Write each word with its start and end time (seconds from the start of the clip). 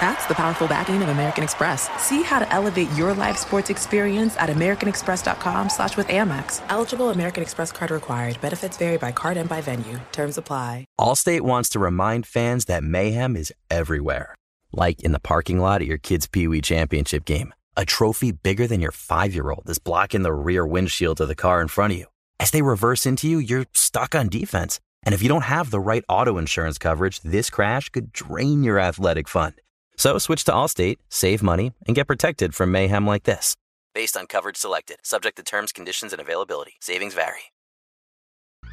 That's 0.00 0.26
the 0.26 0.34
powerful 0.34 0.68
backing 0.68 1.02
of 1.02 1.08
American 1.08 1.42
Express. 1.42 1.88
See 2.00 2.22
how 2.22 2.38
to 2.38 2.52
elevate 2.52 2.92
your 2.92 3.14
live 3.14 3.36
sports 3.36 3.68
experience 3.68 4.36
at 4.36 4.48
americanexpress.com 4.48 5.70
slash 5.70 5.96
with 5.96 6.06
Amex. 6.08 6.62
Eligible 6.68 7.10
American 7.10 7.42
Express 7.42 7.72
card 7.72 7.90
required. 7.90 8.40
Benefits 8.40 8.76
vary 8.76 8.96
by 8.96 9.12
card 9.12 9.36
and 9.36 9.48
by 9.48 9.60
venue. 9.60 9.98
Terms 10.12 10.38
apply. 10.38 10.84
Allstate 11.00 11.40
wants 11.40 11.68
to 11.70 11.78
remind 11.78 12.26
fans 12.26 12.66
that 12.66 12.84
mayhem 12.84 13.36
is 13.36 13.52
everywhere. 13.70 14.34
Like 14.72 15.00
in 15.00 15.12
the 15.12 15.20
parking 15.20 15.58
lot 15.58 15.80
at 15.80 15.88
your 15.88 15.98
kid's 15.98 16.26
Pee 16.26 16.46
Wee 16.46 16.60
Championship 16.60 17.24
game. 17.24 17.54
A 17.76 17.84
trophy 17.84 18.32
bigger 18.32 18.66
than 18.66 18.80
your 18.80 18.92
five-year-old 18.92 19.70
is 19.70 19.78
blocking 19.78 20.22
the 20.22 20.32
rear 20.32 20.66
windshield 20.66 21.20
of 21.20 21.28
the 21.28 21.34
car 21.34 21.60
in 21.60 21.68
front 21.68 21.92
of 21.92 21.98
you. 21.98 22.06
As 22.40 22.50
they 22.50 22.62
reverse 22.62 23.06
into 23.06 23.28
you, 23.28 23.38
you're 23.38 23.66
stuck 23.72 24.14
on 24.14 24.28
defense. 24.28 24.78
And 25.04 25.14
if 25.14 25.22
you 25.22 25.28
don't 25.28 25.44
have 25.44 25.70
the 25.70 25.80
right 25.80 26.04
auto 26.08 26.38
insurance 26.38 26.76
coverage, 26.76 27.20
this 27.20 27.50
crash 27.50 27.88
could 27.88 28.12
drain 28.12 28.62
your 28.62 28.78
athletic 28.78 29.28
fund. 29.28 29.54
So 29.98 30.16
switch 30.16 30.44
to 30.44 30.52
Allstate, 30.52 30.96
save 31.10 31.42
money, 31.42 31.72
and 31.86 31.94
get 31.94 32.06
protected 32.06 32.54
from 32.54 32.72
mayhem 32.72 33.06
like 33.06 33.24
this. 33.24 33.54
Based 33.94 34.16
on 34.16 34.26
coverage 34.26 34.56
selected, 34.56 34.98
subject 35.02 35.36
to 35.36 35.42
terms, 35.42 35.72
conditions, 35.72 36.12
and 36.12 36.22
availability. 36.22 36.74
Savings 36.80 37.14
vary. 37.14 37.52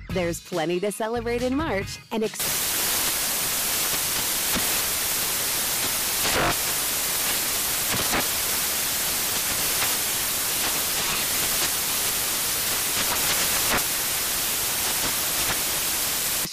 There's 0.10 0.40
plenty 0.40 0.80
to 0.80 0.92
celebrate 0.92 1.42
in 1.42 1.56
March 1.56 2.00
and. 2.12 2.24
Ex- 2.24 2.85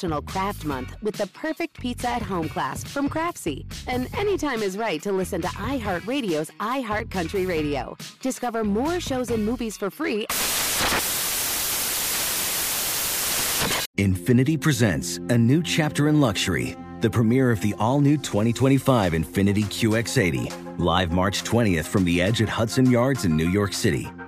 National 0.03 0.22
Craft 0.22 0.64
Month 0.64 0.97
with 1.00 1.14
the 1.14 1.28
perfect 1.28 1.78
pizza 1.81 2.08
at 2.08 2.22
home 2.22 2.48
class 2.48 2.83
from 2.83 3.08
Craftsy. 3.08 3.64
And 3.86 4.08
anytime 4.17 4.61
is 4.61 4.77
right 4.77 5.00
to 5.00 5.12
listen 5.12 5.41
to 5.42 5.48
iHeartRadio's 5.48 6.50
iHeartCountry 6.58 7.47
Radio. 7.47 7.97
Discover 8.20 8.64
more 8.64 8.98
shows 8.98 9.30
and 9.30 9.47
movies 9.47 9.77
for 9.77 9.91
free. 9.91 10.27
Infiniti 13.97 14.61
presents 14.61 15.19
a 15.28 15.39
new 15.39 15.62
chapter 15.62 16.08
in 16.08 16.20
luxury, 16.20 16.77
the 17.00 17.11
premiere 17.11 17.53
of 17.53 17.61
the 17.61 17.73
all 17.78 18.00
new 18.00 18.17
2025 18.17 19.12
Infiniti 19.12 19.64
QX80, 19.67 20.80
live 20.80 21.12
March 21.12 21.45
20th 21.45 21.84
from 21.84 22.05
the 22.05 22.20
edge 22.20 22.42
at 22.42 22.48
Hudson 22.48 22.91
Yards 22.91 23.25
in 23.25 23.36
New 23.36 23.48
York 23.48 23.73
City 23.73 24.11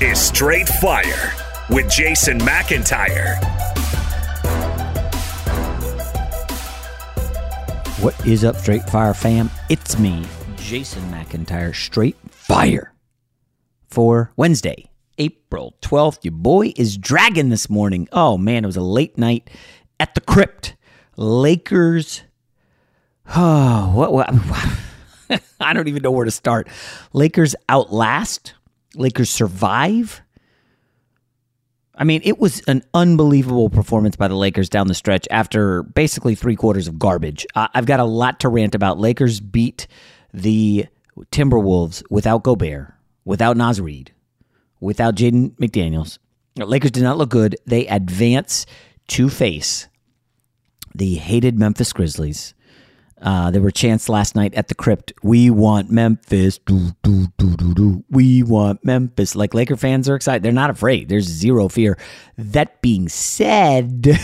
is 0.00 0.20
Straight 0.20 0.68
Fire 0.68 1.32
with 1.70 1.88
Jason 1.88 2.38
McIntyre. 2.40 3.42
What 8.02 8.26
is 8.26 8.44
up, 8.44 8.56
Straight 8.56 8.88
Fire 8.90 9.14
fam? 9.14 9.50
It's 9.70 9.98
me, 9.98 10.26
Jason 10.56 11.02
McIntyre, 11.10 11.74
Straight 11.74 12.16
Fire. 12.28 12.92
For 13.88 14.32
Wednesday, 14.36 14.90
April 15.16 15.74
12th, 15.80 16.18
your 16.24 16.32
boy 16.32 16.74
is 16.76 16.98
dragging 16.98 17.48
this 17.48 17.70
morning. 17.70 18.06
Oh 18.12 18.36
man, 18.36 18.64
it 18.64 18.66
was 18.66 18.76
a 18.76 18.82
late 18.82 19.16
night 19.16 19.48
at 19.98 20.14
the 20.14 20.20
crypt. 20.20 20.76
Lakers. 21.16 22.22
Oh, 23.34 23.92
what, 23.94 24.12
what 24.12 24.28
I 25.58 25.72
don't 25.72 25.88
even 25.88 26.02
know 26.02 26.10
where 26.10 26.26
to 26.26 26.30
start. 26.30 26.68
Lakers 27.14 27.54
outlast 27.70 28.52
Lakers 28.96 29.30
survive. 29.30 30.22
I 31.94 32.04
mean, 32.04 32.20
it 32.24 32.38
was 32.38 32.60
an 32.66 32.82
unbelievable 32.92 33.70
performance 33.70 34.16
by 34.16 34.28
the 34.28 34.34
Lakers 34.34 34.68
down 34.68 34.86
the 34.86 34.94
stretch 34.94 35.26
after 35.30 35.82
basically 35.82 36.34
three 36.34 36.56
quarters 36.56 36.88
of 36.88 36.98
garbage. 36.98 37.46
I've 37.54 37.86
got 37.86 38.00
a 38.00 38.04
lot 38.04 38.40
to 38.40 38.48
rant 38.48 38.74
about. 38.74 38.98
Lakers 38.98 39.40
beat 39.40 39.86
the 40.34 40.86
Timberwolves 41.30 42.02
without 42.10 42.42
Gobert, 42.42 42.92
without 43.24 43.56
Naz 43.56 43.80
Reid, 43.80 44.12
without 44.80 45.14
Jaden 45.14 45.56
McDaniels. 45.56 46.18
Lakers 46.56 46.90
did 46.90 47.02
not 47.02 47.18
look 47.18 47.30
good. 47.30 47.56
They 47.66 47.86
advance 47.86 48.66
to 49.08 49.28
face 49.28 49.88
the 50.94 51.14
hated 51.14 51.58
Memphis 51.58 51.92
Grizzlies. 51.92 52.54
Uh, 53.20 53.50
there 53.50 53.62
were 53.62 53.70
chants 53.70 54.08
last 54.08 54.34
night 54.34 54.52
at 54.54 54.68
the 54.68 54.74
crypt. 54.74 55.12
We 55.22 55.48
want 55.48 55.90
Memphis. 55.90 56.58
Do, 56.58 56.90
do, 57.02 57.26
do, 57.38 57.56
do, 57.56 57.74
do. 57.74 58.04
We 58.10 58.42
want 58.42 58.84
Memphis. 58.84 59.34
Like 59.34 59.54
Laker 59.54 59.76
fans 59.76 60.08
are 60.08 60.14
excited. 60.14 60.42
They're 60.42 60.52
not 60.52 60.68
afraid. 60.68 61.08
There's 61.08 61.24
zero 61.24 61.68
fear. 61.68 61.96
That 62.36 62.82
being 62.82 63.08
said, 63.08 64.18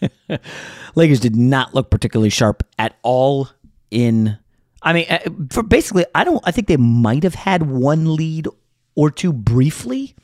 Lakers 0.94 1.18
did 1.18 1.34
not 1.34 1.74
look 1.74 1.90
particularly 1.90 2.30
sharp 2.30 2.62
at 2.78 2.96
all 3.02 3.48
in. 3.90 4.38
I 4.82 4.92
mean, 4.92 5.06
uh, 5.10 5.18
for 5.50 5.64
basically, 5.64 6.04
I 6.14 6.22
don't. 6.22 6.42
I 6.44 6.52
think 6.52 6.68
they 6.68 6.76
might 6.76 7.24
have 7.24 7.34
had 7.34 7.68
one 7.68 8.14
lead 8.14 8.46
or 8.94 9.10
two 9.10 9.32
briefly, 9.32 10.14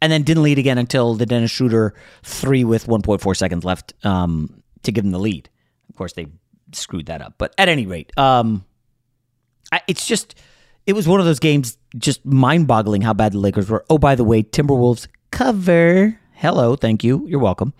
and 0.00 0.10
then 0.10 0.22
didn't 0.22 0.42
lead 0.44 0.58
again 0.58 0.78
until 0.78 1.14
the 1.14 1.26
Dennis 1.26 1.50
Schroeder 1.50 1.94
three 2.22 2.64
with 2.64 2.86
1.4 2.86 3.36
seconds 3.36 3.64
left 3.64 3.92
um, 4.04 4.62
to 4.82 4.92
give 4.92 5.04
them 5.04 5.12
the 5.12 5.18
lead. 5.18 5.50
Of 5.90 5.96
course, 5.96 6.14
they 6.14 6.26
screwed 6.74 7.06
that 7.06 7.22
up. 7.22 7.34
But 7.38 7.54
at 7.58 7.68
any 7.68 7.86
rate, 7.86 8.16
um, 8.18 8.64
I, 9.70 9.82
it's 9.88 10.06
just 10.06 10.34
it 10.86 10.94
was 10.94 11.06
one 11.06 11.20
of 11.20 11.26
those 11.26 11.38
games, 11.38 11.78
just 11.96 12.24
mind 12.24 12.66
boggling 12.66 13.02
how 13.02 13.12
bad 13.12 13.32
the 13.32 13.38
Lakers 13.38 13.70
were. 13.70 13.84
Oh, 13.88 13.98
by 13.98 14.14
the 14.14 14.24
way, 14.24 14.42
Timberwolves 14.42 15.06
cover. 15.30 16.18
Hello, 16.32 16.76
thank 16.76 17.04
you. 17.04 17.26
You're 17.28 17.40
welcome. 17.40 17.72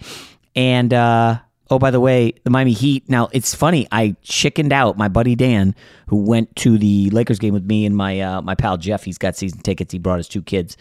And 0.54 0.94
uh, 0.94 1.38
oh, 1.70 1.78
by 1.78 1.90
the 1.90 2.00
way, 2.00 2.34
the 2.44 2.50
Miami 2.50 2.72
Heat. 2.72 3.08
Now 3.08 3.28
it's 3.32 3.54
funny. 3.54 3.88
I 3.90 4.16
chickened 4.22 4.72
out. 4.72 4.96
My 4.96 5.08
buddy 5.08 5.34
Dan, 5.34 5.74
who 6.06 6.16
went 6.16 6.54
to 6.56 6.78
the 6.78 7.10
Lakers 7.10 7.38
game 7.38 7.54
with 7.54 7.64
me 7.64 7.86
and 7.86 7.96
my 7.96 8.20
uh, 8.20 8.42
my 8.42 8.54
pal 8.54 8.76
Jeff. 8.76 9.04
He's 9.04 9.18
got 9.18 9.36
season 9.36 9.60
tickets. 9.60 9.92
He 9.92 9.98
brought 9.98 10.18
his 10.18 10.28
two 10.28 10.42
kids, 10.42 10.76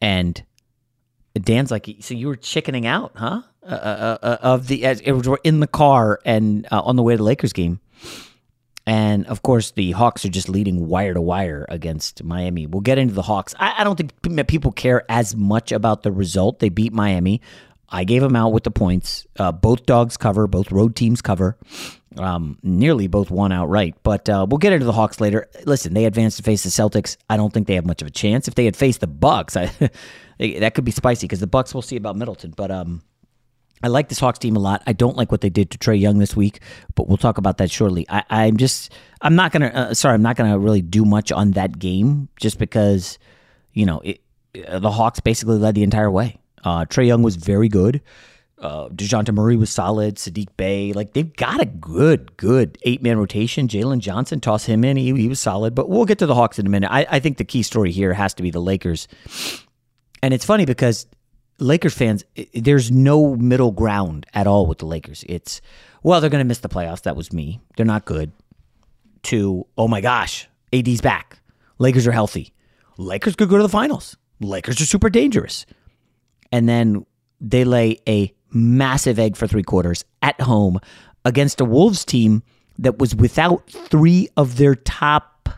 and 0.00 0.40
Dan's 1.34 1.70
like, 1.70 1.88
"So 2.00 2.14
you 2.14 2.28
were 2.28 2.36
chickening 2.36 2.86
out, 2.86 3.12
huh?" 3.16 3.42
Uh, 3.68 4.18
uh, 4.22 4.36
of 4.42 4.68
the 4.68 4.84
as 4.84 5.00
it 5.00 5.10
was 5.10 5.28
in 5.42 5.58
the 5.58 5.66
car 5.66 6.20
and 6.24 6.68
uh, 6.70 6.80
on 6.82 6.94
the 6.94 7.02
way 7.02 7.14
to 7.14 7.18
the 7.18 7.24
Lakers 7.24 7.52
game. 7.52 7.80
And 8.86 9.26
of 9.26 9.42
course, 9.42 9.72
the 9.72 9.90
Hawks 9.90 10.24
are 10.24 10.28
just 10.28 10.48
leading 10.48 10.86
wire 10.86 11.14
to 11.14 11.20
wire 11.20 11.66
against 11.68 12.22
Miami. 12.22 12.66
We'll 12.66 12.82
get 12.82 12.98
into 12.98 13.14
the 13.14 13.22
Hawks. 13.22 13.56
I, 13.58 13.74
I 13.78 13.84
don't 13.84 13.96
think 13.96 14.46
people 14.46 14.70
care 14.70 15.04
as 15.08 15.34
much 15.34 15.72
about 15.72 16.04
the 16.04 16.12
result. 16.12 16.60
They 16.60 16.68
beat 16.68 16.92
Miami. 16.92 17.40
I 17.88 18.04
gave 18.04 18.22
them 18.22 18.36
out 18.36 18.52
with 18.52 18.62
the 18.62 18.70
points. 18.70 19.26
Uh, 19.36 19.50
both 19.50 19.86
dogs 19.86 20.16
cover, 20.16 20.46
both 20.46 20.70
road 20.70 20.94
teams 20.94 21.20
cover. 21.20 21.56
Um, 22.16 22.58
nearly 22.62 23.08
both 23.08 23.30
won 23.30 23.50
outright. 23.50 23.96
But 24.04 24.28
uh, 24.28 24.46
we'll 24.48 24.58
get 24.58 24.72
into 24.72 24.86
the 24.86 24.92
Hawks 24.92 25.20
later. 25.20 25.48
Listen, 25.64 25.92
they 25.92 26.04
advanced 26.04 26.36
to 26.36 26.44
face 26.44 26.62
the 26.62 26.70
Celtics. 26.70 27.16
I 27.28 27.36
don't 27.36 27.52
think 27.52 27.66
they 27.66 27.74
have 27.74 27.86
much 27.86 28.00
of 28.02 28.08
a 28.08 28.12
chance. 28.12 28.46
If 28.46 28.54
they 28.54 28.64
had 28.64 28.76
faced 28.76 29.00
the 29.00 29.08
Bucks, 29.08 29.56
I, 29.56 29.66
that 30.38 30.74
could 30.74 30.84
be 30.84 30.92
spicy 30.92 31.26
because 31.26 31.40
the 31.40 31.48
Bucks. 31.48 31.74
We'll 31.74 31.82
see 31.82 31.96
about 31.96 32.16
Middleton, 32.16 32.54
but 32.56 32.70
um, 32.70 33.02
I 33.82 33.88
like 33.88 34.08
this 34.08 34.18
Hawks 34.18 34.38
team 34.38 34.56
a 34.56 34.58
lot. 34.58 34.82
I 34.86 34.92
don't 34.92 35.16
like 35.16 35.30
what 35.30 35.42
they 35.42 35.50
did 35.50 35.70
to 35.70 35.78
Trae 35.78 36.00
Young 36.00 36.18
this 36.18 36.34
week, 36.34 36.60
but 36.94 37.08
we'll 37.08 37.18
talk 37.18 37.38
about 37.38 37.58
that 37.58 37.70
shortly. 37.70 38.06
I, 38.08 38.46
am 38.46 38.56
just, 38.56 38.92
I'm 39.20 39.36
not 39.36 39.52
gonna, 39.52 39.66
uh, 39.66 39.94
sorry, 39.94 40.14
I'm 40.14 40.22
not 40.22 40.36
gonna 40.36 40.58
really 40.58 40.82
do 40.82 41.04
much 41.04 41.30
on 41.30 41.52
that 41.52 41.78
game 41.78 42.28
just 42.40 42.58
because, 42.58 43.18
you 43.72 43.84
know, 43.84 44.00
it, 44.00 44.20
uh, 44.66 44.78
the 44.78 44.90
Hawks 44.90 45.20
basically 45.20 45.58
led 45.58 45.74
the 45.74 45.82
entire 45.82 46.10
way. 46.10 46.38
Uh, 46.64 46.84
Trae 46.86 47.06
Young 47.06 47.22
was 47.22 47.36
very 47.36 47.68
good. 47.68 48.00
Uh, 48.58 48.88
Dejounte 48.88 49.32
Murray 49.34 49.56
was 49.56 49.68
solid. 49.68 50.16
Saddiq 50.16 50.48
Bey, 50.56 50.94
like 50.94 51.12
they've 51.12 51.36
got 51.36 51.60
a 51.60 51.66
good, 51.66 52.34
good 52.38 52.78
eight 52.82 53.02
man 53.02 53.18
rotation. 53.18 53.68
Jalen 53.68 53.98
Johnson, 53.98 54.40
toss 54.40 54.64
him 54.64 54.82
in. 54.82 54.96
He, 54.96 55.12
he 55.14 55.28
was 55.28 55.40
solid. 55.40 55.74
But 55.74 55.90
we'll 55.90 56.06
get 56.06 56.18
to 56.20 56.26
the 56.26 56.34
Hawks 56.34 56.58
in 56.58 56.66
a 56.66 56.70
minute. 56.70 56.90
I, 56.90 57.06
I 57.10 57.20
think 57.20 57.36
the 57.36 57.44
key 57.44 57.62
story 57.62 57.92
here 57.92 58.14
has 58.14 58.32
to 58.34 58.42
be 58.42 58.50
the 58.50 58.60
Lakers. 58.60 59.08
And 60.22 60.32
it's 60.32 60.46
funny 60.46 60.64
because 60.64 61.06
Lakers 61.58 61.94
fans, 61.94 62.24
there's 62.54 62.90
no 62.90 63.36
middle 63.36 63.72
ground 63.72 64.26
at 64.34 64.46
all 64.46 64.66
with 64.66 64.78
the 64.78 64.86
Lakers. 64.86 65.24
It's, 65.28 65.60
well, 66.02 66.20
they're 66.20 66.30
going 66.30 66.44
to 66.44 66.48
miss 66.48 66.58
the 66.58 66.68
playoffs. 66.68 67.02
That 67.02 67.16
was 67.16 67.32
me. 67.32 67.60
They're 67.76 67.86
not 67.86 68.04
good. 68.04 68.32
To, 69.24 69.66
oh 69.76 69.88
my 69.88 70.00
gosh, 70.00 70.48
AD's 70.72 71.00
back. 71.00 71.40
Lakers 71.78 72.06
are 72.06 72.12
healthy. 72.12 72.52
Lakers 72.98 73.34
could 73.36 73.48
go 73.48 73.56
to 73.56 73.62
the 73.62 73.68
finals. 73.68 74.16
Lakers 74.40 74.80
are 74.80 74.86
super 74.86 75.10
dangerous. 75.10 75.66
And 76.52 76.68
then 76.68 77.06
they 77.40 77.64
lay 77.64 77.98
a 78.08 78.32
massive 78.50 79.18
egg 79.18 79.36
for 79.36 79.46
three 79.46 79.62
quarters 79.62 80.04
at 80.22 80.40
home 80.40 80.78
against 81.24 81.60
a 81.60 81.64
Wolves 81.64 82.04
team 82.04 82.42
that 82.78 82.98
was 82.98 83.14
without 83.14 83.68
three 83.68 84.28
of 84.36 84.56
their 84.56 84.74
top. 84.74 85.48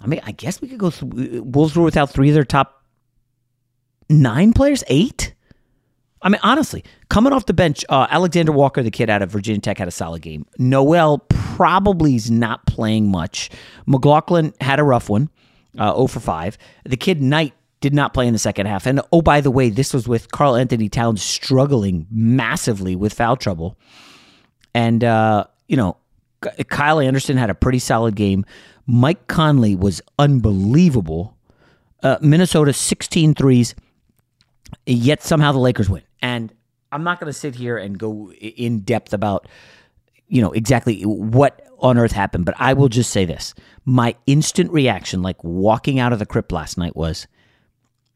I 0.00 0.06
mean, 0.06 0.20
I 0.24 0.32
guess 0.32 0.60
we 0.60 0.68
could 0.68 0.78
go. 0.78 0.90
Through, 0.90 1.42
Wolves 1.42 1.76
were 1.76 1.84
without 1.84 2.10
three 2.10 2.28
of 2.28 2.34
their 2.34 2.44
top 2.44 2.81
nine 4.08 4.52
players, 4.52 4.84
eight. 4.88 5.34
I 6.22 6.28
mean, 6.28 6.40
honestly, 6.42 6.84
coming 7.08 7.32
off 7.32 7.46
the 7.46 7.52
bench, 7.52 7.84
uh, 7.88 8.06
Alexander 8.08 8.52
Walker, 8.52 8.82
the 8.82 8.90
kid 8.90 9.10
out 9.10 9.22
of 9.22 9.30
Virginia 9.30 9.60
Tech, 9.60 9.78
had 9.78 9.88
a 9.88 9.92
solid 9.92 10.22
game. 10.22 10.46
Nowell 10.58 11.18
probably 11.28 12.14
is 12.14 12.30
not 12.30 12.64
playing 12.66 13.10
much. 13.10 13.50
McLaughlin 13.86 14.54
had 14.60 14.78
a 14.78 14.84
rough 14.84 15.08
one, 15.08 15.30
uh, 15.78 15.94
0 15.94 16.06
for 16.06 16.20
5. 16.20 16.58
The 16.84 16.96
kid 16.96 17.20
Knight 17.20 17.54
did 17.80 17.92
not 17.92 18.14
play 18.14 18.26
in 18.26 18.32
the 18.32 18.38
second 18.38 18.66
half. 18.66 18.86
And 18.86 19.00
oh, 19.12 19.20
by 19.20 19.40
the 19.40 19.50
way, 19.50 19.68
this 19.68 19.92
was 19.92 20.06
with 20.06 20.30
Karl-Anthony 20.30 20.88
Towns 20.88 21.22
struggling 21.22 22.06
massively 22.10 22.94
with 22.94 23.12
foul 23.12 23.36
trouble. 23.36 23.76
And, 24.72 25.02
uh, 25.02 25.44
you 25.66 25.76
know, 25.76 25.96
Kyle 26.68 27.00
Anderson 27.00 27.36
had 27.36 27.50
a 27.50 27.54
pretty 27.54 27.80
solid 27.80 28.14
game. 28.14 28.44
Mike 28.86 29.26
Conley 29.26 29.74
was 29.74 30.00
unbelievable. 30.18 31.36
Uh, 32.02 32.18
Minnesota 32.20 32.72
16 32.72 33.34
threes, 33.34 33.74
yet 34.86 35.22
somehow 35.22 35.52
the 35.52 35.58
Lakers 35.58 35.88
win. 35.88 36.02
And 36.20 36.52
I'm 36.90 37.04
not 37.04 37.20
going 37.20 37.32
to 37.32 37.38
sit 37.38 37.54
here 37.54 37.78
and 37.78 37.98
go 37.98 38.32
in 38.32 38.80
depth 38.80 39.12
about, 39.12 39.48
you 40.28 40.42
know, 40.42 40.52
exactly 40.52 41.02
what 41.02 41.66
on 41.78 41.98
earth 41.98 42.12
happened, 42.12 42.44
but 42.44 42.54
I 42.58 42.74
will 42.74 42.88
just 42.88 43.10
say 43.10 43.24
this. 43.24 43.54
My 43.84 44.14
instant 44.26 44.70
reaction, 44.70 45.22
like 45.22 45.42
walking 45.42 45.98
out 45.98 46.12
of 46.12 46.18
the 46.18 46.26
crypt 46.26 46.52
last 46.52 46.78
night, 46.78 46.94
was 46.94 47.26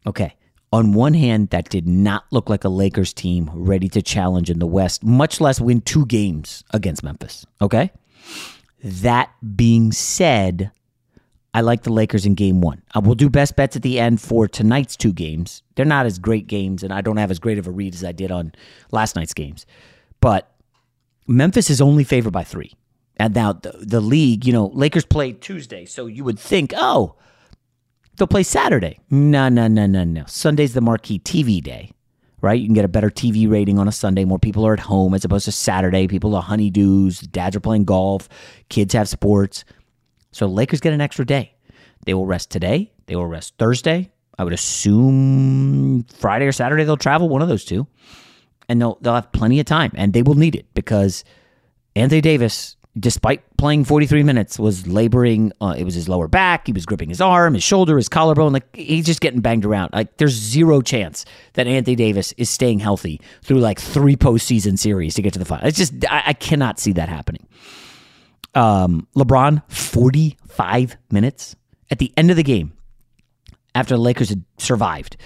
okay. 0.06 0.36
On 0.72 0.92
one 0.92 1.14
hand, 1.14 1.50
that 1.50 1.68
did 1.68 1.86
not 1.86 2.24
look 2.30 2.50
like 2.50 2.64
a 2.64 2.68
Lakers 2.68 3.12
team 3.12 3.50
ready 3.52 3.88
to 3.88 4.02
challenge 4.02 4.50
in 4.50 4.58
the 4.58 4.66
West, 4.66 5.02
much 5.02 5.40
less 5.40 5.60
win 5.60 5.80
two 5.80 6.06
games 6.06 6.64
against 6.72 7.02
Memphis. 7.02 7.46
Okay. 7.60 7.90
That 8.82 9.30
being 9.56 9.90
said, 9.92 10.70
I 11.56 11.60
like 11.60 11.84
the 11.84 11.92
Lakers 11.92 12.26
in 12.26 12.34
game 12.34 12.60
one. 12.60 12.82
I 12.94 12.98
will 12.98 13.14
do 13.14 13.30
best 13.30 13.56
bets 13.56 13.76
at 13.76 13.82
the 13.82 13.98
end 13.98 14.20
for 14.20 14.46
tonight's 14.46 14.94
two 14.94 15.14
games. 15.14 15.62
They're 15.74 15.86
not 15.86 16.04
as 16.04 16.18
great 16.18 16.48
games, 16.48 16.82
and 16.82 16.92
I 16.92 17.00
don't 17.00 17.16
have 17.16 17.30
as 17.30 17.38
great 17.38 17.56
of 17.56 17.66
a 17.66 17.70
read 17.70 17.94
as 17.94 18.04
I 18.04 18.12
did 18.12 18.30
on 18.30 18.52
last 18.92 19.16
night's 19.16 19.32
games. 19.32 19.64
But 20.20 20.52
Memphis 21.26 21.70
is 21.70 21.80
only 21.80 22.04
favored 22.04 22.34
by 22.34 22.44
three. 22.44 22.74
And 23.16 23.34
now 23.34 23.54
the, 23.54 23.72
the 23.80 24.02
league, 24.02 24.44
you 24.44 24.52
know, 24.52 24.66
Lakers 24.74 25.06
play 25.06 25.32
Tuesday, 25.32 25.86
so 25.86 26.04
you 26.04 26.24
would 26.24 26.38
think, 26.38 26.74
oh, 26.76 27.14
they'll 28.18 28.26
play 28.26 28.42
Saturday. 28.42 28.98
No, 29.08 29.48
no, 29.48 29.66
no, 29.66 29.86
no, 29.86 30.04
no. 30.04 30.24
Sunday's 30.26 30.74
the 30.74 30.82
marquee 30.82 31.20
TV 31.20 31.62
day, 31.62 31.90
right? 32.42 32.60
You 32.60 32.66
can 32.66 32.74
get 32.74 32.84
a 32.84 32.88
better 32.88 33.08
TV 33.08 33.50
rating 33.50 33.78
on 33.78 33.88
a 33.88 33.92
Sunday. 33.92 34.26
More 34.26 34.38
people 34.38 34.66
are 34.66 34.74
at 34.74 34.80
home 34.80 35.14
as 35.14 35.24
opposed 35.24 35.46
to 35.46 35.52
Saturday. 35.52 36.06
People 36.06 36.34
are 36.34 36.42
honeydews. 36.42 37.30
Dads 37.32 37.56
are 37.56 37.60
playing 37.60 37.86
golf. 37.86 38.28
Kids 38.68 38.92
have 38.92 39.08
sports. 39.08 39.64
So 40.36 40.44
Lakers 40.46 40.80
get 40.80 40.92
an 40.92 41.00
extra 41.00 41.24
day. 41.24 41.54
They 42.04 42.12
will 42.12 42.26
rest 42.26 42.50
today. 42.50 42.92
They 43.06 43.16
will 43.16 43.26
rest 43.26 43.54
Thursday. 43.56 44.12
I 44.38 44.44
would 44.44 44.52
assume 44.52 46.04
Friday 46.18 46.44
or 46.44 46.52
Saturday 46.52 46.84
they'll 46.84 46.98
travel, 46.98 47.30
one 47.30 47.40
of 47.40 47.48
those 47.48 47.64
two. 47.64 47.86
And 48.68 48.78
they'll 48.78 48.98
they'll 49.00 49.14
have 49.14 49.32
plenty 49.32 49.60
of 49.60 49.64
time 49.64 49.92
and 49.94 50.12
they 50.12 50.20
will 50.20 50.34
need 50.34 50.54
it 50.54 50.66
because 50.74 51.24
Anthony 51.94 52.20
Davis, 52.20 52.76
despite 53.00 53.56
playing 53.56 53.84
43 53.84 54.24
minutes, 54.24 54.58
was 54.58 54.86
laboring. 54.86 55.52
Uh, 55.58 55.74
it 55.78 55.84
was 55.84 55.94
his 55.94 56.06
lower 56.06 56.28
back. 56.28 56.66
He 56.66 56.72
was 56.74 56.84
gripping 56.84 57.08
his 57.08 57.22
arm, 57.22 57.54
his 57.54 57.62
shoulder, 57.62 57.96
his 57.96 58.10
collarbone. 58.10 58.52
Like 58.52 58.76
he's 58.76 59.06
just 59.06 59.22
getting 59.22 59.40
banged 59.40 59.64
around. 59.64 59.94
Like 59.94 60.18
there's 60.18 60.34
zero 60.34 60.82
chance 60.82 61.24
that 61.54 61.66
Anthony 61.66 61.96
Davis 61.96 62.34
is 62.36 62.50
staying 62.50 62.80
healthy 62.80 63.22
through 63.42 63.60
like 63.60 63.80
three 63.80 64.16
postseason 64.16 64.78
series 64.78 65.14
to 65.14 65.22
get 65.22 65.32
to 65.32 65.38
the 65.38 65.46
final. 65.46 65.66
It's 65.66 65.78
just 65.78 65.94
I, 66.10 66.24
I 66.26 66.32
cannot 66.34 66.78
see 66.78 66.92
that 66.92 67.08
happening. 67.08 67.46
Um, 68.56 69.06
LeBron, 69.14 69.62
45 69.70 70.96
minutes 71.10 71.54
at 71.90 71.98
the 71.98 72.12
end 72.16 72.30
of 72.30 72.36
the 72.36 72.42
game, 72.42 72.72
after 73.74 73.94
the 73.94 74.00
Lakers 74.00 74.30
had 74.30 74.44
survived, 74.58 75.16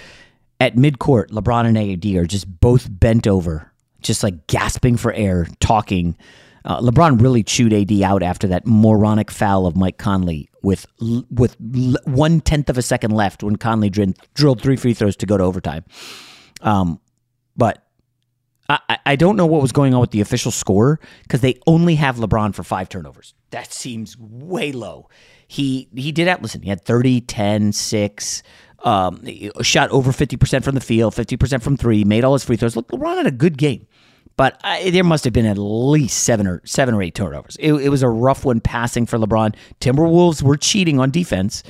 at 0.59 0.75
midcourt, 0.75 1.29
LeBron 1.29 1.67
and 1.67 1.79
AD 1.79 2.05
are 2.17 2.27
just 2.27 2.61
both 2.61 2.89
bent 2.91 3.27
over, 3.27 3.73
just 4.03 4.23
like 4.23 4.47
gasping 4.49 4.97
for 4.97 5.13
air, 5.13 5.47
talking. 5.61 6.17
Uh, 6.65 6.81
LeBron 6.81 7.23
really 7.23 7.43
chewed 7.43 7.73
AD 7.73 8.03
out 8.03 8.23
after 8.23 8.49
that 8.49 8.67
moronic 8.67 9.31
foul 9.31 9.65
of 9.65 9.77
Mike 9.77 9.97
Conley 9.97 10.51
with 10.63 10.85
with 11.31 11.57
one 12.05 12.41
tenth 12.41 12.69
of 12.69 12.77
a 12.77 12.83
second 12.83 13.13
left 13.13 13.43
when 13.43 13.57
Conley 13.57 13.89
drilled, 13.89 14.19
drilled 14.35 14.61
three 14.61 14.77
free 14.77 14.93
throws 14.93 15.17
to 15.17 15.27
go 15.27 15.39
to 15.39 15.45
overtime. 15.45 15.85
Um, 16.61 17.01
but 17.57 17.87
I, 18.71 18.99
I 19.07 19.17
don't 19.17 19.37
know 19.37 19.47
what 19.47 19.63
was 19.63 19.73
going 19.73 19.95
on 19.95 20.01
with 20.01 20.11
the 20.11 20.21
official 20.21 20.53
score 20.53 21.01
because 21.23 21.41
they 21.41 21.59
only 21.67 21.97
have 21.97 22.17
LeBron 22.17 22.55
for 22.55 22.63
five 22.63 22.89
turnovers. 22.89 23.35
That 23.51 23.73
seems 23.73 24.17
way 24.19 24.73
low. 24.73 25.09
He 25.49 25.89
he 25.95 26.13
did 26.13 26.29
have 26.29 26.41
listen, 26.41 26.63
he 26.63 26.69
had 26.69 26.85
30, 26.85 27.23
10, 27.23 27.73
6, 27.73 28.43
um, 28.85 29.25
shot 29.63 29.91
over 29.91 30.13
50% 30.13 30.63
from 30.63 30.75
the 30.75 30.81
field, 30.81 31.15
50% 31.15 31.63
from 31.63 31.77
three, 31.77 32.05
made 32.05 32.25
all 32.25 32.35
his 32.35 32.45
free 32.45 32.57
throws. 32.57 32.77
Look, 32.77 32.89
LeBron 32.89 33.17
had 33.17 33.27
a 33.27 33.33
good 33.33 33.59
game. 33.59 33.87
But 34.37 34.59
I, 34.65 34.89
there 34.91 35.05
must 35.05 35.25
have 35.25 35.35
been 35.35 35.45
at 35.45 35.59
least 35.59 36.23
seven 36.23 36.47
or 36.47 36.63
seven 36.65 36.95
or 36.95 37.03
eight 37.03 37.15
turnovers. 37.15 37.57
It, 37.61 37.75
it 37.75 37.89
was 37.91 38.03
a 38.03 38.09
rough 38.09 38.45
one 38.45 38.61
passing 38.61 39.05
for 39.05 39.19
LeBron. 39.19 39.55
Timberwolves 39.81 40.43
were 40.43 40.57
cheating 40.57 40.99
on 40.99 41.11
defense. 41.11 41.63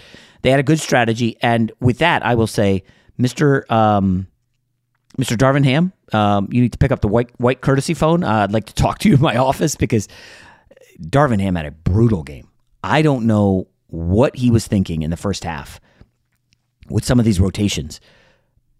They 0.43 0.51
had 0.51 0.61
a 0.61 0.63
good 0.63 0.79
strategy, 0.79 1.37
and 1.43 1.73
with 1.81 1.99
that, 1.99 2.25
I 2.25 2.35
will 2.37 2.47
say, 2.47 2.85
Mister 3.19 3.67
um, 3.73 4.29
Mr. 5.19 5.37
Darvin 5.37 5.65
Ham, 5.65 5.93
um, 6.13 6.49
you 6.51 6.63
need 6.63 6.73
to 6.73 6.79
pick 6.79 6.93
up 6.93 7.01
the 7.01 7.09
white 7.09 7.31
white 7.39 7.61
courtesy 7.61 7.95
phone. 7.95 8.23
Uh, 8.25 8.45
I'd 8.45 8.53
like 8.53 8.67
to 8.67 8.75
talk 8.75 8.99
to 9.01 9.09
you 9.09 9.17
in 9.17 9.21
my 9.21 9.37
office 9.49 9.77
because 9.77 10.09
Darvin 11.01 11.41
Ham 11.41 11.57
had 11.57 11.67
a 11.67 11.71
brutal 11.71 12.23
game. 12.23 12.49
I 12.83 13.03
don't 13.03 13.27
know 13.27 13.69
what 13.89 14.37
he 14.37 14.51
was 14.51 14.67
thinking 14.67 15.03
in 15.03 15.11
the 15.11 15.17
first 15.17 15.45
half 15.45 15.81
with 16.89 17.05
some 17.05 17.19
of 17.19 17.25
these 17.25 17.41
rotations. 17.41 18.01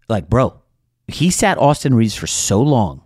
Like, 0.07 0.29
bro, 0.29 0.59
he 1.07 1.29
sat 1.29 1.57
Austin 1.57 1.93
Reaves 1.93 2.15
for 2.15 2.27
so 2.27 2.61
long, 2.61 3.01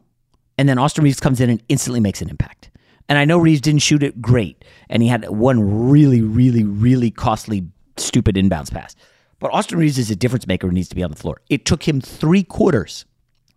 and 0.57 0.69
then 0.69 0.77
Austin 0.77 1.04
Reaves 1.04 1.19
comes 1.19 1.42
in 1.42 1.50
and 1.50 1.63
instantly 1.69 2.00
makes 2.00 2.22
an 2.22 2.30
impact. 2.30 2.72
And 3.07 3.18
I 3.19 3.25
know 3.25 3.38
Reaves 3.38 3.62
didn't 3.62 3.82
shoot 3.82 4.01
it 4.01 4.22
great, 4.22 4.63
and 4.89 5.03
he 5.03 5.10
had 5.10 5.29
one 5.29 5.89
really, 5.89 6.22
really, 6.22 6.63
really 6.63 7.12
costly, 7.12 7.67
stupid 7.98 8.36
inbounds 8.36 8.72
pass. 8.72 8.96
But 9.39 9.53
Austin 9.53 9.77
Reaves 9.77 10.00
is 10.00 10.10
a 10.10 10.15
difference 10.15 10.48
maker 10.48 10.67
who 10.67 10.74
needs 10.74 10.89
to 10.89 10.96
be 10.96 11.03
on 11.03 11.12
the 11.12 11.17
floor. 11.17 11.41
It 11.50 11.65
took 11.65 11.88
him 11.88 12.01
three 12.01 12.44
quarters 12.44 13.05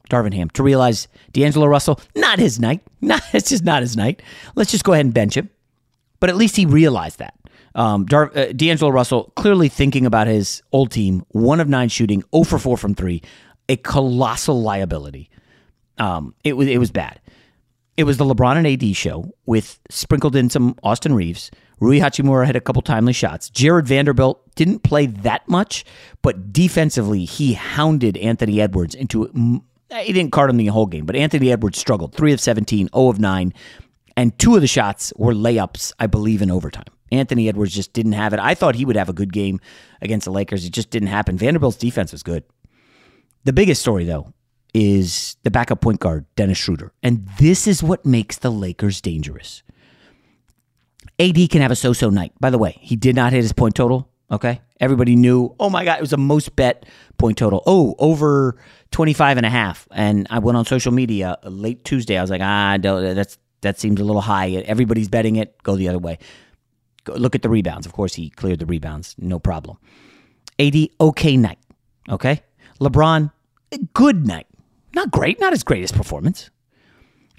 Darvin 0.08 0.34
Ham 0.34 0.50
to 0.50 0.62
realize 0.62 1.08
D'Angelo 1.32 1.66
Russell, 1.66 2.00
not 2.14 2.38
his 2.38 2.58
night. 2.58 2.82
Not, 3.00 3.22
it's 3.32 3.50
just 3.50 3.64
not 3.64 3.82
his 3.82 3.96
night. 3.96 4.22
Let's 4.56 4.72
just 4.72 4.82
go 4.82 4.92
ahead 4.92 5.06
and 5.06 5.14
bench 5.14 5.36
him. 5.36 5.48
But 6.18 6.30
at 6.30 6.36
least 6.36 6.56
he 6.56 6.66
realized 6.66 7.20
that. 7.20 7.34
Um, 7.76 8.06
Dar- 8.06 8.36
uh, 8.36 8.46
D'Angelo 8.46 8.90
Russell 8.90 9.32
clearly 9.36 9.68
thinking 9.68 10.04
about 10.04 10.26
his 10.26 10.62
old 10.72 10.90
team, 10.90 11.24
one 11.28 11.60
of 11.60 11.68
nine 11.68 11.88
shooting, 11.88 12.24
0 12.34 12.42
for 12.42 12.58
4 12.58 12.76
from 12.76 12.96
three, 12.96 13.22
a 13.68 13.76
colossal 13.76 14.60
liability. 14.60 15.30
Um, 15.98 16.34
it 16.42 16.54
was 16.54 16.66
it 16.66 16.78
was 16.78 16.90
bad. 16.90 17.20
It 17.96 18.04
was 18.04 18.16
the 18.16 18.24
LeBron 18.24 18.56
and 18.56 18.66
AD 18.66 18.96
show 18.96 19.32
with 19.46 19.78
sprinkled 19.90 20.36
in 20.36 20.50
some 20.50 20.76
Austin 20.82 21.14
Reaves. 21.14 21.50
Rui 21.80 21.98
Hachimura 22.00 22.46
had 22.46 22.56
a 22.56 22.60
couple 22.60 22.82
timely 22.82 23.12
shots. 23.12 23.50
Jarred 23.50 23.86
Vanderbilt 23.86 24.40
didn't 24.56 24.80
play 24.80 25.06
that 25.06 25.48
much, 25.48 25.84
but 26.22 26.52
defensively 26.52 27.24
he 27.24 27.54
hounded 27.54 28.16
Anthony 28.16 28.60
Edwards 28.60 28.94
into 28.94 29.62
Eh, 29.90 30.02
he 30.02 30.12
didn't 30.12 30.32
card 30.32 30.50
him 30.50 30.56
the 30.56 30.66
whole 30.66 30.86
game, 30.86 31.06
but 31.06 31.16
Anthony 31.16 31.50
Edwards 31.50 31.78
struggled. 31.78 32.14
Three 32.14 32.32
of 32.32 32.40
17, 32.40 32.88
0 32.94 33.08
of 33.08 33.18
9. 33.18 33.54
And 34.16 34.38
two 34.38 34.56
of 34.56 34.60
the 34.60 34.66
shots 34.66 35.12
were 35.16 35.32
layups, 35.32 35.92
I 35.98 36.06
believe, 36.06 36.42
in 36.42 36.50
overtime. 36.50 36.84
Anthony 37.10 37.48
Edwards 37.48 37.74
just 37.74 37.92
didn't 37.92 38.12
have 38.12 38.32
it. 38.32 38.40
I 38.40 38.54
thought 38.54 38.74
he 38.74 38.84
would 38.84 38.96
have 38.96 39.08
a 39.08 39.14
good 39.14 39.32
game 39.32 39.60
against 40.02 40.24
the 40.24 40.32
Lakers. 40.32 40.64
It 40.64 40.70
just 40.70 40.90
didn't 40.90 41.08
happen. 41.08 41.38
Vanderbilt's 41.38 41.76
defense 41.76 42.12
was 42.12 42.22
good. 42.22 42.44
The 43.44 43.52
biggest 43.52 43.80
story, 43.80 44.04
though, 44.04 44.32
is 44.74 45.36
the 45.42 45.50
backup 45.50 45.80
point 45.80 46.00
guard, 46.00 46.26
Dennis 46.36 46.58
Schroeder. 46.58 46.92
And 47.02 47.26
this 47.38 47.66
is 47.66 47.82
what 47.82 48.04
makes 48.04 48.38
the 48.38 48.50
Lakers 48.50 49.00
dangerous. 49.00 49.62
AD 51.18 51.48
can 51.50 51.62
have 51.62 51.70
a 51.70 51.76
so 51.76 51.92
so 51.92 52.10
night. 52.10 52.32
By 52.38 52.50
the 52.50 52.58
way, 52.58 52.76
he 52.80 52.96
did 52.96 53.16
not 53.16 53.32
hit 53.32 53.42
his 53.42 53.52
point 53.52 53.74
total. 53.74 54.10
Okay. 54.30 54.60
Everybody 54.80 55.16
knew, 55.16 55.54
oh 55.58 55.70
my 55.70 55.84
God, 55.84 55.98
it 55.98 56.00
was 56.00 56.12
a 56.12 56.16
most 56.18 56.54
bet 56.54 56.86
point 57.16 57.38
total. 57.38 57.62
Oh, 57.66 57.94
over 57.98 58.56
25 58.92 59.36
and 59.36 59.46
a 59.46 59.50
half. 59.50 59.88
And 59.90 60.26
I 60.30 60.38
went 60.38 60.56
on 60.56 60.64
social 60.64 60.92
media 60.92 61.36
late 61.42 61.84
Tuesday. 61.84 62.16
I 62.16 62.20
was 62.20 62.30
like, 62.30 62.42
ah, 62.42 62.78
that's 62.80 63.38
that 63.62 63.78
seems 63.78 64.00
a 64.00 64.04
little 64.04 64.22
high. 64.22 64.50
Everybody's 64.50 65.08
betting 65.08 65.36
it. 65.36 65.60
Go 65.62 65.76
the 65.76 65.88
other 65.88 65.98
way. 65.98 66.18
Go, 67.04 67.14
look 67.14 67.34
at 67.34 67.42
the 67.42 67.48
rebounds. 67.48 67.86
Of 67.86 67.92
course, 67.92 68.14
he 68.14 68.30
cleared 68.30 68.60
the 68.60 68.66
rebounds. 68.66 69.16
No 69.18 69.38
problem. 69.38 69.78
AD, 70.60 70.76
okay 71.00 71.36
night. 71.36 71.58
Okay. 72.08 72.42
LeBron, 72.80 73.32
good 73.94 74.26
night. 74.26 74.46
Not 74.94 75.10
great, 75.10 75.40
not 75.40 75.52
his 75.52 75.64
greatest 75.64 75.94
performance. 75.94 76.50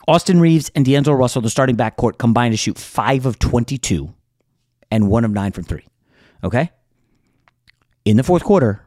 Austin 0.07 0.39
Reaves 0.39 0.71
and 0.75 0.85
D'Angelo 0.85 1.15
Russell, 1.15 1.41
the 1.41 1.49
starting 1.49 1.77
backcourt, 1.77 2.17
combined 2.17 2.53
to 2.53 2.57
shoot 2.57 2.77
5 2.77 3.25
of 3.25 3.39
22 3.39 4.13
and 4.91 5.09
1 5.09 5.25
of 5.25 5.31
9 5.31 5.51
from 5.51 5.63
3. 5.63 5.85
Okay? 6.43 6.71
In 8.09 8.17
the 8.17 8.23
fourth 8.23 8.43
quarter, 8.43 8.81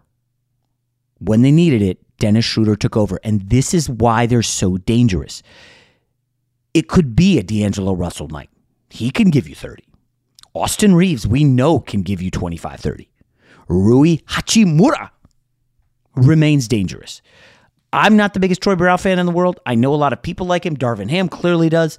when 1.21 1.43
they 1.43 1.53
needed 1.53 1.81
it, 1.81 1.99
Dennis 2.19 2.45
Schroeder 2.45 2.75
took 2.75 2.97
over. 2.97 3.21
And 3.23 3.49
this 3.51 3.73
is 3.73 3.89
why 3.89 4.27
they're 4.27 4.43
so 4.43 4.79
dangerous. 4.79 5.45
It 6.75 6.89
could 6.89 7.15
be 7.15 7.39
a 7.39 7.45
D'Angelo 7.45 7.93
Russell 7.93 8.27
night. 8.27 8.51
He 8.91 9.13
can 9.13 9.31
give 9.31 9.49
you 9.49 9.55
30. 9.55 9.85
Austin 10.55 10.97
Reaves, 10.97 11.25
we 11.25 11.45
know, 11.45 11.79
can 11.79 12.03
give 12.03 12.21
you 12.21 12.33
25 12.33 12.81
30. 12.81 13.09
Rui 13.69 14.17
Hachimura 14.27 15.11
remains 16.17 16.67
dangerous. 16.67 17.23
I'm 17.93 18.17
not 18.17 18.35
the 18.35 18.41
biggest 18.41 18.61
Troy 18.61 18.75
Brown 18.75 18.99
fan 18.99 19.21
in 19.21 19.27
the 19.27 19.31
world. 19.31 19.61
I 19.65 19.77
know 19.77 19.95
a 19.95 20.03
lot 20.03 20.13
of 20.13 20.21
people 20.21 20.49
like 20.49 20.67
him. 20.67 20.77
Darvin 20.77 21.11
Ham 21.11 21.29
clearly 21.29 21.69
does. 21.69 21.97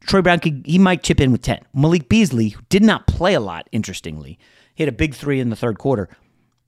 Troy 0.00 0.22
Brown 0.22 0.40
could, 0.40 0.64
he 0.66 0.80
might 0.80 1.04
chip 1.04 1.20
in 1.20 1.30
with 1.30 1.42
10. 1.42 1.60
Malik 1.72 2.08
Beasley, 2.08 2.48
who 2.48 2.62
did 2.70 2.82
not 2.82 3.06
play 3.06 3.34
a 3.34 3.40
lot, 3.40 3.68
interestingly, 3.70 4.36
hit 4.78 4.88
a 4.88 4.92
big 4.92 5.12
three 5.12 5.40
in 5.40 5.50
the 5.50 5.56
third 5.56 5.76
quarter. 5.76 6.08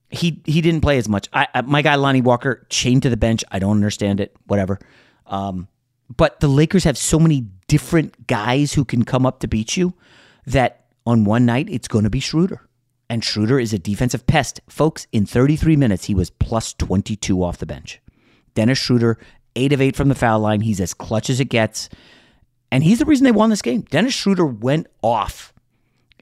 He 0.08 0.42
he 0.44 0.60
didn't 0.60 0.80
play 0.80 0.98
as 0.98 1.08
much. 1.08 1.28
I, 1.32 1.62
my 1.62 1.80
guy 1.80 1.94
Lonnie 1.94 2.20
Walker 2.20 2.66
chained 2.68 3.02
to 3.02 3.08
the 3.08 3.16
bench. 3.16 3.44
I 3.52 3.60
don't 3.60 3.76
understand 3.76 4.18
it. 4.18 4.34
Whatever. 4.48 4.80
Um, 5.26 5.68
but 6.16 6.40
the 6.40 6.48
Lakers 6.48 6.82
have 6.82 6.98
so 6.98 7.20
many 7.20 7.46
different 7.68 8.26
guys 8.26 8.72
who 8.72 8.84
can 8.84 9.04
come 9.04 9.24
up 9.24 9.38
to 9.40 9.46
beat 9.46 9.76
you 9.76 9.94
that 10.44 10.86
on 11.06 11.22
one 11.24 11.46
night 11.46 11.68
it's 11.70 11.86
going 11.86 12.02
to 12.02 12.10
be 12.10 12.18
Schroeder. 12.18 12.66
And 13.08 13.24
Schroeder 13.24 13.60
is 13.60 13.72
a 13.72 13.78
defensive 13.78 14.26
pest. 14.26 14.60
Folks, 14.68 15.06
in 15.12 15.24
33 15.24 15.76
minutes, 15.76 16.06
he 16.06 16.14
was 16.14 16.30
plus 16.30 16.72
22 16.74 17.44
off 17.44 17.58
the 17.58 17.66
bench. 17.66 18.00
Dennis 18.54 18.78
Schroeder, 18.78 19.18
8 19.54 19.72
of 19.72 19.80
8 19.80 19.94
from 19.94 20.08
the 20.08 20.16
foul 20.16 20.40
line. 20.40 20.62
He's 20.62 20.80
as 20.80 20.94
clutch 20.94 21.30
as 21.30 21.38
it 21.38 21.48
gets. 21.48 21.88
And 22.72 22.82
he's 22.82 22.98
the 22.98 23.04
reason 23.04 23.24
they 23.24 23.30
won 23.30 23.50
this 23.50 23.62
game. 23.62 23.82
Dennis 23.82 24.14
Schroeder 24.14 24.46
went 24.46 24.88
off 25.00 25.52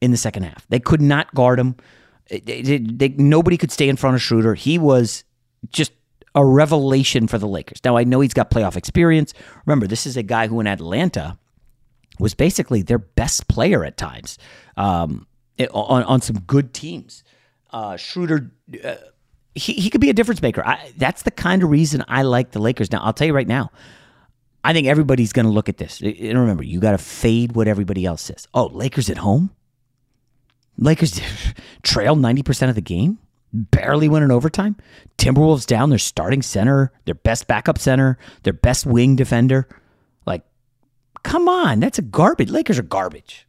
in 0.01 0.11
the 0.11 0.17
second 0.17 0.45
half. 0.45 0.67
They 0.69 0.81
could 0.81 1.03
not 1.03 1.35
guard 1.35 1.59
him. 1.59 1.77
They, 2.29 2.63
they, 2.63 2.79
they, 2.79 3.09
nobody 3.11 3.57
could 3.57 3.73
stay 3.73 3.89
in 3.89 3.97
front 3.97 4.17
of 4.17 4.23
Schroeder. 4.23 4.55
He 4.55 4.79
was 4.79 5.25
just 5.71 5.93
a 6.35 6.45
revelation 6.45 7.27
for 7.27 7.39
the 7.39 7.49
Lakers. 7.49 7.81
Now, 7.85 7.97
I 7.97 8.05
know 8.05 8.21
he's 8.21 8.35
got 8.35 8.51
playoff 8.51 8.77
experience. 8.77 9.35
Remember, 9.67 9.87
this 9.87 10.07
is 10.07 10.17
a 10.17 10.23
guy 10.23 10.47
who 10.47 10.61
in 10.61 10.67
Atlanta 10.67 11.39
was 12.19 12.35
basically 12.35 12.83
their 12.83 12.99
best 12.99 13.49
player 13.49 13.85
at 13.85 13.97
times 13.97 14.39
um, 14.77 15.27
on, 15.73 16.03
on 16.05 16.21
some 16.21 16.41
good 16.41 16.75
teams. 16.75 17.25
Uh, 17.71 17.97
Schroeder, 17.97 18.51
uh, 18.85 18.97
he, 19.55 19.73
he 19.75 19.91
could 19.91 20.01
be 20.01 20.11
a 20.11 20.15
difference 20.15 20.43
maker. 20.43 20.65
I, 20.67 20.93
that's 20.97 21.23
the 21.23 21.31
kind 21.31 21.63
of 21.63 21.71
reason 21.71 22.05
I 22.09 22.23
like 22.23 22.53
the 22.53 22.61
Lakers. 22.61 22.93
Now, 22.93 23.01
I'll 23.03 23.13
tell 23.13 23.27
you 23.27 23.35
right 23.35 23.49
now, 23.49 23.71
I 24.65 24.73
think 24.73 24.87
everybody's 24.87 25.33
going 25.33 25.47
to 25.47 25.53
look 25.53 25.69
at 25.69 25.79
this. 25.79 26.01
And 26.01 26.39
remember, 26.39 26.63
you 26.63 26.81
got 26.81 26.93
to 26.93 26.99
fade 26.99 27.53
what 27.53 27.69
everybody 27.69 28.05
else 28.05 28.23
says. 28.23 28.47
Oh, 28.53 28.67
Lakers 28.67 29.09
at 29.09 29.19
home? 29.19 29.51
Lakers 30.79 31.21
trail 31.83 32.17
90% 32.17 32.69
of 32.69 32.75
the 32.75 32.81
game? 32.81 33.19
Barely 33.53 34.09
win 34.09 34.23
in 34.23 34.31
overtime? 34.31 34.77
Timberwolves 35.17 35.67
down 35.67 35.91
their 35.91 35.99
starting 35.99 36.43
center, 36.43 36.93
their 37.05 37.15
best 37.15 37.47
backup 37.47 37.79
center, 37.79 38.19
their 38.43 38.53
best 38.53 38.87
wing 38.87 39.17
defender. 39.17 39.67
Like, 40.27 40.45
come 41.23 41.49
on, 41.49 41.81
that's 41.81 41.99
a 41.99 42.03
garbage. 42.03 42.51
Lakers 42.51 42.79
are 42.79 42.83
garbage. 42.83 43.47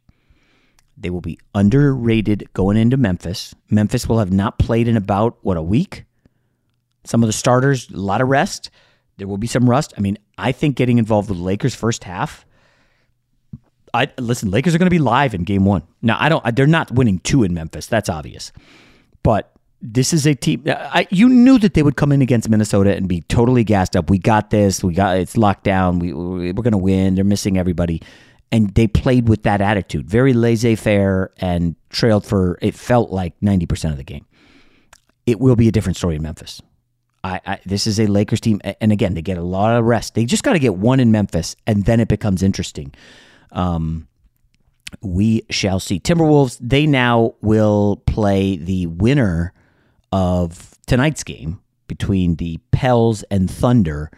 They 0.96 1.10
will 1.10 1.20
be 1.20 1.38
underrated 1.54 2.48
going 2.52 2.76
into 2.76 2.96
Memphis. 2.96 3.54
Memphis 3.70 4.06
will 4.06 4.18
have 4.18 4.32
not 4.32 4.58
played 4.58 4.88
in 4.88 4.96
about, 4.96 5.38
what, 5.42 5.56
a 5.56 5.62
week? 5.62 6.04
Some 7.04 7.22
of 7.22 7.26
the 7.26 7.32
starters, 7.32 7.88
a 7.90 7.96
lot 7.96 8.20
of 8.20 8.28
rest. 8.28 8.70
There 9.16 9.28
will 9.28 9.38
be 9.38 9.46
some 9.46 9.68
rust. 9.68 9.94
I 9.96 10.00
mean, 10.00 10.18
I 10.36 10.52
think 10.52 10.76
getting 10.76 10.98
involved 10.98 11.28
with 11.28 11.38
the 11.38 11.44
Lakers 11.44 11.74
first 11.74 12.04
half. 12.04 12.44
I 13.94 14.08
listen. 14.18 14.50
Lakers 14.50 14.74
are 14.74 14.78
going 14.78 14.86
to 14.86 14.90
be 14.90 14.98
live 14.98 15.34
in 15.34 15.44
Game 15.44 15.64
One. 15.64 15.82
Now, 16.02 16.16
I 16.20 16.28
don't. 16.28 16.56
They're 16.56 16.66
not 16.66 16.90
winning 16.90 17.18
two 17.20 17.42
in 17.42 17.54
Memphis. 17.54 17.86
That's 17.86 18.08
obvious. 18.08 18.52
But 19.22 19.52
this 19.82 20.12
is 20.12 20.26
a 20.26 20.34
team. 20.34 20.64
I, 20.66 21.06
you 21.10 21.28
knew 21.28 21.58
that 21.58 21.74
they 21.74 21.82
would 21.82 21.96
come 21.96 22.12
in 22.12 22.22
against 22.22 22.48
Minnesota 22.48 22.94
and 22.94 23.08
be 23.08 23.22
totally 23.22 23.64
gassed 23.64 23.96
up. 23.96 24.10
We 24.10 24.18
got 24.18 24.50
this. 24.50 24.84
We 24.84 24.94
got 24.94 25.18
it's 25.18 25.36
locked 25.36 25.64
down. 25.64 25.98
We, 25.98 26.12
we 26.12 26.52
we're 26.52 26.62
going 26.62 26.72
to 26.72 26.78
win. 26.78 27.14
They're 27.14 27.24
missing 27.24 27.58
everybody 27.58 28.02
and 28.52 28.74
they 28.74 28.86
played 28.86 29.28
with 29.28 29.42
that 29.44 29.60
attitude, 29.60 30.08
very 30.08 30.32
laissez 30.32 30.74
faire, 30.74 31.30
and 31.38 31.76
trailed 31.88 32.26
for 32.26 32.58
it 32.60 32.74
felt 32.74 33.10
like 33.10 33.34
ninety 33.40 33.66
percent 33.66 33.92
of 33.92 33.98
the 33.98 34.04
game. 34.04 34.26
It 35.26 35.40
will 35.40 35.56
be 35.56 35.68
a 35.68 35.72
different 35.72 35.96
story 35.96 36.16
in 36.16 36.22
Memphis. 36.22 36.60
I, 37.22 37.40
I, 37.46 37.60
this 37.66 37.86
is 37.86 38.00
a 38.00 38.06
Lakers 38.06 38.40
team, 38.40 38.60
and 38.64 38.92
again, 38.92 39.14
they 39.14 39.22
get 39.22 39.36
a 39.36 39.42
lot 39.42 39.76
of 39.76 39.84
rest. 39.84 40.14
They 40.14 40.24
just 40.24 40.42
got 40.42 40.54
to 40.54 40.58
get 40.58 40.76
one 40.76 41.00
in 41.00 41.12
Memphis, 41.12 41.54
and 41.66 41.84
then 41.84 42.00
it 42.00 42.08
becomes 42.08 42.42
interesting. 42.42 42.94
Um, 43.52 44.08
we 45.02 45.42
shall 45.50 45.80
see. 45.80 46.00
Timberwolves. 46.00 46.58
They 46.60 46.86
now 46.86 47.34
will 47.40 48.02
play 48.06 48.56
the 48.56 48.86
winner 48.86 49.52
of 50.12 50.76
tonight's 50.86 51.24
game 51.24 51.60
between 51.86 52.36
the 52.36 52.58
Pels 52.72 53.22
and 53.30 53.50
Thunder. 53.50 54.10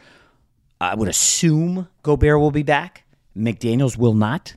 I 0.80 0.94
would 0.94 1.08
assume 1.08 1.88
Gobert 2.02 2.40
will 2.40 2.50
be 2.50 2.62
back. 2.62 3.04
McDaniels 3.36 3.96
will 3.96 4.14
not. 4.14 4.54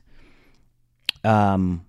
Um, 1.24 1.86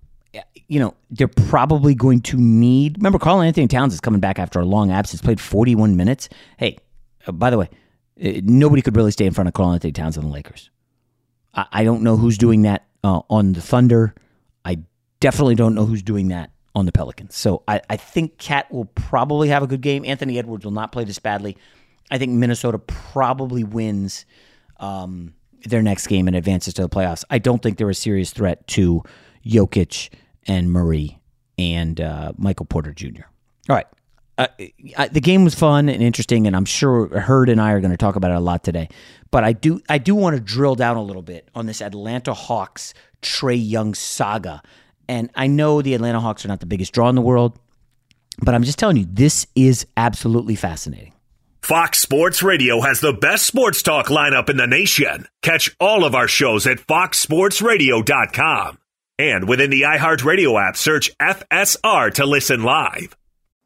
you 0.68 0.78
know, 0.78 0.94
they're 1.10 1.28
probably 1.28 1.94
going 1.94 2.20
to 2.20 2.36
need. 2.36 2.98
Remember, 2.98 3.18
Karl-Anthony 3.18 3.66
Towns 3.66 3.94
is 3.94 4.00
coming 4.00 4.20
back 4.20 4.38
after 4.38 4.60
a 4.60 4.64
long 4.64 4.90
absence, 4.90 5.22
played 5.22 5.40
41 5.40 5.96
minutes. 5.96 6.28
Hey, 6.58 6.78
uh, 7.26 7.32
by 7.32 7.50
the 7.50 7.58
way, 7.58 7.68
uh, 8.22 8.40
nobody 8.44 8.82
could 8.82 8.96
really 8.96 9.10
stay 9.10 9.26
in 9.26 9.32
front 9.32 9.48
of 9.48 9.54
Karl-Anthony 9.54 9.92
Towns 9.92 10.18
on 10.18 10.24
the 10.24 10.30
Lakers. 10.30 10.70
I, 11.54 11.66
I 11.72 11.84
don't 11.84 12.02
know 12.02 12.16
who's 12.16 12.38
doing 12.38 12.62
that 12.62 12.86
uh, 13.04 13.20
on 13.30 13.52
the 13.52 13.60
Thunder. 13.60 14.14
I 14.64 14.78
definitely 15.20 15.54
don't 15.54 15.74
know 15.74 15.84
who's 15.84 16.02
doing 16.02 16.28
that 16.28 16.50
on 16.74 16.86
the 16.86 16.92
Pelicans. 16.92 17.36
So 17.36 17.62
I, 17.66 17.80
I 17.90 17.96
think 17.96 18.38
KAT 18.38 18.70
will 18.70 18.86
probably 18.86 19.48
have 19.48 19.62
a 19.62 19.66
good 19.66 19.80
game. 19.80 20.04
Anthony 20.04 20.38
Edwards 20.38 20.64
will 20.64 20.72
not 20.72 20.92
play 20.92 21.04
this 21.04 21.18
badly. 21.18 21.56
I 22.10 22.18
think 22.18 22.32
Minnesota 22.32 22.78
probably 22.78 23.64
wins. 23.64 24.24
Um, 24.78 25.34
their 25.64 25.82
next 25.82 26.06
game 26.06 26.26
and 26.26 26.36
advances 26.36 26.74
to 26.74 26.82
the 26.82 26.88
playoffs. 26.88 27.24
I 27.30 27.38
don't 27.38 27.62
think 27.62 27.78
they're 27.78 27.90
a 27.90 27.94
serious 27.94 28.30
threat 28.30 28.66
to 28.68 29.02
Jokic 29.44 30.10
and 30.46 30.70
Murray 30.70 31.18
and 31.58 32.00
uh, 32.00 32.32
Michael 32.36 32.66
Porter 32.66 32.92
Jr. 32.92 33.22
All 33.68 33.76
right. 33.76 33.86
Uh, 34.38 34.46
I, 34.96 35.08
the 35.08 35.20
game 35.20 35.44
was 35.44 35.56
fun 35.56 35.88
and 35.88 36.02
interesting, 36.02 36.46
and 36.46 36.54
I'm 36.54 36.64
sure 36.64 37.18
Hurd 37.18 37.48
and 37.48 37.60
I 37.60 37.72
are 37.72 37.80
going 37.80 37.90
to 37.90 37.96
talk 37.96 38.14
about 38.14 38.30
it 38.30 38.36
a 38.36 38.40
lot 38.40 38.62
today. 38.62 38.88
But 39.32 39.44
I 39.44 39.52
do, 39.52 39.82
I 39.88 39.98
do 39.98 40.14
want 40.14 40.36
to 40.36 40.40
drill 40.40 40.76
down 40.76 40.96
a 40.96 41.02
little 41.02 41.22
bit 41.22 41.48
on 41.54 41.66
this 41.66 41.82
Atlanta 41.82 42.32
Hawks 42.32 42.94
Trae 43.20 43.60
Young 43.60 43.94
saga. 43.94 44.62
And 45.08 45.28
I 45.34 45.48
know 45.48 45.82
the 45.82 45.94
Atlanta 45.94 46.20
Hawks 46.20 46.44
are 46.44 46.48
not 46.48 46.60
the 46.60 46.66
biggest 46.66 46.92
draw 46.92 47.08
in 47.08 47.16
the 47.16 47.20
world, 47.20 47.58
but 48.40 48.54
I'm 48.54 48.62
just 48.62 48.78
telling 48.78 48.96
you, 48.96 49.06
this 49.10 49.48
is 49.56 49.86
absolutely 49.96 50.54
fascinating. 50.54 51.14
Fox 51.62 51.98
Sports 51.98 52.42
Radio 52.42 52.80
has 52.80 53.00
the 53.00 53.12
best 53.12 53.44
sports 53.44 53.82
talk 53.82 54.06
lineup 54.06 54.48
in 54.48 54.56
the 54.56 54.66
nation. 54.66 55.26
Catch 55.42 55.76
all 55.80 56.04
of 56.04 56.14
our 56.14 56.28
shows 56.28 56.66
at 56.66 56.78
foxsportsradio.com. 56.78 58.78
And 59.18 59.48
within 59.48 59.70
the 59.70 59.82
iHeartRadio 59.82 60.68
app, 60.68 60.76
search 60.76 61.10
FSR 61.18 62.14
to 62.14 62.24
listen 62.24 62.62
live. 62.62 63.16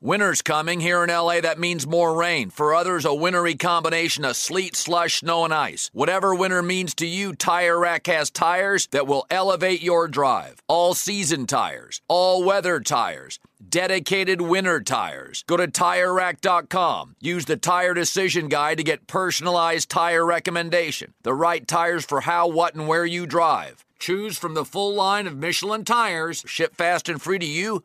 Winter's 0.04 0.42
coming 0.42 0.80
here 0.80 1.04
in 1.04 1.11
LA. 1.11 1.40
That 1.40 1.61
means 1.61 1.87
more 1.87 2.12
rain. 2.16 2.50
For 2.50 2.75
others, 2.75 3.04
a 3.04 3.14
wintry 3.14 3.54
combination 3.54 4.25
of 4.25 4.35
sleet, 4.35 4.75
slush, 4.75 5.21
snow, 5.21 5.44
and 5.44 5.54
ice. 5.54 5.90
Whatever 5.92 6.35
winter 6.35 6.61
means 6.61 6.92
to 6.97 7.06
you, 7.06 7.37
Tire 7.37 7.78
Rack 7.78 8.09
has 8.09 8.28
tires 8.28 8.88
that 8.88 9.06
will 9.06 9.26
elevate 9.30 9.80
your 9.80 10.09
drive. 10.09 10.61
All 10.66 10.94
season 10.94 11.47
tires, 11.47 12.02
all 12.09 12.42
weather 12.42 12.80
tires 12.80 13.38
dedicated 13.68 14.40
winter 14.40 14.80
tires. 14.80 15.44
Go 15.47 15.56
to 15.56 15.68
TireRack.com. 15.68 17.14
Use 17.21 17.44
the 17.44 17.56
Tire 17.56 17.94
Decision 17.94 18.49
Guide 18.49 18.78
to 18.78 18.82
get 18.82 19.06
personalized 19.06 19.88
tire 19.88 20.26
recommendation. 20.26 21.14
The 21.23 21.32
right 21.32 21.66
tires 21.66 22.04
for 22.04 22.23
how, 22.23 22.49
what, 22.49 22.75
and 22.75 22.88
where 22.88 23.06
you 23.06 23.25
drive. 23.25 23.85
Choose 23.99 24.37
from 24.37 24.54
the 24.54 24.64
full 24.64 24.94
line 24.94 25.28
of 25.28 25.38
Michelin 25.38 25.85
tires, 25.85 26.42
ship 26.44 26.75
fast 26.75 27.09
and 27.09 27.23
free 27.23 27.38
to 27.38 27.47
you, 27.47 27.85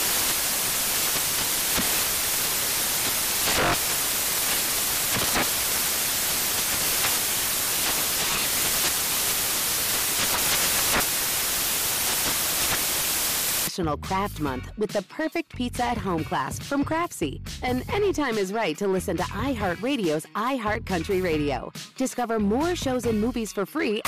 National 13.71 13.95
Craft 13.95 14.41
Month 14.41 14.69
with 14.77 14.91
the 14.91 15.01
perfect 15.03 15.55
pizza 15.55 15.85
at 15.85 15.97
home 15.97 16.25
class 16.25 16.59
from 16.59 16.83
Craftsy. 16.83 17.39
And 17.63 17.89
anytime 17.89 18.37
is 18.37 18.51
right 18.51 18.77
to 18.77 18.85
listen 18.85 19.15
to 19.15 19.23
iHeartRadio's 19.23 20.25
iHeartCountry 20.35 21.23
Radio. 21.23 21.71
Discover 21.95 22.39
more 22.39 22.75
shows 22.75 23.05
and 23.05 23.21
movies 23.21 23.53
for 23.53 23.65
free. 23.65 24.01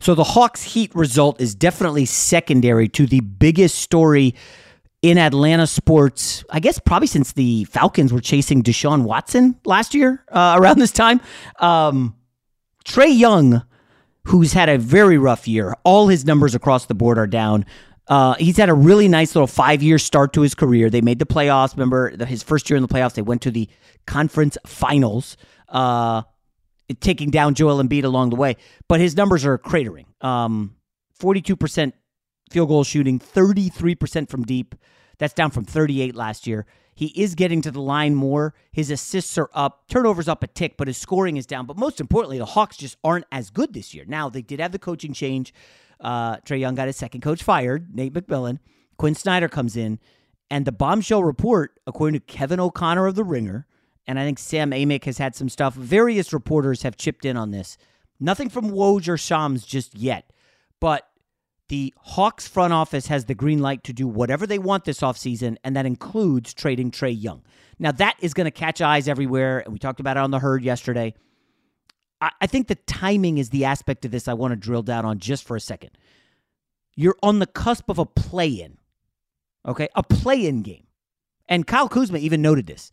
So 0.00 0.14
the 0.14 0.24
Hawks 0.24 0.62
Heat 0.62 0.94
result 0.94 1.40
is 1.40 1.54
definitely 1.54 2.04
secondary 2.04 2.86
to 2.90 3.06
the 3.06 3.20
biggest 3.20 3.76
story 3.76 4.34
in 5.00 5.16
Atlanta 5.16 5.66
sports, 5.66 6.44
I 6.50 6.60
guess 6.60 6.78
probably 6.78 7.08
since 7.08 7.32
the 7.32 7.64
Falcons 7.64 8.12
were 8.12 8.20
chasing 8.20 8.62
Deshaun 8.62 9.04
Watson 9.04 9.58
last 9.64 9.94
year 9.94 10.22
uh, 10.30 10.56
around 10.60 10.80
this 10.80 10.92
time. 10.92 11.18
Um, 11.60 12.14
Trae 12.84 13.18
Young 13.18 13.62
who's 14.26 14.52
had 14.52 14.68
a 14.68 14.76
very 14.76 15.18
rough 15.18 15.46
year. 15.46 15.74
All 15.84 16.08
his 16.08 16.24
numbers 16.24 16.54
across 16.54 16.86
the 16.86 16.94
board 16.94 17.16
are 17.18 17.26
down. 17.26 17.64
Uh, 18.08 18.34
he's 18.34 18.56
had 18.56 18.68
a 18.68 18.74
really 18.74 19.08
nice 19.08 19.34
little 19.34 19.46
five 19.46 19.82
year 19.82 19.98
start 19.98 20.32
to 20.32 20.40
his 20.40 20.54
career. 20.54 20.90
They 20.90 21.00
made 21.00 21.18
the 21.18 21.26
playoffs. 21.26 21.74
Remember, 21.74 22.24
his 22.24 22.42
first 22.42 22.68
year 22.68 22.76
in 22.76 22.82
the 22.82 22.88
playoffs, 22.88 23.14
they 23.14 23.22
went 23.22 23.42
to 23.42 23.50
the 23.50 23.68
conference 24.06 24.58
finals, 24.66 25.36
uh, 25.68 26.22
taking 27.00 27.30
down 27.30 27.54
Joel 27.54 27.82
Embiid 27.82 28.04
along 28.04 28.30
the 28.30 28.36
way. 28.36 28.56
But 28.88 29.00
his 29.00 29.16
numbers 29.16 29.44
are 29.44 29.58
cratering. 29.58 30.06
Um, 30.24 30.76
42% 31.20 31.92
field 32.50 32.68
goal 32.68 32.84
shooting, 32.84 33.18
33% 33.18 34.28
from 34.28 34.42
deep. 34.42 34.74
That's 35.18 35.34
down 35.34 35.50
from 35.50 35.64
38 35.64 36.14
last 36.14 36.46
year. 36.46 36.66
He 36.96 37.08
is 37.08 37.34
getting 37.34 37.60
to 37.60 37.70
the 37.70 37.80
line 37.80 38.14
more. 38.14 38.54
His 38.72 38.90
assists 38.90 39.36
are 39.36 39.50
up, 39.52 39.86
turnovers 39.86 40.28
up 40.28 40.42
a 40.42 40.46
tick, 40.46 40.78
but 40.78 40.88
his 40.88 40.96
scoring 40.96 41.36
is 41.36 41.44
down. 41.44 41.66
But 41.66 41.76
most 41.76 42.00
importantly, 42.00 42.38
the 42.38 42.46
Hawks 42.46 42.78
just 42.78 42.96
aren't 43.04 43.26
as 43.30 43.50
good 43.50 43.74
this 43.74 43.94
year. 43.94 44.06
Now, 44.08 44.30
they 44.30 44.40
did 44.40 44.60
have 44.60 44.72
the 44.72 44.78
coaching 44.78 45.12
change. 45.12 45.52
Uh, 46.00 46.38
Trae 46.38 46.58
Young 46.58 46.74
got 46.74 46.86
his 46.86 46.96
second 46.96 47.20
coach 47.20 47.42
fired, 47.42 47.94
Nate 47.94 48.14
McMillan. 48.14 48.60
Quin 48.96 49.14
Snyder 49.14 49.46
comes 49.46 49.76
in. 49.76 50.00
And 50.50 50.64
the 50.64 50.72
bombshell 50.72 51.22
report, 51.22 51.78
according 51.86 52.18
to 52.18 52.26
Kevin 52.26 52.60
O'Connor 52.60 53.06
of 53.06 53.14
The 53.14 53.24
Ringer, 53.24 53.66
and 54.06 54.18
I 54.18 54.24
think 54.24 54.38
Sam 54.38 54.70
Amick 54.70 55.04
has 55.04 55.18
had 55.18 55.34
some 55.34 55.50
stuff, 55.50 55.74
various 55.74 56.32
reporters 56.32 56.82
have 56.82 56.96
chipped 56.96 57.26
in 57.26 57.36
on 57.36 57.50
this. 57.50 57.76
Nothing 58.18 58.48
from 58.48 58.70
Woj 58.70 59.06
or 59.08 59.18
Shams 59.18 59.66
just 59.66 59.94
yet. 59.94 60.32
But 60.80 61.06
the 61.68 61.92
Hawks 61.98 62.46
front 62.46 62.72
office 62.72 63.08
has 63.08 63.24
the 63.24 63.34
green 63.34 63.60
light 63.60 63.82
to 63.84 63.92
do 63.92 64.06
whatever 64.06 64.46
they 64.46 64.58
want 64.58 64.84
this 64.84 65.00
offseason, 65.00 65.56
and 65.64 65.76
that 65.76 65.86
includes 65.86 66.54
trading 66.54 66.90
Trae 66.90 67.20
Young. 67.20 67.42
Now, 67.78 67.92
that 67.92 68.16
is 68.20 68.34
going 68.34 68.44
to 68.44 68.50
catch 68.50 68.80
eyes 68.80 69.08
everywhere, 69.08 69.60
and 69.60 69.72
we 69.72 69.78
talked 69.78 70.00
about 70.00 70.16
it 70.16 70.20
on 70.20 70.30
the 70.30 70.38
herd 70.38 70.62
yesterday. 70.62 71.14
I, 72.20 72.30
I 72.40 72.46
think 72.46 72.68
the 72.68 72.76
timing 72.76 73.38
is 73.38 73.50
the 73.50 73.64
aspect 73.64 74.04
of 74.04 74.10
this 74.10 74.28
I 74.28 74.34
want 74.34 74.52
to 74.52 74.56
drill 74.56 74.82
down 74.82 75.04
on 75.04 75.18
just 75.18 75.44
for 75.44 75.56
a 75.56 75.60
second. 75.60 75.90
You're 76.94 77.16
on 77.22 77.40
the 77.40 77.46
cusp 77.46 77.90
of 77.90 77.98
a 77.98 78.06
play 78.06 78.48
in, 78.48 78.78
okay? 79.66 79.88
A 79.94 80.02
play 80.02 80.46
in 80.46 80.62
game. 80.62 80.86
And 81.48 81.66
Kyle 81.66 81.88
Kuzma 81.88 82.18
even 82.18 82.42
noted 82.42 82.66
this. 82.66 82.90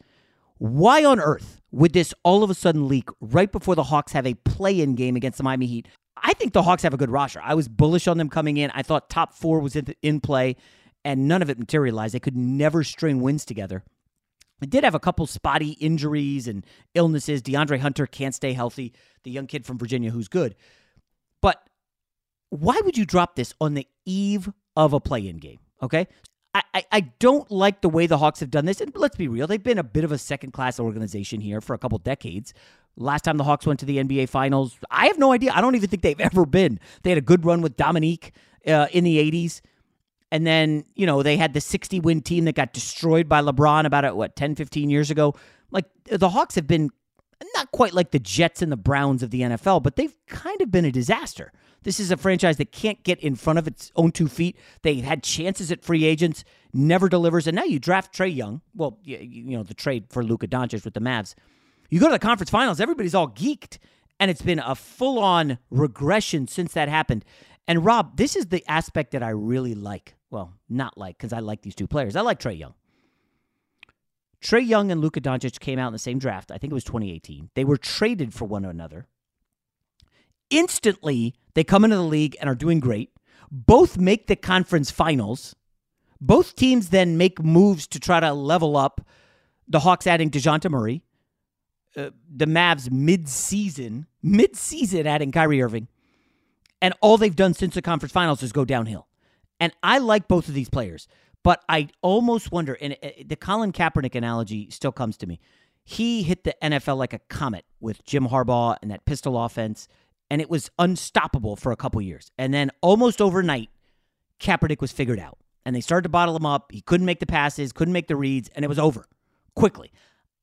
Why 0.58 1.04
on 1.04 1.20
earth 1.20 1.62
would 1.72 1.94
this 1.94 2.14
all 2.24 2.44
of 2.44 2.50
a 2.50 2.54
sudden 2.54 2.88
leak 2.88 3.10
right 3.20 3.52
before 3.52 3.76
the 3.76 3.84
Hawks 3.84 4.12
have 4.12 4.28
a 4.28 4.36
play 4.36 4.80
in 4.80 4.96
game 4.96 5.16
against 5.16 5.38
the 5.38 5.44
Miami 5.44 5.66
Heat 5.66 5.88
I 6.24 6.34
think 6.34 6.54
the 6.54 6.64
Hawks 6.64 6.84
have 6.84 6.94
a 6.94 6.98
good 6.98 7.12
roster. 7.12 7.42
I 7.44 7.54
was 7.54 7.68
bullish 7.68 8.08
on 8.08 8.18
them 8.18 8.30
coming 8.30 8.58
in. 8.58 8.72
I 8.74 8.82
thought 8.82 9.10
top 9.10 9.34
four 9.34 9.60
was 9.60 9.76
in, 9.76 9.94
in 10.02 10.22
play, 10.22 10.56
and 11.04 11.28
none 11.28 11.42
of 11.42 11.50
it 11.50 11.60
materialized. 11.60 12.16
They 12.16 12.20
could 12.20 12.38
never 12.38 12.84
string 12.84 13.22
wins 13.22 13.44
together. 13.44 13.84
They 14.60 14.68
did 14.68 14.86
have 14.86 14.96
a 14.96 15.00
couple 15.00 15.28
spotty 15.28 15.72
injuries 15.72 16.48
and 16.48 16.66
illnesses. 16.96 17.42
DeAndre 17.42 17.80
Hunter 17.80 18.08
can't 18.08 18.34
stay 18.34 18.54
healthy, 18.54 18.94
the 19.24 19.32
young 19.32 19.48
kid 19.48 19.66
from 19.66 19.78
Virginia 19.78 20.12
who's 20.12 20.30
good. 20.30 20.56
But 21.42 21.62
why 22.50 22.80
would 22.86 22.98
you 22.98 23.06
drop 23.06 23.36
this 23.36 23.54
on 23.60 23.74
the 23.74 23.88
eve 24.06 24.50
of 24.78 24.94
a 24.94 25.02
play 25.02 25.28
in 25.28 25.38
game? 25.38 25.60
Okay. 25.82 26.08
I, 26.54 26.62
I, 26.74 26.86
I 26.92 27.00
don't 27.20 27.50
like 27.52 27.82
the 27.82 27.90
way 27.90 28.08
the 28.08 28.20
Hawks 28.20 28.40
have 28.40 28.52
done 28.52 28.66
this. 28.66 28.80
And 28.80 28.96
let's 28.96 29.18
be 29.18 29.28
real, 29.28 29.48
they've 29.48 29.62
been 29.62 29.80
a 29.80 29.84
bit 29.84 30.06
of 30.06 30.14
a 30.14 30.18
second 30.18 30.52
class 30.52 30.80
organization 30.80 31.42
here 31.42 31.60
for 31.60 31.74
a 31.74 31.78
couple 31.78 31.98
decades. 31.98 32.54
Last 32.96 33.24
time 33.24 33.38
the 33.38 33.44
Hawks 33.44 33.66
went 33.66 33.80
to 33.80 33.86
the 33.86 33.98
NBA 33.98 34.30
Finals, 34.30 34.78
I 34.92 35.08
have 35.08 35.18
no 35.18 35.32
idea. 35.32 35.52
I 35.54 35.62
don't 35.62 35.76
even 35.76 35.90
think 35.90 36.04
they've 36.04 36.20
ever 36.20 36.46
been. 36.46 36.80
They 37.02 37.10
had 37.10 37.18
a 37.18 37.22
good 37.22 37.46
run 37.46 37.62
with 37.62 37.76
Dominique 37.76 38.34
uh, 38.68 38.88
in 38.92 39.04
the 39.04 39.18
80s. 39.32 39.62
And 40.32 40.48
then, 40.48 40.84
you 40.96 41.06
know, 41.06 41.22
they 41.22 41.38
had 41.38 41.54
the 41.54 41.62
60 41.62 42.00
win 42.00 42.22
team 42.22 42.46
that 42.46 42.56
got 42.56 42.74
destroyed 42.74 43.30
by 43.30 43.42
LeBron 43.42 43.86
about, 43.86 44.16
what, 44.16 44.36
10, 44.36 44.56
15 44.56 44.90
years 44.90 45.12
ago. 45.12 45.36
Like, 45.72 45.86
the 46.10 46.30
Hawks 46.30 46.56
have 46.56 46.68
been 46.68 46.90
not 47.56 47.72
quite 47.72 47.94
like 47.94 48.12
the 48.12 48.20
Jets 48.20 48.62
and 48.62 48.72
the 48.72 48.78
Browns 48.78 49.24
of 49.24 49.32
the 49.32 49.42
NFL, 49.42 49.84
but 49.84 49.96
they've 49.96 50.16
kind 50.28 50.62
of 50.62 50.72
been 50.72 50.86
a 50.86 50.92
disaster. 50.92 51.52
This 51.84 52.00
is 52.00 52.12
a 52.12 52.18
franchise 52.18 52.58
that 52.58 52.72
can't 52.72 53.04
get 53.04 53.20
in 53.20 53.36
front 53.36 53.60
of 53.60 53.68
its 53.68 53.92
own 53.96 54.12
two 54.12 54.28
feet. 54.28 54.58
They 54.84 54.96
had 54.96 55.22
chances 55.22 55.72
at 55.72 55.84
free 55.84 56.06
agents, 56.06 56.44
never 56.74 57.10
delivers. 57.10 57.46
And 57.46 57.56
now 57.56 57.64
you 57.64 57.78
draft 57.78 58.16
Trae 58.16 58.34
Young. 58.34 58.62
Well, 58.74 59.00
you, 59.04 59.18
you 59.18 59.58
know, 59.58 59.64
the 59.64 59.74
trade 59.74 60.06
for 60.10 60.24
Luka 60.24 60.48
Doncic 60.48 60.86
with 60.86 60.94
the 60.94 61.02
Mavs. 61.02 61.36
You 61.90 62.00
go 62.00 62.08
to 62.08 62.14
the 62.14 62.20
conference 62.20 62.50
finals, 62.50 62.80
everybody's 62.80 63.16
all 63.16 63.30
geeked. 63.30 63.78
And 64.20 64.30
it's 64.32 64.42
been 64.42 64.60
a 64.60 64.76
full 64.76 65.20
on 65.20 65.58
regression 65.70 66.48
since 66.48 66.74
that 66.74 66.88
happened. 66.88 67.26
And 67.68 67.84
Rob, 67.84 68.18
this 68.18 68.36
is 68.36 68.48
the 68.48 68.64
aspect 68.68 69.12
that 69.12 69.24
I 69.24 69.30
really 69.30 69.76
like. 69.76 70.16
Well, 70.30 70.54
not 70.70 70.98
like, 70.98 71.18
because 71.18 71.34
I 71.34 71.40
like 71.40 71.62
these 71.62 71.76
two 71.76 71.88
players. 71.88 72.16
I 72.16 72.22
like 72.22 72.40
Trae 72.40 72.58
Young. 72.58 72.74
Trae 74.42 74.66
Young 74.66 74.92
and 74.92 75.02
Luka 75.02 75.22
Doncic 75.22 75.60
came 75.60 75.80
out 75.80 75.88
in 75.88 75.94
the 75.94 76.00
same 76.00 76.20
draft. 76.20 76.52
I 76.52 76.58
think 76.58 76.72
it 76.72 76.74
was 76.74 76.84
2018. 76.84 77.50
They 77.56 77.64
were 77.64 77.78
traded 77.78 78.34
for 78.34 78.46
one 78.46 78.66
another. 78.66 79.08
Instantly, 80.50 81.34
they 81.54 81.64
come 81.64 81.84
into 81.84 81.96
the 81.96 82.04
league 82.04 82.36
and 82.40 82.50
are 82.50 82.56
doing 82.56 82.80
great. 82.80 83.12
Both 83.50 83.98
make 83.98 84.28
the 84.28 84.36
conference 84.36 84.92
finals. 84.92 85.56
Both 86.20 86.56
teams 86.56 86.90
then 86.90 87.18
make 87.18 87.44
moves 87.44 87.88
to 87.88 88.00
try 88.00 88.20
to 88.20 88.34
level 88.34 88.76
up. 88.76 89.06
The 89.68 89.80
Hawks 89.80 90.08
adding 90.08 90.30
DeJounte 90.30 90.70
Murray. 90.70 91.04
Uh, 91.96 92.10
the 92.36 92.46
Mavs 92.46 92.92
mid-season, 92.92 94.08
mid-season 94.22 95.06
adding 95.06 95.32
Kyrie 95.32 95.62
Irving. 95.62 95.88
And 96.82 96.94
all 97.02 97.18
they've 97.18 97.36
done 97.36 97.54
since 97.54 97.76
the 97.76 97.82
conference 97.82 98.12
finals 98.12 98.44
is 98.44 98.52
go 98.52 98.66
downhill. 98.66 99.08
And 99.60 99.72
I 99.82 100.00
like 100.00 100.28
both 100.28 100.48
of 100.48 100.54
these 100.54 100.70
players. 100.70 101.08
But 101.44 101.64
I 101.68 101.90
almost 102.02 102.52
wonder, 102.52 102.78
and 102.80 102.98
uh, 103.04 103.10
the 103.26 103.36
Colin 103.36 103.74
Kaepernick 103.74 104.16
analogy 104.16 104.70
still 104.70 104.92
comes 104.92 105.18
to 105.18 105.28
me. 105.28 105.40
He 105.84 106.24
hit 106.24 106.46
the 106.46 106.56
NFL 106.64 106.98
like 106.98 107.14
a 107.14 107.20
comet 107.20 107.66
with 107.82 108.04
Jim 108.06 108.28
Harbaugh 108.28 108.78
and 108.82 108.90
that 108.90 109.06
pistol 109.06 109.42
offense, 109.44 109.90
and 110.30 110.42
it 110.42 110.50
was 110.50 110.72
unstoppable 110.80 111.58
for 111.58 111.74
a 111.74 111.76
couple 111.76 112.02
years. 112.02 112.32
And 112.38 112.54
then 112.54 112.72
almost 112.82 113.22
overnight, 113.22 113.70
Kaepernick 114.40 114.80
was 114.80 114.94
figured 114.94 115.20
out, 115.20 115.38
and 115.66 115.76
they 115.76 115.82
started 115.82 116.04
to 116.04 116.10
bottle 116.10 116.36
him 116.36 116.46
up. 116.46 116.72
He 116.72 116.80
couldn't 116.80 117.06
make 117.06 117.20
the 117.20 117.26
passes, 117.26 117.74
couldn't 117.74 117.94
make 117.94 118.08
the 118.08 118.16
reads, 118.16 118.50
and 118.56 118.64
it 118.64 118.70
was 118.70 118.80
over 118.80 119.06
quickly. 119.54 119.92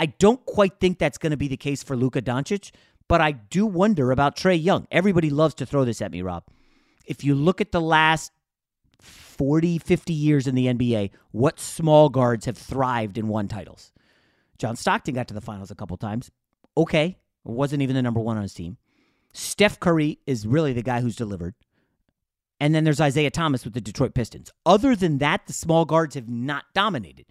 I 0.01 0.07
don't 0.07 0.45
quite 0.47 0.81
think 0.81 0.99
that's 0.99 1.19
going 1.19 1.33
to 1.33 1.37
be 1.37 1.47
the 1.47 1.59
case 1.59 1.83
for 1.83 1.95
Luka 1.95 2.23
Doncic, 2.23 2.71
but 3.07 3.21
I 3.21 3.33
do 3.33 3.67
wonder 3.67 4.13
about 4.13 4.35
Trae 4.35 4.61
Young. 4.61 4.87
Everybody 4.91 5.29
loves 5.29 5.55
to 5.57 5.67
throw 5.67 5.85
this 5.85 6.01
at 6.01 6.11
me, 6.11 6.23
Rob. 6.23 6.45
If 7.05 7.23
you 7.23 7.35
look 7.35 7.61
at 7.61 7.71
the 7.71 7.83
last 7.83 8.33
40, 9.03 9.77
50 9.77 10.15
years 10.15 10.47
in 10.47 10.55
the 10.55 10.69
NBA, 10.69 11.11
what 11.33 11.61
small 11.61 12.09
guards 12.09 12.47
have 12.47 12.57
thrived 12.57 13.19
and 13.19 13.29
won 13.29 13.47
titles? 13.47 13.93
John 14.57 14.75
Stockton 14.75 15.15
got 15.15 15.29
to 15.29 15.35
the 15.35 15.41
finals 15.43 15.71
a 15.71 15.75
couple 15.75 15.99
times. 15.99 16.31
Okay, 16.79 17.19
wasn't 17.45 17.83
even 17.83 17.95
the 17.95 18.01
number 18.01 18.21
one 18.21 18.39
on 18.39 18.43
his 18.43 18.55
team. 18.55 18.79
Steph 19.35 19.79
Curry 19.81 20.19
is 20.27 20.47
really 20.47 20.73
the 20.73 20.83
guy 20.83 21.03
who's 21.03 21.17
delivered. 21.17 21.55
And 22.59 22.75
then 22.75 22.85
there's 22.85 23.01
Isiah 23.01 23.31
Thomas 23.31 23.65
with 23.65 23.75
the 23.75 23.83
Detroit 23.83 24.15
Pistons. 24.15 24.51
Other 24.65 24.97
than 24.97 25.19
that, 25.19 25.47
the 25.47 25.53
small 25.53 25.85
guards 25.85 26.15
have 26.15 26.29
not 26.31 26.65
dominated. 26.73 27.27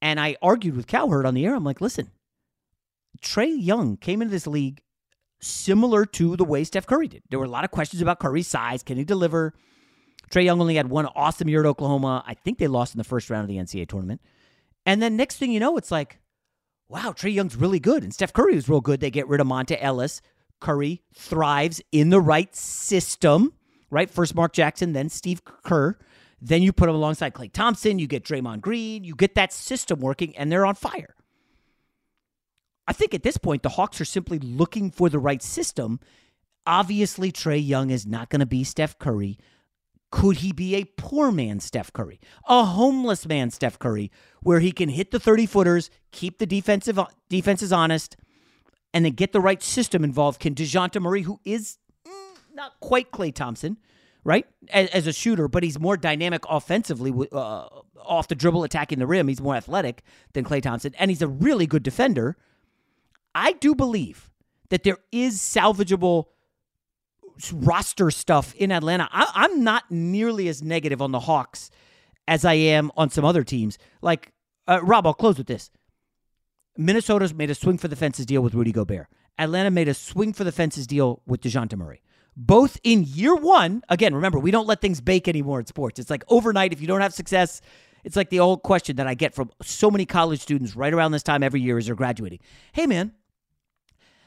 And 0.00 0.20
I 0.20 0.36
argued 0.42 0.76
with 0.76 0.86
Cowherd 0.86 1.26
on 1.26 1.34
the 1.34 1.44
air. 1.44 1.54
I'm 1.54 1.64
like, 1.64 1.80
listen, 1.80 2.10
Trae 3.20 3.54
Young 3.58 3.96
came 3.96 4.22
into 4.22 4.32
this 4.32 4.46
league 4.46 4.82
similar 5.40 6.04
to 6.04 6.36
the 6.36 6.44
way 6.44 6.64
Steph 6.64 6.86
Curry 6.86 7.08
did. 7.08 7.22
There 7.30 7.38
were 7.38 7.44
a 7.44 7.50
lot 7.50 7.64
of 7.64 7.70
questions 7.70 8.02
about 8.02 8.20
Curry's 8.20 8.46
size. 8.46 8.82
Can 8.82 8.96
he 8.96 9.04
deliver? 9.04 9.54
Trae 10.30 10.44
Young 10.44 10.60
only 10.60 10.76
had 10.76 10.90
one 10.90 11.06
awesome 11.06 11.48
year 11.48 11.60
at 11.60 11.66
Oklahoma. 11.66 12.22
I 12.26 12.34
think 12.34 12.58
they 12.58 12.66
lost 12.66 12.94
in 12.94 12.98
the 12.98 13.04
first 13.04 13.30
round 13.30 13.42
of 13.44 13.48
the 13.48 13.56
NCAA 13.56 13.88
tournament. 13.88 14.20
And 14.84 15.02
then 15.02 15.16
next 15.16 15.36
thing 15.36 15.52
you 15.52 15.60
know, 15.60 15.76
it's 15.76 15.90
like, 15.90 16.18
wow, 16.88 17.12
Trae 17.16 17.32
Young's 17.32 17.56
really 17.56 17.80
good. 17.80 18.02
And 18.02 18.12
Steph 18.12 18.32
Curry 18.32 18.54
was 18.54 18.68
real 18.68 18.80
good. 18.80 19.00
They 19.00 19.10
get 19.10 19.28
rid 19.28 19.40
of 19.40 19.46
Monta 19.46 19.76
Ellis. 19.80 20.20
Curry 20.60 21.02
thrives 21.14 21.80
in 21.92 22.10
the 22.10 22.20
right 22.20 22.54
system, 22.54 23.52
right? 23.90 24.10
First 24.10 24.34
Mark 24.34 24.52
Jackson, 24.52 24.92
then 24.92 25.08
Steve 25.08 25.42
Kerr. 25.44 25.96
Then 26.40 26.62
you 26.62 26.72
put 26.72 26.88
him 26.88 26.94
alongside 26.94 27.34
Klay 27.34 27.52
Thompson. 27.52 27.98
You 27.98 28.06
get 28.06 28.24
Draymond 28.24 28.60
Green. 28.60 29.04
You 29.04 29.14
get 29.14 29.34
that 29.34 29.52
system 29.52 30.00
working, 30.00 30.36
and 30.36 30.50
they're 30.50 30.66
on 30.66 30.74
fire. 30.74 31.14
I 32.86 32.92
think 32.92 33.12
at 33.12 33.22
this 33.22 33.36
point, 33.36 33.62
the 33.62 33.68
Hawks 33.70 34.00
are 34.00 34.06
simply 34.06 34.38
looking 34.38 34.90
for 34.90 35.08
the 35.08 35.18
right 35.18 35.42
system. 35.42 36.00
Obviously, 36.66 37.30
Trae 37.30 37.64
Young 37.66 37.90
is 37.90 38.06
not 38.06 38.30
going 38.30 38.40
to 38.40 38.46
be 38.46 38.64
Steph 38.64 38.98
Curry. 38.98 39.38
Could 40.10 40.38
he 40.38 40.52
be 40.52 40.74
a 40.74 40.84
poor 40.84 41.30
man 41.30 41.60
Steph 41.60 41.92
Curry, 41.92 42.18
a 42.48 42.64
homeless 42.64 43.26
man 43.26 43.50
Steph 43.50 43.78
Curry, 43.78 44.10
where 44.42 44.60
he 44.60 44.72
can 44.72 44.88
hit 44.88 45.10
the 45.10 45.20
30 45.20 45.44
footers, 45.44 45.90
keep 46.12 46.38
the 46.38 46.46
defensive 46.46 46.98
defenses 47.28 47.72
honest, 47.72 48.16
and 48.94 49.04
then 49.04 49.12
get 49.12 49.32
the 49.32 49.40
right 49.40 49.62
system 49.62 50.02
involved? 50.02 50.40
Can 50.40 50.54
DeJounte 50.54 51.00
Murray, 51.02 51.22
who 51.22 51.40
is 51.44 51.76
mm, 52.06 52.36
not 52.54 52.80
quite 52.80 53.10
Klay 53.10 53.34
Thompson, 53.34 53.76
right, 54.24 54.46
as, 54.70 54.88
as, 54.90 55.06
a 55.06 55.12
shooter, 55.12 55.48
but 55.48 55.62
he's 55.62 55.78
more 55.78 55.96
dynamic 55.96 56.42
offensively 56.48 57.12
uh, 57.32 57.68
off 58.04 58.28
the 58.28 58.34
dribble, 58.34 58.64
attacking 58.64 58.98
the 58.98 59.06
rim. 59.06 59.28
He's 59.28 59.40
more 59.40 59.54
athletic 59.54 60.02
than 60.32 60.44
Klay 60.44 60.62
Thompson, 60.62 60.94
and 60.98 61.10
he's 61.10 61.22
a 61.22 61.28
really 61.28 61.66
good 61.66 61.82
defender. 61.82 62.36
I 63.34 63.52
do 63.52 63.74
believe 63.74 64.30
that 64.70 64.82
there 64.82 64.98
is 65.12 65.38
salvageable 65.38 66.26
roster 67.52 68.10
stuff 68.10 68.54
in 68.54 68.72
Atlanta. 68.72 69.08
I, 69.12 69.44
am 69.44 69.62
not 69.62 69.90
nearly 69.90 70.48
as 70.48 70.62
negative 70.62 71.00
on 71.00 71.12
the 71.12 71.20
Hawks 71.20 71.70
as 72.26 72.44
I 72.44 72.54
am 72.54 72.90
on 72.96 73.10
some 73.10 73.24
other 73.24 73.44
teams. 73.44 73.78
Like, 74.02 74.32
uh, 74.66 74.80
Rob, 74.82 75.06
I'll 75.06 75.14
close 75.14 75.38
with 75.38 75.46
this. 75.46 75.70
Minnesota's 76.76 77.34
made 77.34 77.50
a 77.50 77.54
swing 77.54 77.78
for 77.78 77.88
the 77.88 77.96
fences 77.96 78.26
deal 78.26 78.42
with 78.42 78.54
Rudy 78.54 78.72
Gobert. 78.72 79.08
Atlanta 79.38 79.70
made 79.70 79.88
a 79.88 79.94
swing 79.94 80.32
for 80.32 80.44
the 80.44 80.52
fences 80.52 80.86
deal 80.86 81.22
with 81.26 81.40
DeJounte 81.40 81.76
Murray. 81.76 82.02
Both 82.40 82.78
in 82.84 83.02
year 83.02 83.34
one, 83.34 83.82
again, 83.88 84.14
remember, 84.14 84.38
we 84.38 84.52
don't 84.52 84.68
let 84.68 84.80
things 84.80 85.00
bake 85.00 85.26
anymore 85.26 85.58
in 85.58 85.66
sports. 85.66 85.98
It's 85.98 86.08
like 86.08 86.22
overnight, 86.28 86.72
if 86.72 86.80
you 86.80 86.86
don't 86.86 87.00
have 87.00 87.12
success, 87.12 87.60
it's 88.04 88.14
like 88.14 88.30
the 88.30 88.38
old 88.38 88.62
question 88.62 88.94
that 88.96 89.08
I 89.08 89.14
get 89.14 89.34
from 89.34 89.50
so 89.60 89.90
many 89.90 90.06
college 90.06 90.40
students 90.40 90.76
right 90.76 90.94
around 90.94 91.10
this 91.10 91.24
time 91.24 91.42
every 91.42 91.60
year 91.60 91.78
as 91.78 91.86
they're 91.86 91.96
graduating. 91.96 92.38
Hey, 92.70 92.86
man, 92.86 93.12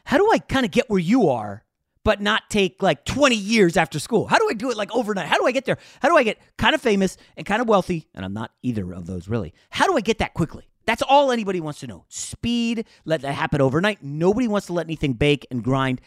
how 0.04 0.18
do 0.18 0.30
I 0.30 0.40
kind 0.40 0.66
of 0.66 0.74
get 0.74 0.90
where 0.90 1.00
you 1.00 1.30
are, 1.30 1.64
but 2.04 2.20
not 2.20 2.50
take 2.50 2.84
like 2.84 3.06
20 3.06 3.34
years 3.34 3.78
after 3.78 3.98
school? 3.98 4.28
How 4.28 4.40
do 4.40 4.48
I 4.50 4.56
do 4.56 4.70
it 4.72 4.76
like 4.76 4.94
overnight? 4.94 5.28
How 5.28 5.38
do 5.38 5.46
I 5.46 5.54
get 5.54 5.64
there? 5.64 5.78
How 6.02 6.10
do 6.10 6.18
I 6.18 6.24
get 6.24 6.38
kind 6.58 6.76
of 6.76 6.82
famous 6.82 7.16
and 7.38 7.46
kind 7.46 7.62
of 7.62 7.70
wealthy? 7.70 8.10
And 8.14 8.26
I'm 8.26 8.34
not 8.34 8.52
either 8.62 8.92
of 8.92 9.06
those 9.06 9.30
really. 9.30 9.54
How 9.70 9.88
do 9.88 9.96
I 9.96 10.02
get 10.02 10.18
that 10.18 10.34
quickly? 10.34 10.68
That's 10.86 11.02
all 11.02 11.32
anybody 11.32 11.62
wants 11.62 11.80
to 11.80 11.88
know. 11.88 12.04
Speed, 12.10 12.86
let 13.06 13.22
that 13.22 13.36
happen 13.36 13.62
overnight. 13.62 14.04
Nobody 14.04 14.50
wants 14.50 14.68
to 14.68 14.74
let 14.74 14.86
anything 14.86 15.14
bake 15.14 15.48
and 15.50 15.64
grind. 15.64 16.02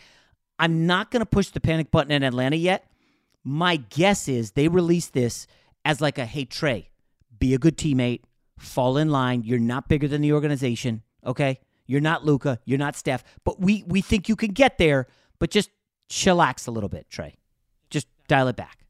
I'm 0.59 0.87
not 0.87 1.11
going 1.11 1.21
to 1.21 1.27
push 1.27 1.49
the 1.49 1.61
panic 1.61 1.91
button 1.91 2.13
in 2.13 2.23
Atlanta 2.23 2.57
yet. 2.57 2.91
My 3.43 3.77
guess 3.77 4.29
is 4.29 4.53
they 4.53 4.69
release 4.69 5.09
this 5.09 5.47
as 5.85 6.01
like 6.01 6.19
a 6.19 6.25
hey, 6.25 6.47
Trae, 6.47 6.87
be 7.39 7.55
a 7.55 7.59
good 7.59 7.77
teammate, 7.77 8.23
fall 8.59 8.97
in 8.97 9.11
line. 9.11 9.43
You're 9.45 9.59
not 9.59 9.89
bigger 9.89 10.09
than 10.09 10.23
the 10.23 10.33
organization, 10.33 11.03
okay? 11.27 11.61
You're 11.87 12.01
not 12.01 12.25
Luka, 12.25 12.59
You're 12.65 12.79
not 12.79 12.97
Steph. 12.97 13.25
But 13.45 13.61
we 13.61 13.85
we 13.87 14.01
think 14.01 14.29
you 14.29 14.37
can 14.37 14.53
get 14.53 14.79
there. 14.79 15.07
But 15.39 15.51
just 15.51 15.71
chillax 16.09 16.67
a 16.67 16.71
little 16.71 16.89
bit, 16.89 17.09
Trae. 17.11 17.35
Just 17.91 18.07
dial 18.29 18.49
it 18.49 18.57
back. 18.57 18.84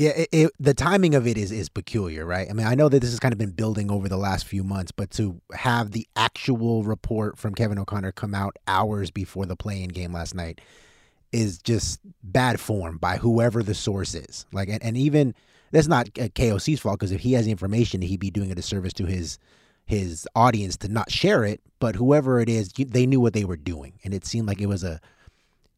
Yeah, 0.00 0.12
it, 0.16 0.28
it, 0.32 0.50
the 0.58 0.72
timing 0.72 1.14
of 1.14 1.26
it 1.26 1.36
is 1.36 1.52
is 1.52 1.68
peculiar, 1.68 2.24
right? 2.24 2.48
I 2.48 2.54
mean, 2.54 2.66
I 2.66 2.74
know 2.74 2.88
that 2.88 3.00
this 3.00 3.10
has 3.10 3.20
kind 3.20 3.32
of 3.32 3.38
been 3.38 3.50
building 3.50 3.90
over 3.90 4.08
the 4.08 4.16
last 4.16 4.46
few 4.46 4.64
months, 4.64 4.92
but 4.92 5.10
to 5.10 5.42
have 5.52 5.90
the 5.90 6.06
actual 6.16 6.84
report 6.84 7.36
from 7.36 7.54
Kevin 7.54 7.78
O'Connor 7.78 8.12
come 8.12 8.34
out 8.34 8.56
hours 8.66 9.10
before 9.10 9.44
the 9.44 9.56
play-in 9.56 9.90
game 9.90 10.14
last 10.14 10.34
night 10.34 10.62
is 11.32 11.58
just 11.58 12.00
bad 12.22 12.58
form 12.58 12.96
by 12.96 13.18
whoever 13.18 13.62
the 13.62 13.74
source 13.74 14.14
is. 14.14 14.46
Like, 14.54 14.70
and, 14.70 14.82
and 14.82 14.96
even 14.96 15.34
that's 15.70 15.86
not 15.86 16.08
uh, 16.18 16.28
KOC's 16.28 16.80
fault 16.80 16.98
because 16.98 17.12
if 17.12 17.20
he 17.20 17.34
has 17.34 17.44
the 17.44 17.50
information, 17.50 18.00
he'd 18.00 18.20
be 18.20 18.30
doing 18.30 18.50
a 18.50 18.54
disservice 18.54 18.94
to 18.94 19.04
his 19.04 19.38
his 19.84 20.26
audience 20.34 20.78
to 20.78 20.88
not 20.88 21.10
share 21.10 21.44
it, 21.44 21.60
but 21.78 21.94
whoever 21.96 22.40
it 22.40 22.48
is, 22.48 22.72
they 22.72 23.04
knew 23.04 23.20
what 23.20 23.34
they 23.34 23.44
were 23.44 23.58
doing, 23.58 23.98
and 24.02 24.14
it 24.14 24.24
seemed 24.24 24.48
like 24.48 24.62
it 24.62 24.66
was 24.66 24.82
a 24.82 24.98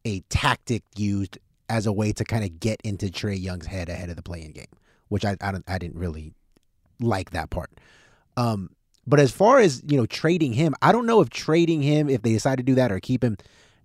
a 0.05 0.21
tactic 0.29 0.83
used 0.95 1.39
as 1.73 1.87
a 1.87 1.91
way 1.91 2.11
to 2.11 2.23
kind 2.23 2.43
of 2.43 2.59
get 2.59 2.79
into 2.83 3.07
Trae 3.07 3.41
Young's 3.41 3.65
head 3.65 3.89
ahead 3.89 4.09
of 4.11 4.15
the 4.15 4.21
play-in 4.21 4.51
game, 4.51 4.67
which 5.07 5.25
I 5.25 5.35
I, 5.41 5.51
don't, 5.51 5.63
I 5.67 5.79
didn't 5.79 5.97
really 5.97 6.33
like 6.99 7.31
that 7.31 7.49
part. 7.49 7.71
Um, 8.37 8.69
but 9.07 9.19
as 9.19 9.31
far 9.31 9.59
as 9.59 9.81
you 9.87 9.97
know, 9.97 10.05
trading 10.05 10.53
him, 10.53 10.75
I 10.83 10.91
don't 10.91 11.07
know 11.07 11.19
if 11.19 11.31
trading 11.31 11.81
him, 11.81 12.09
if 12.09 12.21
they 12.21 12.33
decide 12.33 12.57
to 12.57 12.63
do 12.63 12.75
that 12.75 12.91
or 12.91 12.99
keep 12.99 13.23
him, 13.23 13.37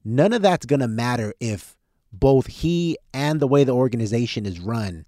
none 0.04 0.34
of 0.34 0.42
that's 0.42 0.66
gonna 0.66 0.86
matter 0.86 1.32
if 1.40 1.76
both 2.12 2.46
he 2.46 2.98
and 3.14 3.40
the 3.40 3.48
way 3.48 3.64
the 3.64 3.72
organization 3.72 4.44
is 4.44 4.60
run 4.60 5.06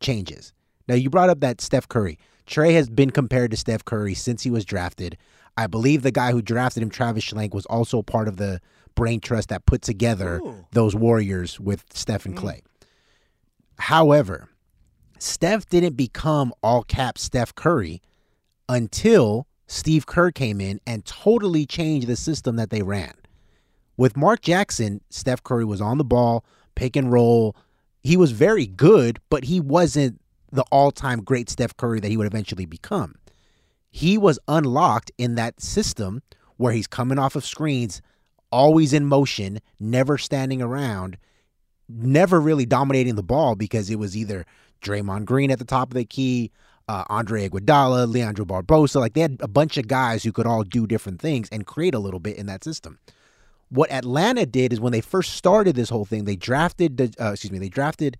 changes. 0.00 0.52
Now 0.88 0.96
you 0.96 1.08
brought 1.08 1.30
up 1.30 1.40
that 1.40 1.62
Steph 1.62 1.88
Curry. 1.88 2.18
Trae 2.46 2.74
has 2.74 2.90
been 2.90 3.10
compared 3.10 3.50
to 3.52 3.56
Steph 3.56 3.84
Curry 3.84 4.12
since 4.14 4.42
he 4.42 4.50
was 4.50 4.66
drafted. 4.66 5.16
I 5.56 5.66
believe 5.66 6.02
the 6.02 6.10
guy 6.10 6.32
who 6.32 6.42
drafted 6.42 6.82
him, 6.82 6.90
Travis 6.90 7.24
Schlenk, 7.24 7.54
was 7.54 7.66
also 7.66 8.02
part 8.02 8.28
of 8.28 8.36
the 8.36 8.60
brain 8.94 9.20
trust 9.20 9.48
that 9.48 9.66
put 9.66 9.82
together 9.82 10.40
Ooh. 10.42 10.66
those 10.72 10.94
Warriors 10.94 11.58
with 11.60 11.84
Steph 11.92 12.26
and 12.26 12.36
mm. 12.36 12.60
However, 13.78 14.48
Steph 15.18 15.66
didn't 15.66 15.96
become 15.96 16.52
all 16.62 16.82
cap 16.82 17.18
Steph 17.18 17.54
Curry 17.54 18.02
until 18.68 19.46
Steve 19.66 20.06
Kerr 20.06 20.30
came 20.30 20.60
in 20.60 20.80
and 20.86 21.04
totally 21.04 21.66
changed 21.66 22.06
the 22.06 22.16
system 22.16 22.56
that 22.56 22.70
they 22.70 22.82
ran. 22.82 23.14
With 23.96 24.16
Mark 24.16 24.40
Jackson, 24.42 25.00
Steph 25.10 25.42
Curry 25.42 25.64
was 25.64 25.80
on 25.80 25.98
the 25.98 26.04
ball, 26.04 26.44
pick 26.74 26.96
and 26.96 27.12
roll. 27.12 27.54
He 28.02 28.16
was 28.16 28.32
very 28.32 28.66
good, 28.66 29.20
but 29.28 29.44
he 29.44 29.60
wasn't 29.60 30.20
the 30.50 30.64
all 30.72 30.90
time 30.90 31.22
great 31.22 31.48
Steph 31.50 31.76
Curry 31.76 32.00
that 32.00 32.08
he 32.08 32.16
would 32.16 32.26
eventually 32.26 32.66
become. 32.66 33.14
He 33.90 34.16
was 34.16 34.38
unlocked 34.48 35.10
in 35.18 35.34
that 35.34 35.60
system 35.60 36.22
where 36.56 36.72
he's 36.72 36.86
coming 36.86 37.18
off 37.18 37.36
of 37.36 37.44
screens, 37.44 38.00
always 38.52 38.92
in 38.92 39.06
motion, 39.06 39.60
never 39.78 40.18
standing 40.18 40.62
around, 40.62 41.16
never 41.88 42.40
really 42.40 42.66
dominating 42.66 43.16
the 43.16 43.22
ball 43.22 43.56
because 43.56 43.90
it 43.90 43.98
was 43.98 44.16
either 44.16 44.46
Draymond 44.80 45.24
Green 45.24 45.50
at 45.50 45.58
the 45.58 45.64
top 45.64 45.90
of 45.90 45.94
the 45.94 46.04
key, 46.04 46.50
uh, 46.88 47.04
Andre 47.08 47.48
Iguodala, 47.48 48.10
Leandro 48.10 48.44
Barbosa. 48.44 49.00
Like 49.00 49.14
they 49.14 49.20
had 49.20 49.38
a 49.40 49.48
bunch 49.48 49.76
of 49.76 49.88
guys 49.88 50.22
who 50.22 50.32
could 50.32 50.46
all 50.46 50.62
do 50.62 50.86
different 50.86 51.20
things 51.20 51.48
and 51.50 51.66
create 51.66 51.94
a 51.94 51.98
little 51.98 52.20
bit 52.20 52.36
in 52.36 52.46
that 52.46 52.64
system. 52.64 52.98
What 53.68 53.90
Atlanta 53.90 54.46
did 54.46 54.72
is 54.72 54.80
when 54.80 54.92
they 54.92 55.00
first 55.00 55.34
started 55.34 55.76
this 55.76 55.90
whole 55.90 56.04
thing, 56.04 56.24
they 56.24 56.36
drafted, 56.36 57.00
uh, 57.20 57.32
excuse 57.32 57.52
me, 57.52 57.58
they 57.58 57.68
drafted 57.68 58.16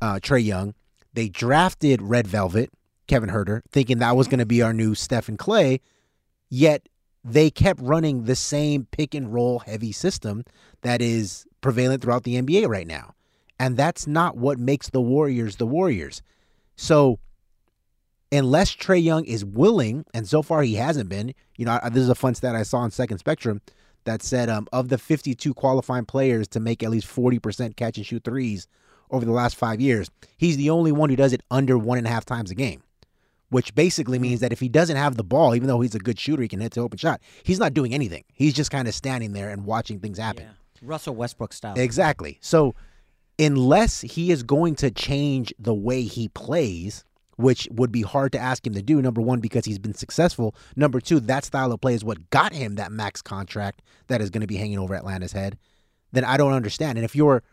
uh, 0.00 0.16
Trae 0.16 0.44
Young. 0.44 0.74
They 1.14 1.28
drafted 1.28 2.02
Red 2.02 2.26
Velvet, 2.26 2.70
Kevin 3.06 3.30
Huerter, 3.30 3.62
thinking 3.70 3.98
that 3.98 4.16
was 4.16 4.28
going 4.28 4.38
to 4.38 4.46
be 4.46 4.62
our 4.62 4.72
new 4.72 4.94
Stephen 4.94 5.36
Klay. 5.36 5.80
Yet 6.48 6.88
they 7.24 7.50
kept 7.50 7.80
running 7.80 8.24
the 8.24 8.36
same 8.36 8.86
pick 8.90 9.14
and 9.14 9.32
roll 9.32 9.60
heavy 9.60 9.92
system 9.92 10.44
that 10.82 11.00
is 11.00 11.46
prevalent 11.60 12.02
throughout 12.02 12.24
the 12.24 12.40
NBA 12.40 12.68
right 12.68 12.86
now. 12.86 13.14
And 13.58 13.76
that's 13.76 14.06
not 14.06 14.36
what 14.36 14.58
makes 14.58 14.90
the 14.90 15.00
Warriors 15.00 15.56
the 15.56 15.66
Warriors. 15.66 16.22
So 16.76 17.18
unless 18.30 18.74
Trae 18.74 19.02
Young 19.02 19.24
is 19.24 19.44
willing, 19.44 20.04
and 20.12 20.28
so 20.28 20.42
far 20.42 20.62
he 20.62 20.74
hasn't 20.74 21.08
been. 21.08 21.34
You 21.56 21.66
know, 21.66 21.78
this 21.90 22.02
is 22.02 22.08
a 22.08 22.14
fun 22.14 22.34
stat 22.34 22.56
I 22.56 22.64
saw 22.64 22.78
on 22.78 22.90
Second 22.90 23.18
Spectrum 23.18 23.60
that 24.04 24.22
said 24.22 24.48
um, 24.48 24.66
of 24.72 24.88
the 24.88 24.98
52 24.98 25.54
qualifying 25.54 26.04
players 26.04 26.48
to 26.48 26.60
make 26.60 26.82
at 26.82 26.90
least 26.90 27.06
40% 27.06 27.76
catch 27.76 27.96
and 27.96 28.04
shoot 28.06 28.24
threes 28.24 28.66
over 29.10 29.24
the 29.24 29.32
last 29.32 29.56
five 29.56 29.80
years, 29.80 30.10
he's 30.36 30.56
the 30.56 30.70
only 30.70 30.92
one 30.92 31.10
who 31.10 31.16
does 31.16 31.32
it 31.32 31.42
under 31.50 31.78
one 31.78 31.98
and 31.98 32.06
a 32.06 32.10
half 32.10 32.24
times 32.24 32.50
a 32.50 32.54
game. 32.54 32.82
Which 33.54 33.72
basically 33.76 34.18
means 34.18 34.38
mm-hmm. 34.38 34.46
that 34.46 34.52
if 34.52 34.58
he 34.58 34.68
doesn't 34.68 34.96
have 34.96 35.16
the 35.16 35.22
ball, 35.22 35.54
even 35.54 35.68
though 35.68 35.80
he's 35.80 35.94
a 35.94 36.00
good 36.00 36.18
shooter, 36.18 36.42
he 36.42 36.48
can 36.48 36.58
hit 36.58 36.72
the 36.72 36.80
open 36.80 36.98
shot. 36.98 37.20
He's 37.44 37.60
not 37.60 37.72
doing 37.72 37.94
anything. 37.94 38.24
He's 38.34 38.52
just 38.52 38.72
kind 38.72 38.88
of 38.88 38.94
standing 38.94 39.32
there 39.32 39.48
and 39.48 39.64
watching 39.64 40.00
things 40.00 40.18
happen. 40.18 40.42
Yeah. 40.42 40.50
Russell 40.82 41.14
Westbrook 41.14 41.52
style. 41.52 41.78
Exactly. 41.78 42.36
So, 42.40 42.74
unless 43.38 44.00
he 44.00 44.32
is 44.32 44.42
going 44.42 44.74
to 44.74 44.90
change 44.90 45.54
the 45.56 45.72
way 45.72 46.02
he 46.02 46.26
plays, 46.30 47.04
which 47.36 47.68
would 47.70 47.92
be 47.92 48.02
hard 48.02 48.32
to 48.32 48.40
ask 48.40 48.66
him 48.66 48.74
to 48.74 48.82
do. 48.82 49.00
Number 49.00 49.20
one, 49.20 49.38
because 49.38 49.64
he's 49.64 49.78
been 49.78 49.94
successful. 49.94 50.56
Number 50.74 51.00
two, 51.00 51.20
that 51.20 51.44
style 51.44 51.70
of 51.70 51.80
play 51.80 51.94
is 51.94 52.02
what 52.02 52.30
got 52.30 52.52
him 52.52 52.74
that 52.74 52.90
max 52.90 53.22
contract 53.22 53.82
that 54.08 54.20
is 54.20 54.30
going 54.30 54.40
to 54.40 54.48
be 54.48 54.56
hanging 54.56 54.80
over 54.80 54.96
Atlanta's 54.96 55.30
head. 55.32 55.58
Then 56.10 56.24
I 56.24 56.36
don't 56.38 56.54
understand. 56.54 56.98
And 56.98 57.04
if 57.04 57.14
you're 57.14 57.44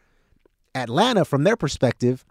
Atlanta, 0.73 1.25
from 1.25 1.43
their 1.43 1.55
perspective, 1.55 2.25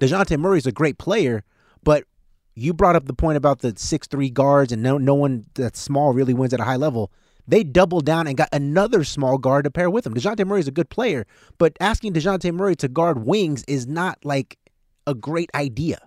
DeJounte 0.00 0.36
Murray 0.36 0.58
is 0.58 0.66
a 0.66 0.72
great 0.72 0.98
player, 0.98 1.44
but 1.84 2.06
you 2.54 2.72
brought 2.72 2.96
up 2.96 3.06
the 3.06 3.14
point 3.14 3.36
about 3.36 3.60
the 3.60 3.74
six 3.76 4.06
three 4.06 4.30
guards 4.30 4.72
and 4.72 4.82
no 4.82 4.98
no 4.98 5.14
one 5.14 5.44
that's 5.54 5.80
small 5.80 6.12
really 6.12 6.34
wins 6.34 6.52
at 6.54 6.60
a 6.60 6.64
high 6.64 6.76
level. 6.76 7.10
They 7.46 7.62
doubled 7.62 8.06
down 8.06 8.26
and 8.26 8.36
got 8.36 8.48
another 8.52 9.04
small 9.04 9.36
guard 9.36 9.64
to 9.64 9.70
pair 9.70 9.90
with 9.90 10.06
him. 10.06 10.14
DeJounte 10.14 10.46
Murray 10.46 10.60
is 10.60 10.68
a 10.68 10.72
good 10.72 10.88
player, 10.88 11.26
but 11.58 11.76
asking 11.78 12.14
DeJounte 12.14 12.50
Murray 12.54 12.74
to 12.76 12.88
guard 12.88 13.26
wings 13.26 13.64
is 13.68 13.86
not 13.86 14.18
like 14.24 14.58
a 15.06 15.14
great 15.14 15.50
idea. 15.54 15.98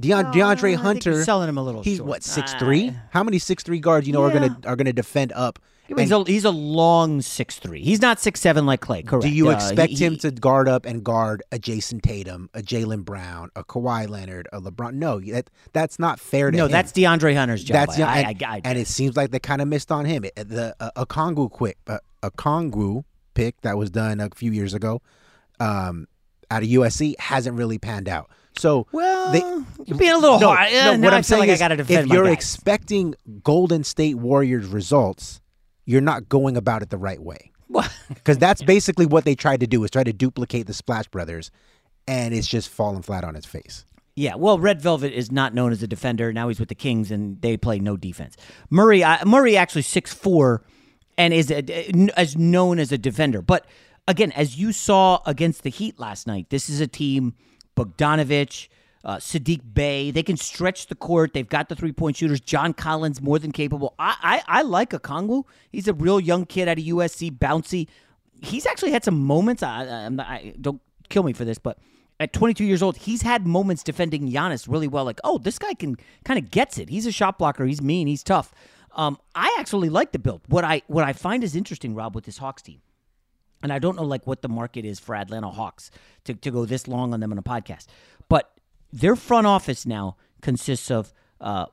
Deon, 0.00 0.32
DeAndre 0.32 0.74
Hunter 0.76 1.22
selling 1.24 1.48
him 1.48 1.58
a 1.58 1.62
little. 1.62 1.82
He's 1.82 1.98
short. 1.98 2.08
what 2.08 2.22
six 2.24 2.54
three? 2.54 2.88
Uh, 2.88 2.92
How 3.10 3.22
many 3.22 3.38
six 3.38 3.62
three 3.62 3.78
guards 3.80 4.06
you 4.06 4.12
know 4.12 4.22
are 4.24 4.32
gonna 4.32 4.58
are 4.64 4.74
gonna 4.74 4.92
defend 4.94 5.32
up? 5.32 5.58
He's 5.98 6.12
a, 6.12 6.24
he's 6.24 6.44
a 6.44 6.50
long 6.50 7.20
six 7.20 7.58
three. 7.58 7.82
He's 7.82 8.00
not 8.00 8.20
six 8.20 8.40
seven 8.40 8.66
like 8.66 8.80
Klay. 8.80 9.06
Correct. 9.06 9.22
do 9.24 9.28
you 9.30 9.48
Uh, 9.48 9.52
expect 9.54 9.92
he- 9.92 10.04
him 10.04 10.16
to 10.18 10.30
guard 10.30 10.68
up 10.68 10.84
and 10.86 11.02
guard 11.04 11.42
a 11.52 11.58
Jayson 11.58 12.00
Tatum, 12.00 12.48
a 12.54 12.60
Jaylen 12.60 13.04
Brown, 13.04 13.50
a 13.56 13.64
Kawhi 13.64 14.08
Leonard, 14.08 14.48
a 14.52 14.60
LeBron? 14.60 14.94
No, 14.94 15.20
that 15.20 15.50
that's 15.72 15.98
not 15.98 16.20
fair 16.20 16.50
to 16.50 16.56
No, 16.56 16.66
him. 16.66 16.72
that's 16.72 16.92
DeAndre 16.92 17.34
Hunter's 17.36 17.64
job. 17.64 17.74
That's 17.74 17.98
I, 17.98 18.02
I, 18.02 18.06
I, 18.06 18.18
and, 18.30 18.42
I, 18.42 18.54
I, 18.56 18.60
and 18.64 18.78
it 18.78 18.86
seems 18.86 19.16
like 19.16 19.30
they 19.30 19.38
kind 19.40 19.60
of 19.60 19.68
missed 19.68 19.90
on 19.92 20.04
him. 20.04 20.24
It- 20.24 20.36
The 20.48 20.74
uh, 20.80 21.04
Okongwu 21.04 21.50
quick 21.50 21.78
uh, 21.86 21.98
Okongwu 22.22 23.04
pick 23.34 23.60
that 23.62 23.76
was 23.78 23.90
done 23.90 24.20
a 24.20 24.28
few 24.34 24.52
years 24.52 24.74
ago, 24.74 25.00
um, 25.58 26.06
out 26.50 26.62
of 26.62 26.68
USC 26.68 27.14
hasn't 27.18 27.56
really 27.56 27.78
panned 27.78 28.08
out. 28.08 28.30
So 28.58 28.86
well, 28.92 29.30
they, 29.32 29.38
you're 29.86 29.96
being 29.96 30.10
a 30.12 30.18
little 30.18 30.40
no, 30.40 30.48
hard. 30.54 30.72
No, 30.72 30.98
what 31.06 31.14
I'm 31.14 31.22
saying 31.22 31.40
like 31.42 31.50
I 31.50 31.56
gotta 31.56 31.76
defend 31.76 32.06
if 32.08 32.12
you're 32.12 32.24
guys. 32.24 32.32
expecting 32.32 33.14
Golden 33.44 33.84
State 33.84 34.16
Warriors 34.16 34.66
results, 34.66 35.40
you're 35.84 36.00
not 36.00 36.28
going 36.28 36.56
about 36.56 36.82
it 36.82 36.90
the 36.90 36.98
right 36.98 37.20
way. 37.20 37.50
Because 38.08 38.38
that's 38.38 38.62
basically 38.62 39.06
what 39.06 39.24
they 39.24 39.34
tried 39.34 39.60
to 39.60 39.66
do 39.66 39.82
is 39.84 39.90
try 39.90 40.04
to 40.04 40.12
duplicate 40.12 40.66
the 40.66 40.74
Splash 40.74 41.08
Brothers, 41.08 41.50
and 42.06 42.34
it's 42.34 42.46
just 42.46 42.68
falling 42.68 43.02
flat 43.02 43.24
on 43.24 43.36
its 43.36 43.46
face. 43.46 43.84
Yeah, 44.16 44.34
well, 44.34 44.58
Red 44.58 44.82
Velvet 44.82 45.12
is 45.12 45.30
not 45.30 45.54
known 45.54 45.72
as 45.72 45.82
a 45.82 45.86
defender. 45.86 46.32
Now 46.32 46.48
he's 46.48 46.58
with 46.58 46.68
the 46.68 46.74
Kings, 46.74 47.10
and 47.10 47.40
they 47.40 47.56
play 47.56 47.78
no 47.78 47.96
defense. 47.96 48.36
Murray, 48.68 49.02
uh, 49.02 49.24
Murray 49.24 49.56
actually 49.56 49.82
six 49.82 50.12
four, 50.12 50.62
and 51.16 51.32
is 51.32 51.50
a, 51.50 51.62
as 52.18 52.36
known 52.36 52.78
as 52.78 52.92
a 52.92 52.98
defender. 52.98 53.40
But 53.40 53.66
again, 54.08 54.32
as 54.32 54.58
you 54.58 54.72
saw 54.72 55.20
against 55.26 55.62
the 55.62 55.70
Heat 55.70 55.98
last 55.98 56.26
night, 56.26 56.50
this 56.50 56.68
is 56.68 56.80
a 56.80 56.86
team. 56.86 57.34
Bogdanovich, 57.76 58.68
uh, 59.04 59.16
Saddiq 59.16 59.60
Bey, 59.72 60.10
they 60.10 60.22
can 60.22 60.36
stretch 60.36 60.86
the 60.88 60.94
court. 60.94 61.32
They've 61.32 61.48
got 61.48 61.68
the 61.68 61.74
three 61.74 61.92
point 61.92 62.16
shooters. 62.16 62.40
John 62.40 62.74
Collins 62.74 63.20
more 63.20 63.38
than 63.38 63.52
capable. 63.52 63.94
I 63.98 64.42
I, 64.48 64.58
I 64.58 64.62
like 64.62 64.90
Okongwu. 64.90 65.44
He's 65.70 65.88
a 65.88 65.94
real 65.94 66.20
young 66.20 66.44
kid 66.46 66.68
out 66.68 66.78
of 66.78 66.84
USC, 66.84 67.36
bouncy. 67.36 67.88
He's 68.42 68.66
actually 68.66 68.92
had 68.92 69.04
some 69.04 69.18
moments. 69.18 69.62
I, 69.62 69.84
I'm 69.84 70.16
not, 70.16 70.26
I 70.26 70.54
don't 70.60 70.80
kill 71.08 71.22
me 71.22 71.32
for 71.32 71.44
this, 71.44 71.58
but 71.58 71.78
at 72.18 72.34
22 72.34 72.64
years 72.64 72.82
old, 72.82 72.98
he's 72.98 73.22
had 73.22 73.46
moments 73.46 73.82
defending 73.82 74.30
Giannis 74.30 74.68
really 74.68 74.88
well. 74.88 75.04
Like, 75.04 75.20
oh, 75.24 75.38
this 75.38 75.58
guy 75.58 75.72
can 75.72 75.96
kind 76.24 76.38
of 76.38 76.50
gets 76.50 76.78
it. 76.78 76.90
He's 76.90 77.06
a 77.06 77.12
shot 77.12 77.38
blocker. 77.38 77.64
He's 77.64 77.80
mean. 77.80 78.06
He's 78.06 78.22
tough. 78.22 78.52
Um, 78.94 79.18
I 79.34 79.56
actually 79.58 79.88
like 79.88 80.12
the 80.12 80.18
build. 80.18 80.42
What 80.48 80.64
I 80.64 80.82
what 80.86 81.04
I 81.04 81.14
find 81.14 81.42
is 81.42 81.56
interesting, 81.56 81.94
Rob, 81.94 82.14
with 82.14 82.24
this 82.24 82.38
Hawks 82.38 82.60
team, 82.60 82.82
and 83.62 83.72
I 83.72 83.78
don't 83.78 83.96
know 83.96 84.04
like 84.04 84.26
what 84.26 84.42
the 84.42 84.48
market 84.48 84.84
is 84.84 84.98
for 85.00 85.14
Atlanta 85.14 85.48
Hawks 85.48 85.90
to, 86.24 86.34
to 86.34 86.50
go 86.50 86.64
this 86.66 86.88
long 86.88 87.14
on 87.14 87.20
them 87.20 87.32
on 87.32 87.38
a 87.38 87.42
podcast, 87.42 87.86
but 88.28 88.52
their 88.92 89.16
front 89.16 89.46
office 89.46 89.86
now 89.86 90.16
consists 90.42 90.90
of 90.90 91.12
uh, 91.40 91.66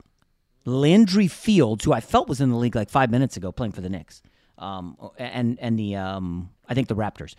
Landry 0.66 1.28
Fields, 1.28 1.86
who 1.86 1.94
I 1.94 2.00
felt 2.00 2.28
was 2.28 2.42
in 2.42 2.50
the 2.50 2.58
league 2.58 2.76
like 2.76 2.90
five 2.90 3.12
minutes 3.12 3.38
ago, 3.38 3.52
playing 3.52 3.72
for 3.72 3.82
the 3.82 3.90
Knicks, 3.90 4.22
um, 4.58 4.98
and 5.18 5.58
and 5.60 5.78
the 5.78 5.96
um, 5.96 6.50
I 6.68 6.74
think 6.74 6.88
the 6.88 6.96
Raptors 6.96 7.36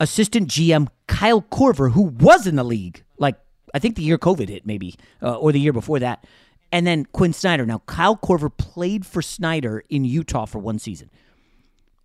assistant 0.00 0.48
GM 0.48 0.88
Kyle 1.06 1.42
Korver, 1.42 1.92
who 1.92 2.02
was 2.02 2.46
in 2.46 2.56
the 2.56 2.64
league, 2.64 3.04
like 3.18 3.36
I 3.74 3.78
think 3.78 3.96
the 3.96 4.02
year 4.02 4.18
COVID 4.18 4.48
hit, 4.48 4.66
maybe, 4.66 4.94
uh, 5.22 5.36
or 5.38 5.52
the 5.52 5.60
year 5.60 5.72
before 5.72 5.98
that. 6.00 6.24
And 6.72 6.86
then 6.86 7.04
Quin 7.06 7.32
Snyder. 7.32 7.64
Now, 7.64 7.82
Kyle 7.86 8.16
Korver 8.16 8.54
played 8.54 9.06
for 9.06 9.22
Snyder 9.22 9.84
in 9.88 10.04
Utah 10.04 10.46
for 10.46 10.58
one 10.58 10.78
season. 10.78 11.10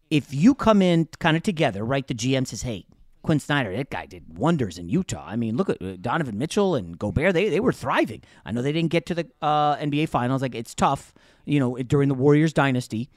If 0.10 0.34
you 0.34 0.54
come 0.54 0.82
in 0.82 1.08
kind 1.20 1.36
of 1.36 1.44
together, 1.44 1.84
right, 1.84 2.06
the 2.06 2.14
GM 2.14 2.46
says, 2.46 2.62
hey, 2.62 2.86
Quin 3.24 3.40
Snyder, 3.40 3.76
that 3.76 3.90
guy 3.92 4.06
did 4.06 4.38
wonders 4.38 4.78
in 4.78 4.90
Utah. 4.90 5.24
I 5.26 5.36
mean, 5.36 5.56
look 5.56 5.70
at 5.70 5.82
uh, 5.82 5.96
Donovan 6.00 6.38
Mitchell 6.38 6.76
and 6.76 6.98
Gobert. 6.98 7.34
They, 7.34 7.50
they 7.50 7.60
were 7.60 7.72
thriving. 7.74 8.24
I 8.46 8.52
know 8.52 8.62
they 8.62 8.72
didn't 8.72 8.92
get 8.92 9.06
to 9.08 9.16
the 9.16 9.28
uh, 9.42 9.76
NBA 9.78 10.10
Finals. 10.10 10.42
Like, 10.42 10.56
it's 10.56 10.74
tough, 10.74 11.14
you 11.46 11.60
know, 11.60 11.78
during 11.78 12.10
the 12.10 12.16
Warriors 12.16 12.52
dynasty. 12.54 13.10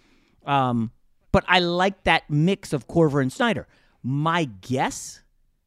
Um, 0.45 0.91
but 1.33 1.45
I 1.49 1.61
like 1.61 2.05
that 2.05 2.29
mix 2.29 2.73
of 2.73 2.87
Korver 2.87 3.23
and 3.23 3.33
Snyder. 3.33 3.67
My 4.03 4.45
guess 4.45 5.23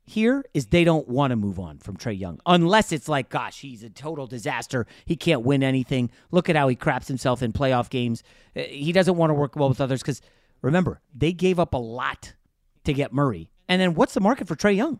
here 0.06 0.45
is 0.54 0.67
they 0.67 0.84
don't 0.86 1.08
want 1.10 1.32
to 1.32 1.36
move 1.36 1.60
on 1.60 1.80
from 1.80 1.97
Trae 1.97 2.17
Young 2.17 2.39
unless 2.45 2.91
it's 2.91 3.10
like, 3.10 3.30
gosh, 3.30 3.60
he's 3.60 3.84
a 3.84 3.89
total 3.89 4.26
disaster. 4.26 4.88
He 5.06 5.15
can't 5.17 5.41
win 5.41 5.63
anything. 5.63 6.10
Look 6.32 6.47
at 6.47 6.56
how 6.56 6.67
he 6.69 6.76
craps 6.76 7.08
himself 7.08 7.43
in 7.43 7.52
playoff 7.52 7.89
games. 7.89 8.23
Uh, 8.56 8.62
He 8.62 8.93
doesn't 8.93 9.17
want 9.17 9.32
to 9.32 9.34
work 9.34 9.56
well 9.56 9.67
with 9.67 9.82
others 9.82 10.02
because 10.02 10.21
remember, 10.62 11.02
they 11.13 11.34
gave 11.34 11.60
up 11.60 11.73
a 11.73 11.78
lot 11.78 12.34
to 12.86 12.93
get 12.93 13.12
Murray. 13.12 13.50
And 13.67 13.82
then 13.82 13.93
what's 13.95 14.13
the 14.13 14.21
market 14.21 14.47
for 14.47 14.56
Trae 14.56 14.75
Young? 14.75 14.99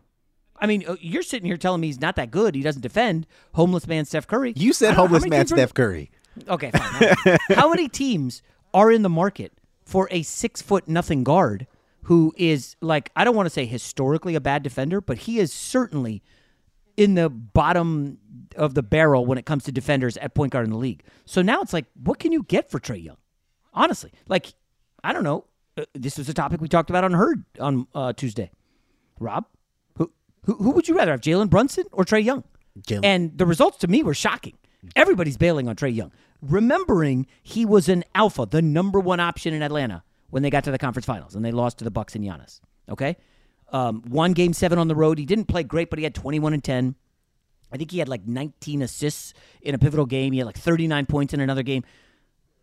I 0.60 0.66
mean, 0.66 0.84
uh, 0.86 0.96
you're 1.00 1.22
sitting 1.22 1.46
here 1.46 1.56
telling 1.56 1.80
me 1.80 1.86
he's 1.86 2.00
not 2.00 2.16
that 2.16 2.30
good. 2.30 2.54
He 2.54 2.62
doesn't 2.62 2.82
defend. 2.82 3.26
Homeless 3.54 3.86
man 3.86 4.04
Steph 4.04 4.26
Curry. 4.26 4.52
You 4.56 4.72
said 4.72 4.88
I 4.88 4.88
don't 4.88 4.96
know, 4.96 5.02
how 5.02 5.06
homeless 5.08 5.30
man 5.30 5.46
Steph 5.46 5.74
Curry. 5.74 6.10
Okay, 6.46 6.70
fine. 6.70 7.38
How 7.56 7.68
many 7.68 7.88
teams 7.88 8.42
are 8.72 8.92
in 8.92 9.02
the 9.02 9.08
market 9.08 9.52
for 9.84 10.06
a 10.12 10.22
six 10.22 10.62
foot 10.62 10.86
nothing 10.86 11.24
guard 11.24 11.66
who 12.02 12.32
is 12.36 12.76
like 12.80 13.10
I 13.16 13.24
don't 13.24 13.34
want 13.34 13.46
to 13.46 13.50
say 13.50 13.66
historically 13.66 14.34
a 14.34 14.40
bad 14.40 14.62
defender, 14.62 15.00
but 15.00 15.18
he 15.18 15.40
is 15.40 15.52
certainly 15.52 16.22
in 16.96 17.14
the 17.14 17.28
bottom 17.28 18.18
of 18.56 18.74
the 18.74 18.82
barrel 18.82 19.26
when 19.26 19.38
it 19.38 19.46
comes 19.46 19.64
to 19.64 19.72
defenders 19.72 20.16
at 20.18 20.34
point 20.34 20.52
guard 20.52 20.64
in 20.64 20.70
the 20.70 20.78
league. 20.78 21.02
So 21.24 21.42
now 21.42 21.60
it's 21.60 21.72
like, 21.72 21.86
what 22.02 22.18
can 22.18 22.32
you 22.32 22.42
get 22.44 22.70
for 22.70 22.78
Trae 22.80 23.02
Young? 23.02 23.16
Honestly, 23.74 24.12
like 24.28 24.54
I 25.02 25.12
don't 25.12 25.24
know. 25.24 25.44
Uh, 25.78 25.84
This 25.94 26.18
was 26.18 26.28
a 26.28 26.34
topic 26.34 26.60
we 26.60 26.68
talked 26.68 26.90
about 26.90 27.04
on 27.04 27.12
Herd 27.12 27.44
on 27.60 27.86
uh, 27.94 28.12
Tuesday. 28.12 28.50
Rob, 29.20 29.46
who, 29.96 30.10
who 30.44 30.54
who 30.54 30.70
would 30.72 30.88
you 30.88 30.96
rather 30.96 31.10
have, 31.12 31.20
Jalen 31.20 31.50
Brunson 31.50 31.84
or 31.92 32.04
Trae 32.04 32.24
Young? 32.24 32.44
Jalen. 32.80 33.04
And 33.04 33.36
the 33.38 33.46
results 33.46 33.78
to 33.78 33.88
me 33.88 34.02
were 34.02 34.14
shocking. 34.14 34.56
Everybody's 34.94 35.36
bailing 35.36 35.68
on 35.68 35.74
Trae 35.74 35.94
Young, 35.94 36.12
remembering 36.40 37.26
he 37.42 37.66
was 37.66 37.88
an 37.88 38.04
alpha, 38.14 38.46
the 38.48 38.62
number 38.62 39.00
one 39.00 39.18
option 39.20 39.52
in 39.54 39.62
Atlanta 39.62 40.04
when 40.30 40.42
they 40.42 40.50
got 40.50 40.62
to 40.64 40.70
the 40.70 40.78
conference 40.78 41.06
finals 41.06 41.34
and 41.34 41.44
they 41.44 41.50
lost 41.50 41.78
to 41.78 41.84
the 41.84 41.90
Bucks 41.90 42.14
and 42.14 42.24
Giannis. 42.24 42.60
Okay, 42.88 43.16
um, 43.72 44.02
one 44.08 44.32
game 44.32 44.52
seven 44.52 44.78
on 44.78 44.86
the 44.88 44.94
road. 44.94 45.18
He 45.18 45.26
didn't 45.26 45.46
play 45.46 45.64
great, 45.64 45.90
but 45.90 45.98
he 45.98 46.04
had 46.04 46.14
twenty 46.14 46.38
one 46.38 46.52
and 46.54 46.62
ten. 46.62 46.94
I 47.72 47.76
think 47.76 47.90
he 47.90 47.98
had 47.98 48.08
like 48.08 48.26
19 48.26 48.80
assists 48.80 49.34
in 49.60 49.74
a 49.74 49.78
pivotal 49.78 50.06
game. 50.06 50.32
He 50.32 50.38
had 50.38 50.46
like 50.46 50.56
39 50.56 51.04
points 51.04 51.34
in 51.34 51.40
another 51.40 51.62
game. 51.62 51.84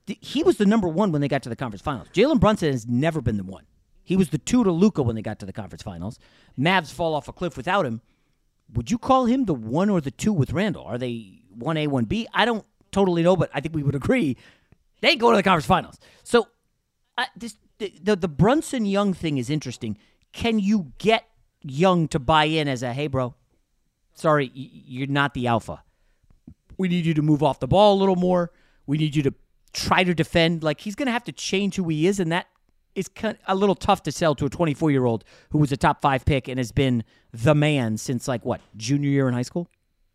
He 0.07 0.43
was 0.43 0.57
the 0.57 0.65
number 0.65 0.87
one 0.87 1.11
when 1.11 1.21
they 1.21 1.27
got 1.27 1.43
to 1.43 1.49
the 1.49 1.55
conference 1.55 1.81
finals. 1.81 2.07
Jalen 2.13 2.39
Brunson 2.39 2.71
has 2.71 2.87
never 2.87 3.21
been 3.21 3.37
the 3.37 3.43
one. 3.43 3.65
He 4.03 4.15
was 4.15 4.29
the 4.29 4.37
two 4.37 4.63
to 4.63 4.71
Luka 4.71 5.01
when 5.01 5.15
they 5.15 5.23
got 5.23 5.39
to 5.39 5.47
the 5.47 5.53
conference 5.53 5.81
finals. 5.81 6.19
Mavs 6.59 6.93
fall 6.93 7.15
off 7.15 7.27
a 7.27 7.33
cliff 7.33 7.57
without 7.57 7.85
him. 7.85 8.01
Would 8.73 8.91
you 8.91 8.99
call 8.99 9.25
him 9.25 9.45
the 9.45 9.53
one 9.53 9.89
or 9.89 9.99
the 9.99 10.11
two 10.11 10.31
with 10.31 10.53
Randall? 10.53 10.83
Are 10.83 10.99
they 10.99 11.41
one 11.49 11.77
A, 11.77 11.87
one 11.87 12.05
B? 12.05 12.27
I 12.33 12.45
don't 12.45 12.65
totally 12.91 13.23
know, 13.23 13.35
but 13.35 13.49
I 13.53 13.61
think 13.61 13.73
we 13.75 13.83
would 13.83 13.95
agree 13.95 14.37
they 15.01 15.15
go 15.15 15.31
to 15.31 15.37
the 15.37 15.43
conference 15.43 15.65
finals. 15.65 15.99
So 16.23 16.47
this 17.35 17.57
the, 17.77 17.93
the 18.01 18.15
the 18.15 18.27
Brunson 18.27 18.85
Young 18.85 19.13
thing 19.13 19.37
is 19.37 19.49
interesting. 19.49 19.97
Can 20.31 20.59
you 20.59 20.93
get 20.97 21.27
Young 21.61 22.07
to 22.09 22.19
buy 22.19 22.45
in 22.45 22.67
as 22.67 22.83
a 22.83 22.93
hey, 22.93 23.07
bro? 23.07 23.35
Sorry, 24.13 24.51
you're 24.53 25.07
not 25.07 25.33
the 25.33 25.47
alpha. 25.47 25.83
We 26.77 26.87
need 26.87 27.05
you 27.05 27.13
to 27.13 27.21
move 27.21 27.43
off 27.43 27.59
the 27.59 27.67
ball 27.67 27.95
a 27.95 27.99
little 27.99 28.15
more. 28.15 28.51
We 28.85 28.97
need 28.97 29.15
you 29.15 29.23
to 29.23 29.33
try 29.75 30.03
to 30.03 30.13
defend. 30.13 30.63
Like 30.63 30.81
he's 30.81 30.95
going 30.95 31.07
to 31.07 31.11
have 31.11 31.23
to 31.25 31.31
change 31.31 31.75
who 31.75 31.87
he 31.89 32.07
is, 32.07 32.19
and 32.19 32.31
that 32.31 32.47
is 32.95 33.09
a 33.47 33.55
little 33.55 33.75
tough 33.75 34.03
to 34.03 34.11
sell 34.11 34.33
to 34.35 34.45
a 34.45 34.49
24 34.49 34.89
year 34.89 35.05
old 35.05 35.23
who 35.51 35.59
was 35.59 35.71
a 35.71 35.77
top 35.77 36.01
five 36.01 36.25
pick 36.25 36.47
and 36.47 36.57
has 36.57 36.71
been 36.71 37.03
the 37.33 37.53
man 37.53 37.97
since 37.97 38.27
like 38.27 38.45
what 38.45 38.61
junior 38.77 39.09
year 39.09 39.27
in 39.27 39.33
high 39.33 39.41
school. 39.41 39.67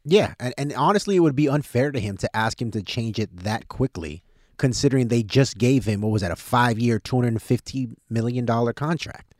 Yeah, 0.04 0.34
and, 0.40 0.54
and 0.56 0.72
honestly, 0.72 1.16
it 1.16 1.20
would 1.20 1.36
be 1.36 1.48
unfair 1.48 1.92
to 1.92 2.00
him 2.00 2.16
to 2.18 2.36
ask 2.36 2.60
him 2.60 2.70
to 2.70 2.82
change 2.82 3.18
it 3.18 3.44
that 3.44 3.68
quickly, 3.68 4.22
considering 4.56 5.08
they 5.08 5.22
just 5.22 5.58
gave 5.58 5.84
him 5.84 6.00
what 6.00 6.10
was 6.10 6.22
that 6.22 6.30
a 6.30 7.10
hundred 7.10 7.28
and 7.28 7.42
fifty 7.42 7.90
million 8.08 8.46
dollar 8.46 8.72
contract. 8.72 9.34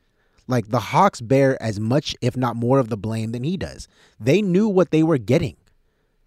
Like 0.47 0.69
the 0.69 0.79
Hawks 0.79 1.21
bear 1.21 1.61
as 1.61 1.79
much, 1.79 2.15
if 2.21 2.37
not 2.37 2.55
more, 2.55 2.77
of 2.77 2.89
the 2.89 2.97
blame 2.97 3.31
than 3.31 3.43
he 3.43 3.57
does. 3.57 3.87
They 4.19 4.41
knew 4.41 4.67
what 4.67 4.91
they 4.91 5.01
were 5.01 5.17
getting. 5.17 5.55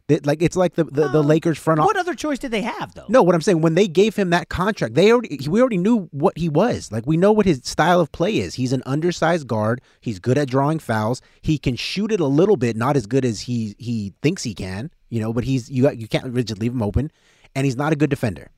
Like 0.09 0.43
it's 0.43 0.55
like 0.55 0.75
the 0.75 0.85
the, 0.85 1.09
the 1.09 1.23
Lakers 1.23 1.57
front 1.57 1.81
office. 1.81 1.87
What 1.87 1.97
other 1.97 2.15
choice 2.15 2.39
did 2.39 2.51
they 2.51 2.61
have, 2.61 2.93
though? 2.95 3.07
No, 3.09 3.23
what 3.23 3.35
I'm 3.35 3.41
saying 3.41 3.63
when 3.63 3.75
they 3.75 3.89
gave 3.89 4.15
him 4.15 4.29
that 4.31 4.51
contract, 4.51 4.95
they 4.95 5.11
already 5.11 5.49
we 5.49 5.61
already 5.61 5.79
knew 5.79 6.11
what 6.11 6.37
he 6.37 6.51
was. 6.51 6.93
Like 6.93 7.07
we 7.07 7.17
know 7.17 7.33
what 7.33 7.47
his 7.47 7.63
style 7.65 8.01
of 8.01 8.13
play 8.13 8.37
is. 8.37 8.55
He's 8.55 8.75
an 8.75 8.83
undersized 8.85 9.49
guard. 9.49 9.81
He's 10.03 10.19
good 10.19 10.37
at 10.37 10.47
drawing 10.47 10.79
fouls. 10.79 11.23
He 11.41 11.57
can 11.57 11.75
shoot 11.75 12.13
it 12.13 12.21
a 12.21 12.27
little 12.27 12.57
bit, 12.57 12.77
not 12.77 12.97
as 12.97 13.07
good 13.07 13.25
as 13.25 13.41
he 13.41 13.77
he 13.79 14.13
thinks 14.21 14.43
he 14.43 14.53
can, 14.53 14.91
you 15.09 15.21
know. 15.21 15.33
But 15.33 15.45
he's 15.45 15.71
you 15.71 15.91
you 15.93 16.07
can't 16.07 16.35
just 16.35 16.61
leave 16.61 16.73
him 16.73 16.83
open, 16.83 17.11
and 17.55 17.65
he's 17.65 17.77
not 17.77 17.95
a 17.95 17.97
good 17.97 18.11
defender. 18.11 18.51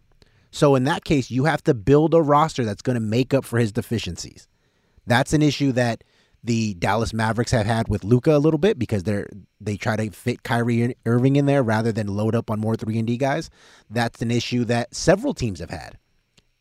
So 0.50 0.74
in 0.74 0.82
that 0.84 1.04
case, 1.04 1.30
you 1.30 1.44
have 1.44 1.62
to 1.64 1.74
build 1.74 2.12
a 2.12 2.22
roster 2.22 2.64
that's 2.64 2.82
going 2.82 2.94
to 2.94 3.00
make 3.00 3.32
up 3.32 3.44
for 3.44 3.60
his 3.60 3.70
deficiencies. 3.70 4.48
That's 5.06 5.32
an 5.32 5.42
issue 5.42 5.70
that 5.72 6.02
the 6.46 6.74
Dallas 6.74 7.12
Mavericks 7.12 7.50
have 7.50 7.66
had 7.66 7.88
with 7.88 8.04
Luka 8.04 8.36
a 8.36 8.38
little 8.38 8.58
bit 8.58 8.78
because 8.78 9.02
they're 9.02 9.28
they 9.60 9.76
try 9.76 9.96
to 9.96 10.10
fit 10.10 10.44
Kyrie 10.44 10.94
Irving 11.04 11.36
in 11.36 11.46
there 11.46 11.62
rather 11.62 11.90
than 11.90 12.06
load 12.06 12.34
up 12.34 12.50
on 12.50 12.60
more 12.60 12.76
three 12.76 12.98
and 12.98 13.06
D 13.06 13.16
guys. 13.16 13.50
That's 13.90 14.22
an 14.22 14.30
issue 14.30 14.64
that 14.66 14.94
several 14.94 15.34
teams 15.34 15.58
have 15.58 15.70
had. 15.70 15.98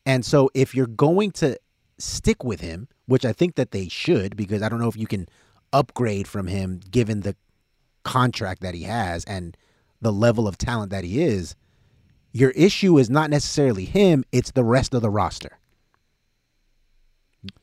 And 0.05 0.25
so 0.25 0.49
if 0.53 0.73
you're 0.73 0.87
going 0.87 1.31
to 1.31 1.57
stick 1.99 2.43
with 2.43 2.61
him, 2.61 2.87
which 3.05 3.25
I 3.25 3.31
think 3.31 3.55
that 3.55 3.71
they 3.71 3.87
should, 3.87 4.35
because 4.35 4.61
I 4.61 4.69
don't 4.69 4.79
know 4.79 4.87
if 4.87 4.97
you 4.97 5.07
can 5.07 5.27
upgrade 5.71 6.27
from 6.27 6.47
him 6.47 6.81
given 6.89 7.21
the 7.21 7.35
contract 8.03 8.61
that 8.61 8.73
he 8.73 8.83
has 8.83 9.23
and 9.25 9.55
the 10.01 10.11
level 10.11 10.47
of 10.47 10.57
talent 10.57 10.91
that 10.91 11.03
he 11.03 11.21
is, 11.21 11.55
your 12.31 12.51
issue 12.51 12.97
is 12.97 13.09
not 13.09 13.29
necessarily 13.29 13.85
him, 13.85 14.25
it's 14.31 14.51
the 14.51 14.63
rest 14.63 14.93
of 14.93 15.01
the 15.01 15.09
roster. 15.09 15.59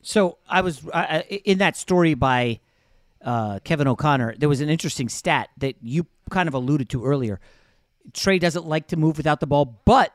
So 0.02 0.38
I 0.48 0.60
was 0.60 0.86
uh, 0.88 1.22
in 1.28 1.58
that 1.58 1.76
story 1.76 2.14
by 2.14 2.60
uh, 3.24 3.58
Kevin 3.64 3.88
O'Connor. 3.88 4.36
There 4.38 4.48
was 4.48 4.60
an 4.60 4.68
interesting 4.68 5.08
stat 5.08 5.50
that 5.58 5.76
you 5.82 6.06
kind 6.30 6.48
of 6.48 6.54
alluded 6.54 6.88
to 6.90 7.04
earlier. 7.04 7.40
Trae 8.12 8.40
doesn't 8.40 8.66
like 8.66 8.88
to 8.88 8.96
move 8.96 9.16
without 9.16 9.40
the 9.40 9.46
ball, 9.46 9.80
but 9.84 10.12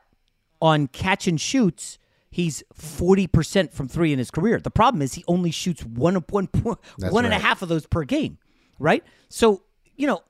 on 0.62 0.88
catch 0.88 1.28
and 1.28 1.40
shoots, 1.40 1.98
he's 2.30 2.64
forty 2.74 3.28
percent 3.28 3.74
from 3.74 3.88
three 3.88 4.12
in 4.12 4.20
his 4.20 4.32
career. 4.32 4.60
The 4.60 4.72
problem 4.72 5.02
is 5.02 5.14
he 5.14 5.24
only 5.28 5.52
shoots 5.52 5.84
one 5.84 6.16
one 6.16 6.50
one 6.64 6.78
one 6.98 7.26
and 7.26 7.34
a 7.34 7.40
half 7.40 7.62
of 7.62 7.70
those 7.70 7.86
per 7.86 8.04
game, 8.04 8.38
right? 8.80 9.04
So 9.30 9.64
you 9.96 10.08
know. 10.08 10.22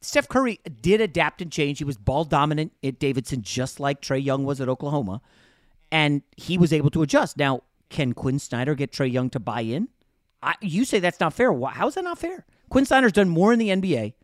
Steph 0.00 0.28
Curry 0.28 0.60
did 0.80 1.00
adapt 1.00 1.42
and 1.42 1.50
change. 1.50 1.78
He 1.78 1.84
was 1.84 1.96
ball 1.96 2.22
dominant 2.22 2.70
at 2.84 3.00
Davidson, 3.00 3.42
just 3.42 3.80
like 3.80 4.00
Trae 4.00 4.24
Young 4.24 4.44
was 4.44 4.60
at 4.60 4.68
Oklahoma, 4.68 5.20
and 5.90 6.22
he 6.36 6.56
was 6.56 6.72
able 6.72 6.88
to 6.90 7.02
adjust. 7.02 7.36
Now, 7.36 7.64
can 7.88 8.12
Quin 8.12 8.38
Snyder 8.38 8.74
get 8.74 8.92
Trae 8.92 9.10
Young 9.10 9.30
to 9.30 9.40
buy 9.40 9.62
in? 9.62 9.88
I, 10.42 10.54
you 10.60 10.84
say 10.84 11.00
that's 11.00 11.20
not 11.20 11.32
fair. 11.32 11.52
How 11.52 11.88
is 11.88 11.94
that 11.94 12.04
not 12.04 12.18
fair? 12.18 12.46
Quin 12.70 12.84
Snyder's 12.84 13.12
done 13.12 13.28
more 13.28 13.52
in 13.52 13.58
the 13.58 13.68
NBA. 13.68 14.14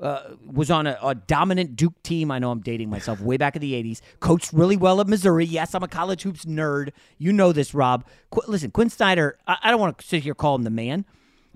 Uh, 0.00 0.36
was 0.46 0.70
on 0.70 0.86
a, 0.86 0.96
a, 1.02 1.12
dominant 1.12 1.74
Duke 1.74 2.00
team. 2.04 2.30
I 2.30 2.38
know 2.38 2.52
I'm 2.52 2.60
dating 2.60 2.88
myself 2.88 3.20
way 3.20 3.36
back 3.36 3.56
in 3.56 3.62
the 3.62 3.72
80s. 3.72 4.00
Coached 4.20 4.52
really 4.52 4.76
well 4.76 5.00
at 5.00 5.08
Missouri. 5.08 5.44
Yes, 5.44 5.74
I'm 5.74 5.82
a 5.82 5.88
college 5.88 6.22
hoops 6.22 6.44
nerd. 6.44 6.90
You 7.18 7.32
know 7.32 7.50
this, 7.50 7.74
Rob. 7.74 8.06
Qu- 8.30 8.42
listen, 8.46 8.70
Quin 8.70 8.90
Snyder, 8.90 9.36
I, 9.48 9.56
I 9.60 9.70
don't 9.72 9.80
want 9.80 9.98
to 9.98 10.06
sit 10.06 10.22
here 10.22 10.36
call 10.36 10.54
him 10.54 10.62
the 10.62 10.70
man, 10.70 11.04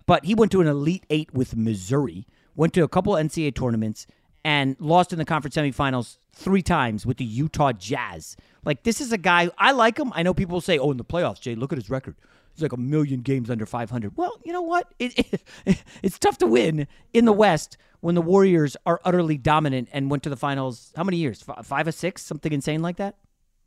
but 0.06 0.24
he 0.24 0.34
went 0.34 0.50
to 0.52 0.60
an 0.60 0.66
Elite 0.66 1.06
Eight 1.08 1.32
with 1.32 1.54
Missouri, 1.56 2.26
went 2.56 2.72
to 2.72 2.82
a 2.82 2.88
couple 2.88 3.12
NCAA 3.12 3.54
tournaments, 3.54 4.08
and 4.44 4.76
lost 4.80 5.12
in 5.12 5.18
the 5.18 5.24
conference 5.24 5.56
semifinals 5.56 6.18
three 6.32 6.62
times 6.62 7.06
with 7.06 7.16
the 7.18 7.24
Utah 7.24 7.72
Jazz. 7.72 8.36
Like 8.64 8.82
this 8.82 9.00
is 9.00 9.12
a 9.12 9.18
guy 9.18 9.50
I 9.58 9.72
like 9.72 9.98
him. 9.98 10.12
I 10.14 10.22
know 10.22 10.34
people 10.34 10.60
say, 10.60 10.78
"Oh, 10.78 10.90
in 10.90 10.96
the 10.96 11.04
playoffs, 11.04 11.40
Jay, 11.40 11.54
look 11.54 11.72
at 11.72 11.78
his 11.78 11.90
record. 11.90 12.16
He's 12.54 12.62
like 12.62 12.72
a 12.72 12.76
million 12.76 13.20
games 13.20 13.50
under 13.50 13.66
500." 13.66 14.16
Well, 14.16 14.38
you 14.44 14.52
know 14.52 14.62
what? 14.62 14.92
It, 14.98 15.42
it, 15.66 15.82
it's 16.02 16.18
tough 16.18 16.38
to 16.38 16.46
win 16.46 16.86
in 17.12 17.24
the 17.24 17.32
West 17.32 17.76
when 18.00 18.14
the 18.14 18.22
Warriors 18.22 18.76
are 18.86 19.00
utterly 19.04 19.38
dominant 19.38 19.88
and 19.92 20.10
went 20.10 20.22
to 20.24 20.30
the 20.30 20.36
finals. 20.36 20.92
How 20.96 21.04
many 21.04 21.16
years? 21.16 21.44
F- 21.48 21.66
five 21.66 21.86
or 21.86 21.92
six? 21.92 22.22
Something 22.22 22.52
insane 22.52 22.82
like 22.82 22.96
that. 22.96 23.16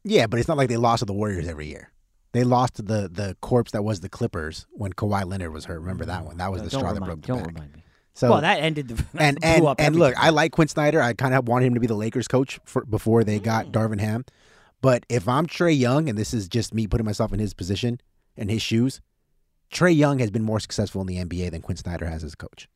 Yeah, 0.03 0.27
but 0.27 0.39
it's 0.39 0.47
not 0.47 0.57
like 0.57 0.69
they 0.69 0.77
lost 0.77 0.99
to 0.99 1.05
the 1.05 1.13
Warriors 1.13 1.47
every 1.47 1.67
year. 1.67 1.91
They 2.31 2.43
lost 2.43 2.75
to 2.75 2.81
the 2.81 3.09
the 3.11 3.35
corpse 3.41 3.71
that 3.71 3.83
was 3.83 4.01
the 4.01 4.09
Clippers 4.09 4.65
when 4.71 4.93
Kawhi 4.93 5.25
Leonard 5.25 5.53
was 5.53 5.65
hurt. 5.65 5.79
Remember 5.79 6.05
that 6.05 6.25
one? 6.25 6.37
That 6.37 6.51
was 6.51 6.61
the 6.61 6.69
straw 6.69 6.89
remind, 6.89 6.97
that 6.97 7.05
broke 7.05 7.21
the 7.21 7.27
don't 7.27 7.37
back. 7.37 7.47
Remind 7.47 7.73
me. 7.73 7.83
So 8.15 8.31
well, 8.31 8.41
that 8.41 8.61
ended 8.61 8.87
the 8.87 9.05
and 9.21 9.37
and 9.43 9.65
and 9.77 9.95
look. 9.97 10.15
I 10.17 10.29
like 10.29 10.53
Quin 10.53 10.69
Snyder. 10.69 11.01
I 11.01 11.13
kind 11.13 11.35
of 11.35 11.47
wanted 11.47 11.67
him 11.67 11.73
to 11.75 11.81
be 11.81 11.87
the 11.87 11.95
Lakers 11.95 12.27
coach 12.27 12.59
for, 12.63 12.85
before 12.85 13.23
they 13.23 13.39
got 13.39 13.67
mm. 13.67 13.71
Darvin 13.71 13.99
Ham. 13.99 14.25
But 14.81 15.05
if 15.09 15.27
I'm 15.27 15.45
Trae 15.45 15.77
Young, 15.77 16.09
and 16.09 16.17
this 16.17 16.33
is 16.33 16.47
just 16.47 16.73
me 16.73 16.87
putting 16.87 17.05
myself 17.05 17.33
in 17.33 17.39
his 17.39 17.53
position 17.53 17.99
and 18.37 18.49
his 18.49 18.61
shoes, 18.61 19.01
Trae 19.71 19.95
Young 19.95 20.19
has 20.19 20.31
been 20.31 20.43
more 20.43 20.61
successful 20.61 21.01
in 21.01 21.07
the 21.07 21.17
NBA 21.17 21.51
than 21.51 21.61
Quin 21.61 21.77
Snyder 21.77 22.05
has 22.05 22.23
as 22.23 22.33
a 22.33 22.37
coach. 22.37 22.69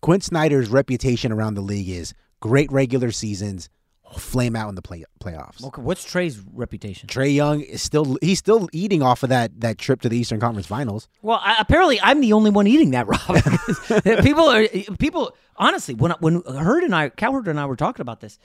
Quin 0.00 0.22
Snyder's 0.22 0.70
reputation 0.70 1.30
around 1.30 1.54
the 1.54 1.60
league 1.60 1.88
is 1.88 2.14
great 2.40 2.72
regular 2.72 3.10
seasons, 3.10 3.68
flame 4.16 4.56
out 4.56 4.68
in 4.68 4.74
the 4.74 4.82
play, 4.82 5.04
playoffs. 5.20 5.62
Okay, 5.64 5.82
what's 5.82 6.04
Trae's 6.04 6.40
reputation? 6.52 7.08
Trae 7.08 7.34
Young 7.34 7.60
is 7.60 7.82
still 7.82 8.16
he's 8.20 8.38
still 8.38 8.68
eating 8.72 9.02
off 9.02 9.22
of 9.22 9.28
that 9.28 9.60
that 9.60 9.78
trip 9.78 10.00
to 10.02 10.08
the 10.08 10.16
Eastern 10.16 10.40
Conference 10.40 10.66
Finals. 10.66 11.08
Well, 11.22 11.40
I, 11.42 11.56
apparently 11.58 12.00
I'm 12.00 12.20
the 12.20 12.32
only 12.32 12.50
one 12.50 12.66
eating 12.66 12.90
that, 12.90 13.06
Rob. 14.06 14.22
people 14.22 14.48
are 14.48 14.66
people. 14.98 15.36
Honestly, 15.56 15.94
when 15.94 16.12
when 16.20 16.42
Hurd 16.42 16.84
and 16.84 16.94
I, 16.94 17.08
Cowherd 17.08 17.48
and 17.48 17.58
I 17.58 17.66
were 17.66 17.76
talking 17.76 18.02
about 18.02 18.20
this, 18.20 18.38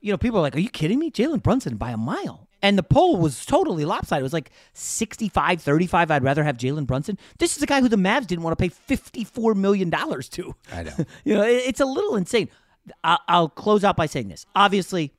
you 0.00 0.10
know, 0.12 0.18
people 0.18 0.38
are 0.38 0.42
like, 0.42 0.56
"Are 0.56 0.60
you 0.60 0.70
kidding 0.70 0.98
me?" 0.98 1.10
Jalen 1.10 1.42
Brunson 1.42 1.76
by 1.76 1.90
a 1.90 1.96
mile, 1.96 2.48
and 2.62 2.78
the 2.78 2.82
poll 2.82 3.18
was 3.18 3.44
totally 3.44 3.84
lopsided. 3.84 4.20
It 4.20 4.22
was 4.22 4.32
like 4.32 4.50
65-35. 4.74 6.10
I'd 6.10 6.24
rather 6.24 6.44
have 6.44 6.56
Jalen 6.56 6.86
Brunson. 6.86 7.18
This 7.38 7.56
is 7.56 7.62
a 7.62 7.66
guy 7.66 7.80
who 7.80 7.88
the 7.88 7.96
Mavs 7.96 8.26
didn't 8.26 8.42
want 8.44 8.56
to 8.58 8.62
pay 8.62 8.68
fifty-four 8.68 9.54
million 9.54 9.90
dollars 9.90 10.28
to. 10.30 10.54
I 10.72 10.82
know. 10.84 10.92
you 11.24 11.34
know, 11.34 11.42
it, 11.42 11.62
it's 11.66 11.80
a 11.80 11.86
little 11.86 12.16
insane. 12.16 12.48
I, 13.02 13.18
I'll 13.28 13.48
close 13.48 13.84
out 13.84 13.96
by 13.96 14.06
saying 14.06 14.28
this. 14.28 14.46
Obviously, 14.54 15.12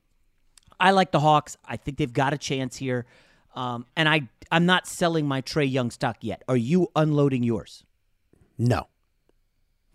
I 0.80 0.91
like 0.91 1.12
the 1.12 1.19
Hawks. 1.19 1.58
I 1.65 1.78
think 1.78 1.97
they've 1.97 2.12
got 2.12 2.34
a 2.34 2.38
chance 2.38 2.75
here. 2.75 3.06
Um, 3.56 3.86
and 3.95 4.10
I, 4.10 4.28
I'm 4.51 4.65
not 4.65 4.88
selling 4.88 5.28
my 5.28 5.41
Trae 5.41 5.71
Young 5.71 5.91
stock 5.91 6.17
yet. 6.21 6.43
Are 6.47 6.58
you 6.58 6.89
unloading 6.95 7.43
yours? 7.43 7.84
No. 8.58 8.88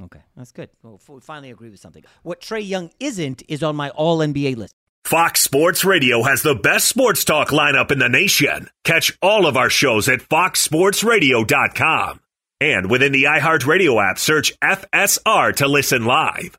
Okay, 0.02 0.20
that's 0.36 0.52
good. 0.52 0.70
Well, 0.82 1.00
we 1.08 1.20
finally 1.20 1.50
agree 1.50 1.68
with 1.68 1.80
something. 1.80 2.04
What 2.22 2.40
Trae 2.40 2.66
Young 2.66 2.90
isn't 2.98 3.42
is 3.48 3.62
on 3.62 3.76
my 3.76 3.90
All 3.90 4.18
NBA 4.18 4.56
list. 4.56 4.74
Fox 5.04 5.40
Sports 5.40 5.84
Radio 5.84 6.22
has 6.22 6.42
the 6.42 6.54
best 6.54 6.88
sports 6.88 7.24
talk 7.24 7.48
lineup 7.48 7.90
in 7.90 7.98
the 7.98 8.08
nation. 8.08 8.68
Catch 8.84 9.18
all 9.20 9.46
of 9.46 9.56
our 9.56 9.70
shows 9.70 10.08
at 10.08 10.20
foxsportsradio.com. 10.20 12.20
And 12.60 12.90
within 12.90 13.12
the 13.12 13.24
iHeartRadio 13.24 14.10
app, 14.10 14.18
search 14.18 14.58
FSR 14.60 15.56
to 15.56 15.66
listen 15.66 16.04
live. 16.04 16.58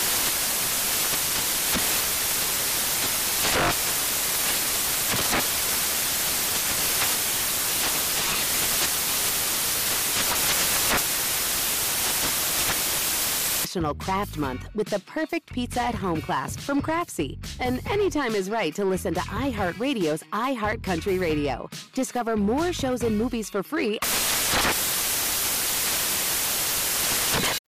National 13.71 13.95
Craft 13.95 14.37
Month 14.37 14.67
with 14.75 14.89
the 14.89 14.99
perfect 14.99 15.53
pizza 15.53 15.81
at 15.81 15.95
home 15.95 16.21
class 16.21 16.57
from 16.57 16.81
Craftsy. 16.81 17.37
And 17.61 17.79
anytime 17.89 18.35
is 18.35 18.49
right 18.49 18.75
to 18.75 18.83
listen 18.83 19.13
to 19.13 19.21
iHeartRadio's 19.21 20.23
iHeartCountry 20.33 21.17
Radio. 21.17 21.69
Discover 21.93 22.35
more 22.35 22.73
shows 22.73 23.01
and 23.01 23.17
movies 23.17 23.49
for 23.49 23.63
free. 23.63 23.97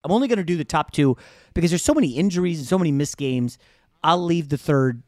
I'm 0.04 0.12
only 0.12 0.28
going 0.28 0.38
to 0.38 0.44
do 0.44 0.58
the 0.58 0.66
top 0.66 0.90
two 0.90 1.16
because 1.54 1.70
there's 1.70 1.84
so 1.84 1.94
many 1.94 2.18
injuries 2.18 2.58
and 2.58 2.68
so 2.68 2.80
many 2.80 2.92
missed 2.92 3.18
games. 3.18 3.60
I'll 4.04 4.24
leave 4.26 4.50
the 4.50 4.58
third 4.58 5.04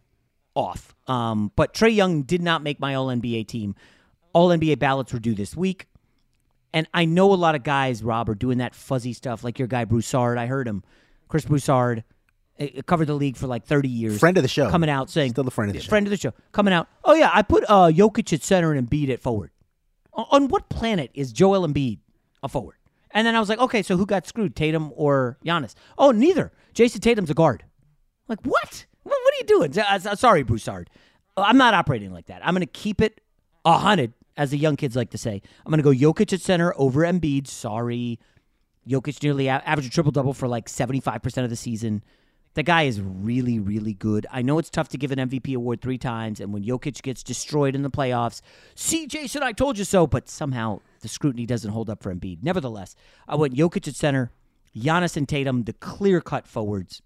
off. 0.53 0.93
Um, 1.07 1.51
but 1.55 1.73
Trae 1.73 1.95
Young 1.95 2.21
did 2.21 2.43
not 2.43 2.61
make 2.61 2.79
my 2.79 2.93
All 2.93 3.07
NBA 3.07 3.47
team. 3.47 3.73
All 4.33 4.49
NBA 4.49 4.77
ballots 4.77 5.11
were 5.11 5.19
due 5.19 5.33
this 5.33 5.57
week. 5.57 5.87
And 6.75 6.89
I 6.93 7.05
know 7.05 7.33
a 7.33 7.35
lot 7.35 7.55
of 7.55 7.63
guys, 7.63 8.03
Rob, 8.03 8.29
are 8.29 8.35
doing 8.35 8.57
that 8.57 8.75
fuzzy 8.75 9.13
stuff, 9.13 9.45
like 9.45 9.57
your 9.57 9.67
guy 9.69 9.85
Broussard. 9.85 10.37
I 10.37 10.45
heard 10.45 10.67
him, 10.67 10.83
Chris 11.29 11.45
Broussard, 11.45 12.03
eh, 12.59 12.81
covered 12.85 13.05
the 13.05 13.13
league 13.13 13.37
for 13.37 13.47
like 13.47 13.65
30 13.65 13.87
years. 13.87 14.19
Friend 14.19 14.35
of 14.37 14.43
the 14.43 14.49
show. 14.49 14.69
Coming 14.69 14.89
out 14.89 15.09
saying. 15.09 15.31
Still 15.31 15.47
a 15.47 15.51
friend 15.51 15.69
of 15.69 15.75
the 15.77 15.81
show. 15.81 15.87
Friend 15.87 16.05
of 16.05 16.11
the 16.11 16.17
show. 16.17 16.33
Coming 16.51 16.73
out. 16.73 16.89
Oh, 17.05 17.13
yeah, 17.13 17.31
I 17.33 17.43
put 17.43 17.63
uh, 17.69 17.87
Jokic 17.87 18.33
at 18.33 18.43
center 18.43 18.73
and 18.73 18.89
Embiid 18.89 19.09
at 19.09 19.21
forward. 19.21 19.51
On 20.11 20.49
what 20.49 20.67
planet 20.67 21.11
is 21.13 21.31
Joel 21.31 21.65
Embiid 21.65 21.99
a 22.43 22.49
forward? 22.49 22.75
And 23.11 23.25
then 23.25 23.37
I 23.37 23.39
was 23.39 23.47
like, 23.47 23.59
okay, 23.59 23.81
so 23.81 23.95
who 23.95 24.05
got 24.05 24.27
screwed, 24.27 24.53
Tatum 24.53 24.91
or 24.97 25.37
Giannis? 25.45 25.75
Oh, 25.97 26.11
neither. 26.11 26.51
Jayson 26.73 26.99
Tatum's 26.99 27.29
a 27.29 27.33
guard. 27.33 27.63
Like, 28.27 28.41
what? 28.43 28.85
What, 29.03 29.15
are 29.15 29.37
you 29.39 29.45
doing? 29.45 29.79
Uh, 29.79 30.15
Sorry, 30.17 30.43
Broussard. 30.43 30.89
I'm 31.37 31.57
not 31.57 31.73
operating 31.73 32.11
like 32.11 32.25
that. 32.25 32.45
I'm 32.45 32.53
going 32.53 32.61
to 32.61 32.65
keep 32.65 33.01
it 33.01 33.21
100, 33.63 34.11
as 34.37 34.51
the 34.51 34.57
young 34.57 34.75
kids 34.75 34.95
like 34.95 35.09
to 35.11 35.17
say. 35.17 35.41
I'm 35.65 35.71
going 35.71 35.77
to 35.77 35.83
go 35.83 36.13
Jokic 36.13 36.33
at 36.33 36.41
center 36.41 36.73
over 36.77 37.01
Embiid. 37.01 37.47
Sorry. 37.47 38.19
Jokic 38.87 39.21
nearly 39.23 39.49
averaged 39.49 39.87
a 39.87 39.91
triple 39.91 40.11
double 40.11 40.33
for 40.33 40.47
like 40.47 40.67
75% 40.67 41.43
of 41.43 41.49
the 41.49 41.55
season. 41.55 42.03
The 42.53 42.63
guy 42.63 42.83
is 42.83 43.01
really, 43.01 43.59
really 43.59 43.93
good. 43.93 44.25
I 44.31 44.41
know 44.41 44.59
it's 44.59 44.69
tough 44.69 44.87
to 44.89 44.97
give 44.97 45.11
an 45.11 45.19
MVP 45.29 45.55
award 45.55 45.81
three 45.81 45.97
times, 45.97 46.39
and 46.39 46.53
when 46.53 46.63
Jokic 46.63 47.01
gets 47.01 47.21
destroyed 47.21 47.75
in 47.75 47.81
the 47.81 47.89
playoffs, 47.89 48.41
see, 48.75 49.07
Jason, 49.07 49.43
I 49.43 49.51
told 49.51 49.77
you 49.77 49.83
so, 49.83 50.07
but 50.07 50.29
somehow 50.29 50.79
the 51.01 51.09
scrutiny 51.09 51.45
doesn't 51.45 51.71
hold 51.71 51.89
up 51.89 52.01
for 52.01 52.15
Embiid. 52.15 52.43
Nevertheless, 52.43 52.95
I 53.27 53.35
went 53.35 53.55
Jokic 53.55 53.89
at 53.89 53.95
center, 53.95 54.31
Giannis 54.73 55.17
and 55.17 55.27
Tatum, 55.27 55.63
the 55.63 55.73
clear 55.73 56.21
cut 56.21 56.47
forwards. 56.47 57.01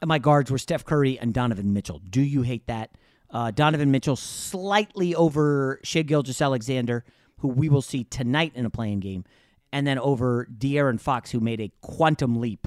And 0.00 0.08
my 0.08 0.18
guards 0.18 0.50
were 0.50 0.58
Steph 0.58 0.84
Curry 0.84 1.18
and 1.18 1.32
Donovan 1.32 1.72
Mitchell. 1.72 2.00
Do 2.10 2.20
you 2.20 2.42
hate 2.42 2.66
that? 2.66 2.90
Uh, 3.30 3.50
Donovan 3.50 3.90
Mitchell 3.90 4.16
slightly 4.16 5.14
over 5.14 5.80
Shai 5.82 6.02
Gilgeous-Alexander, 6.02 7.04
who 7.38 7.48
we 7.48 7.68
will 7.68 7.82
see 7.82 8.04
tonight 8.04 8.52
in 8.54 8.64
a 8.64 8.70
play-in 8.70 9.00
game, 9.00 9.24
and 9.72 9.86
then 9.86 9.98
over 9.98 10.46
De'Aaron 10.56 11.00
Fox, 11.00 11.30
who 11.30 11.40
made 11.40 11.60
a 11.60 11.70
quantum 11.80 12.40
leap, 12.40 12.66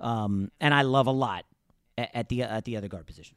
um, 0.00 0.50
and 0.60 0.72
I 0.74 0.82
love 0.82 1.06
a 1.06 1.12
lot 1.12 1.44
at, 1.96 2.10
at 2.14 2.28
the 2.28 2.42
at 2.42 2.64
the 2.64 2.76
other 2.76 2.88
guard 2.88 3.06
position. 3.06 3.36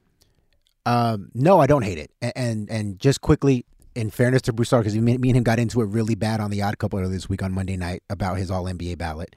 Um, 0.86 1.30
no, 1.34 1.60
I 1.60 1.68
don't 1.68 1.84
hate 1.84 1.98
it. 1.98 2.12
A- 2.22 2.36
And 2.38 2.70
and 2.70 3.00
just 3.00 3.22
quickly, 3.22 3.66
in 3.94 4.10
fairness 4.10 4.42
to 4.44 4.54
Broussard, 4.54 4.84
because 4.86 4.98
me 4.98 5.14
and 5.14 5.26
him 5.38 5.44
got 5.44 5.60
into 5.60 5.82
it 5.82 5.86
really 5.86 6.16
bad 6.16 6.40
on 6.40 6.50
the 6.50 6.62
Odd 6.62 6.78
Couple 6.78 7.00
earlier 7.00 7.12
this 7.14 7.30
week 7.30 7.44
on 7.44 7.52
Monday 7.52 7.78
night 7.78 8.02
about 8.10 8.38
his 8.38 8.50
All 8.50 8.64
NBA 8.64 8.98
ballot. 8.98 9.36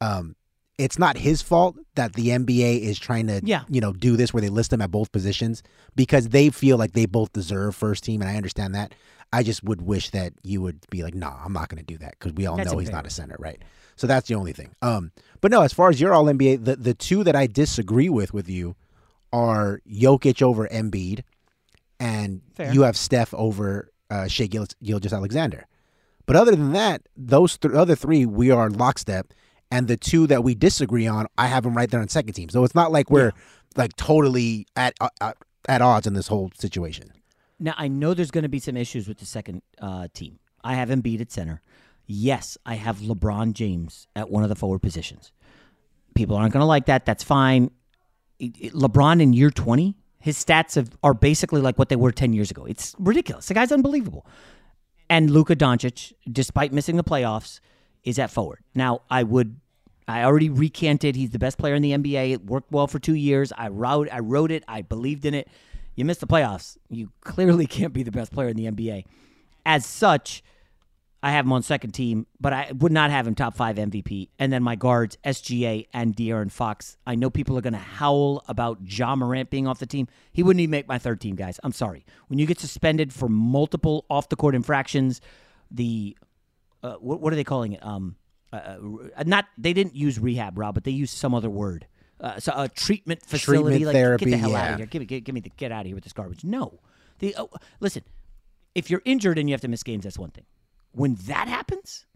Um, 0.00 0.36
it's 0.78 0.98
not 0.98 1.16
his 1.18 1.42
fault 1.42 1.76
that 1.96 2.12
the 2.14 2.28
NBA 2.28 2.80
is 2.82 2.98
trying 2.98 3.26
to, 3.26 3.40
Yeah. 3.44 3.64
you 3.68 3.80
know, 3.80 3.92
do 3.92 4.16
this 4.16 4.32
where 4.32 4.40
they 4.40 4.48
list 4.48 4.70
them 4.70 4.80
at 4.80 4.90
both 4.90 5.10
positions 5.12 5.62
because 5.96 6.28
they 6.28 6.50
feel 6.50 6.76
like 6.78 6.92
they 6.92 7.04
both 7.06 7.32
deserve 7.32 7.74
first 7.74 8.04
team, 8.04 8.20
and 8.22 8.30
I 8.30 8.36
understand 8.36 8.74
that. 8.74 8.94
I 9.32 9.42
just 9.42 9.62
would 9.64 9.82
wish 9.82 10.10
that 10.10 10.32
you 10.42 10.62
would 10.62 10.78
be 10.88 11.02
like, 11.02 11.14
nah, 11.14 11.34
I'm 11.44 11.52
not 11.52 11.68
going 11.68 11.78
to 11.78 11.84
do 11.84 11.98
that 11.98 12.12
because 12.12 12.32
we 12.32 12.46
all 12.46 12.56
That's 12.56 12.72
know 12.72 12.78
he's 12.78 12.90
not 12.90 13.06
a 13.06 13.10
center, 13.10 13.36
right? 13.38 13.60
So 13.96 14.06
that's 14.06 14.28
the 14.28 14.36
only 14.36 14.52
thing. 14.52 14.70
Um, 14.80 15.10
but 15.40 15.50
no, 15.50 15.62
as 15.62 15.72
far 15.74 15.90
as 15.90 16.00
your 16.00 16.14
All 16.14 16.24
NBA, 16.24 16.64
the 16.64 16.76
the 16.76 16.94
two 16.94 17.24
that 17.24 17.34
I 17.36 17.46
disagree 17.48 18.08
with 18.08 18.32
with 18.32 18.48
you 18.48 18.76
are 19.32 19.80
Jokic 19.86 20.40
over 20.40 20.66
Embiid, 20.68 21.24
and 22.00 22.40
Fair. 22.54 22.72
you 22.72 22.82
have 22.82 22.96
Steph 22.96 23.34
over 23.34 23.90
uh, 24.10 24.26
Shai 24.28 24.46
Gil- 24.46 24.66
Gilgeous-Alexander. 24.82 25.66
But 26.26 26.36
other 26.36 26.52
than 26.52 26.72
that, 26.72 27.02
those 27.16 27.58
th- 27.58 27.74
other 27.74 27.94
three 27.96 28.24
we 28.24 28.50
are 28.50 28.70
lockstep, 28.70 29.32
and 29.70 29.88
the 29.88 29.96
two 29.96 30.26
that 30.26 30.42
we 30.42 30.54
disagree 30.54 31.06
on, 31.06 31.26
I 31.36 31.46
have 31.46 31.64
them 31.64 31.76
right 31.76 31.90
there 31.90 32.00
on 32.00 32.08
second 32.08 32.32
team. 32.32 32.48
So 32.48 32.64
it's 32.64 32.74
not 32.74 32.90
like 32.90 33.10
we're 33.10 33.32
like 33.76 33.94
totally 33.96 34.66
at 34.76 34.94
uh, 35.00 35.08
at, 35.20 35.36
at 35.68 35.82
odds 35.82 36.06
in 36.06 36.14
this 36.14 36.28
whole 36.28 36.50
situation. 36.58 37.12
Now 37.60 37.74
I 37.76 37.88
know 37.88 38.14
there's 38.14 38.30
going 38.30 38.42
to 38.42 38.48
be 38.48 38.60
some 38.60 38.76
issues 38.76 39.08
with 39.08 39.18
the 39.18 39.26
second 39.26 39.62
uh, 39.80 40.08
team. 40.14 40.38
I 40.62 40.74
have 40.74 40.88
Embiid 40.88 41.20
at 41.20 41.30
center. 41.30 41.62
Yes, 42.06 42.56
I 42.64 42.74
have 42.74 42.98
LeBron 42.98 43.52
James 43.52 44.06
at 44.16 44.30
one 44.30 44.42
of 44.42 44.48
the 44.48 44.56
forward 44.56 44.80
positions. 44.80 45.30
People 46.14 46.36
aren't 46.36 46.52
going 46.52 46.62
to 46.62 46.66
like 46.66 46.86
that. 46.86 47.04
That's 47.04 47.22
fine. 47.22 47.70
LeBron 48.40 49.20
in 49.20 49.34
year 49.34 49.50
20, 49.50 49.94
his 50.18 50.42
stats 50.42 50.76
have, 50.76 50.96
are 51.02 51.12
basically 51.12 51.60
like 51.60 51.78
what 51.78 51.90
they 51.90 51.96
were 51.96 52.10
10 52.10 52.32
years 52.32 52.50
ago. 52.50 52.64
It's 52.64 52.94
ridiculous. 52.98 53.46
The 53.46 53.54
guy's 53.54 53.72
unbelievable. 53.72 54.26
And 55.10 55.30
Luka 55.30 55.54
Doncic, 55.54 56.12
despite 56.30 56.72
missing 56.72 56.96
the 56.96 57.04
playoffs, 57.04 57.60
is 58.04 58.18
at 58.18 58.30
forward. 58.30 58.60
Now, 58.74 59.02
I 59.10 59.22
would 59.22 59.60
I 60.06 60.24
already 60.24 60.48
recanted 60.48 61.16
he's 61.16 61.30
the 61.30 61.38
best 61.38 61.58
player 61.58 61.74
in 61.74 61.82
the 61.82 61.92
NBA. 61.92 62.32
It 62.32 62.46
worked 62.46 62.72
well 62.72 62.86
for 62.86 62.98
2 62.98 63.14
years. 63.14 63.52
I 63.56 63.68
wrote 63.68 64.08
I 64.10 64.20
wrote 64.20 64.50
it. 64.50 64.64
I 64.66 64.82
believed 64.82 65.24
in 65.24 65.34
it. 65.34 65.48
You 65.94 66.04
missed 66.04 66.20
the 66.20 66.26
playoffs. 66.26 66.76
You 66.88 67.10
clearly 67.22 67.66
can't 67.78 67.92
be 67.92 68.02
the 68.02 68.12
best 68.12 68.32
player 68.32 68.48
in 68.48 68.56
the 68.56 68.66
NBA. 68.66 69.04
As 69.66 69.84
such, 69.84 70.42
I 71.22 71.32
have 71.32 71.44
him 71.44 71.52
on 71.52 71.62
second 71.62 71.90
team, 71.90 72.26
but 72.40 72.52
I 72.52 72.70
would 72.72 72.92
not 72.92 73.10
have 73.10 73.26
him 73.26 73.34
top 73.34 73.56
five 73.56 73.76
MVP. 73.76 74.28
And 74.38 74.52
then 74.52 74.62
my 74.62 74.76
guards, 74.76 75.18
SGA 75.24 75.88
and 75.92 76.14
De'Aaron 76.14 76.50
Fox. 76.50 76.96
I 77.04 77.16
know 77.16 77.28
people 77.28 77.58
are 77.58 77.60
going 77.60 77.72
to 77.72 77.78
howl 77.78 78.44
about 78.46 78.78
Ja 78.84 79.16
Morant 79.16 79.50
being 79.50 79.66
off 79.66 79.80
the 79.80 79.86
team. 79.86 80.06
He 80.32 80.44
wouldn't 80.44 80.60
even 80.60 80.70
make 80.70 80.86
my 80.86 80.98
third 80.98 81.20
team, 81.20 81.34
guys. 81.34 81.58
I'm 81.64 81.72
sorry. 81.72 82.06
When 82.28 82.38
you 82.38 82.46
get 82.46 82.60
suspended 82.60 83.12
for 83.12 83.28
multiple 83.28 84.04
off 84.08 84.28
the 84.28 84.36
court 84.36 84.54
infractions, 84.54 85.20
the 85.72 86.16
uh, 86.82 86.94
what, 86.94 87.20
what 87.20 87.32
are 87.32 87.36
they 87.36 87.44
calling 87.44 87.72
it? 87.72 87.84
Um, 87.84 88.16
uh, 88.52 88.76
uh, 89.16 89.24
not 89.26 89.46
they 89.58 89.72
didn't 89.72 89.94
use 89.94 90.18
rehab, 90.18 90.56
Rob, 90.56 90.74
but 90.74 90.84
they 90.84 90.90
used 90.90 91.16
some 91.16 91.34
other 91.34 91.50
word. 91.50 91.86
Uh, 92.20 92.40
so 92.40 92.52
a 92.56 92.68
treatment 92.68 93.24
facility, 93.24 93.78
Treatment 93.78 93.84
like 93.86 93.94
therapy, 93.94 94.24
get 94.24 94.30
the 94.32 94.36
hell 94.38 94.56
out 94.56 94.72
of 94.72 94.76
here. 94.78 94.86
Give 94.86 95.00
me, 95.00 95.06
give, 95.06 95.24
give 95.24 95.34
me 95.34 95.40
the 95.40 95.50
get 95.50 95.70
out 95.70 95.80
of 95.80 95.86
here 95.86 95.94
with 95.94 96.04
this 96.04 96.12
garbage. 96.12 96.44
No, 96.44 96.80
the 97.18 97.34
oh, 97.38 97.50
listen 97.80 98.02
if 98.78 98.90
you're 98.90 99.02
injured 99.04 99.38
and 99.38 99.48
you 99.48 99.52
have 99.54 99.60
to 99.60 99.68
miss 99.68 99.82
games, 99.82 100.04
that's 100.04 100.18
one 100.18 100.30
thing. 100.30 100.44
When 100.92 101.16
that 101.26 101.48
happens, 101.48 102.06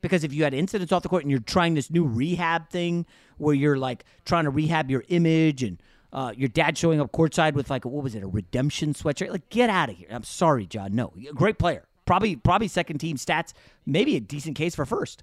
because 0.00 0.24
if 0.24 0.32
you 0.32 0.44
had 0.44 0.54
incidents 0.54 0.92
off 0.92 1.02
the 1.02 1.08
court 1.08 1.22
and 1.22 1.30
you're 1.30 1.40
trying 1.40 1.74
this 1.74 1.90
new 1.90 2.04
rehab 2.04 2.70
thing 2.70 3.06
where 3.36 3.54
you're 3.54 3.76
like 3.76 4.04
trying 4.24 4.44
to 4.44 4.50
rehab 4.50 4.90
your 4.90 5.04
image 5.08 5.62
and 5.62 5.80
uh, 6.12 6.32
your 6.34 6.48
dad 6.48 6.78
showing 6.78 7.00
up 7.00 7.12
courtside 7.12 7.52
with 7.52 7.68
like 7.68 7.84
what 7.84 8.02
was 8.02 8.14
it 8.14 8.22
a 8.22 8.26
redemption 8.26 8.94
sweatshirt 8.94 9.30
like 9.30 9.48
get 9.50 9.68
out 9.68 9.90
of 9.90 9.96
here 9.96 10.06
i'm 10.10 10.22
sorry 10.22 10.64
john 10.64 10.94
no 10.94 11.12
great 11.34 11.58
player 11.58 11.86
probably 12.06 12.36
probably 12.36 12.68
second 12.68 12.98
team 12.98 13.16
stats 13.16 13.52
maybe 13.84 14.16
a 14.16 14.20
decent 14.20 14.56
case 14.56 14.74
for 14.74 14.86
first 14.86 15.22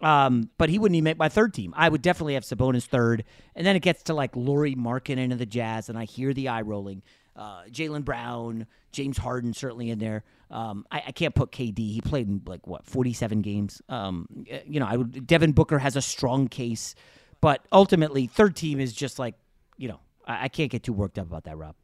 um, 0.00 0.50
but 0.58 0.68
he 0.68 0.78
wouldn't 0.78 0.96
even 0.96 1.04
make 1.04 1.18
my 1.18 1.28
third 1.28 1.52
team. 1.52 1.74
I 1.76 1.88
would 1.88 2.02
definitely 2.02 2.34
have 2.34 2.44
Sabonis 2.44 2.84
third, 2.84 3.24
and 3.54 3.66
then 3.66 3.74
it 3.74 3.80
gets 3.80 4.04
to 4.04 4.14
like 4.14 4.36
Lauri 4.36 4.74
Markkanen 4.74 5.32
of 5.32 5.38
the 5.38 5.46
Jazz, 5.46 5.88
and 5.88 5.98
I 5.98 6.04
hear 6.04 6.32
the 6.32 6.48
eye 6.48 6.62
rolling. 6.62 7.02
Uh, 7.34 7.64
Jaylen 7.70 8.04
Brown, 8.04 8.66
James 8.92 9.18
Harden 9.18 9.54
certainly 9.54 9.90
in 9.90 9.98
there. 9.98 10.24
Um, 10.50 10.86
I, 10.90 11.04
I, 11.08 11.12
can't 11.12 11.34
put 11.34 11.52
KD. 11.52 11.78
He 11.78 12.00
played 12.00 12.26
in 12.26 12.42
like 12.46 12.66
what 12.66 12.84
forty-seven 12.84 13.42
games. 13.42 13.82
Um, 13.88 14.26
you 14.66 14.80
know, 14.80 14.86
I 14.86 14.96
would. 14.96 15.26
Devin 15.26 15.52
Booker 15.52 15.78
has 15.78 15.94
a 15.94 16.02
strong 16.02 16.48
case, 16.48 16.94
but 17.40 17.64
ultimately, 17.70 18.26
third 18.26 18.56
team 18.56 18.80
is 18.80 18.92
just 18.92 19.18
like 19.18 19.34
you 19.76 19.88
know. 19.88 20.00
I, 20.26 20.44
I 20.44 20.48
can't 20.48 20.70
get 20.70 20.82
too 20.82 20.92
worked 20.92 21.18
up 21.18 21.26
about 21.26 21.44
that, 21.44 21.56
Rob. 21.56 21.74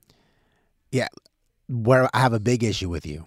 Yeah, 0.91 1.09
where 1.69 2.09
I 2.15 2.21
have 2.21 2.33
a 2.33 2.41
big 2.41 2.65
issue 2.65 2.89
with 2.89 3.07
you, 3.07 3.27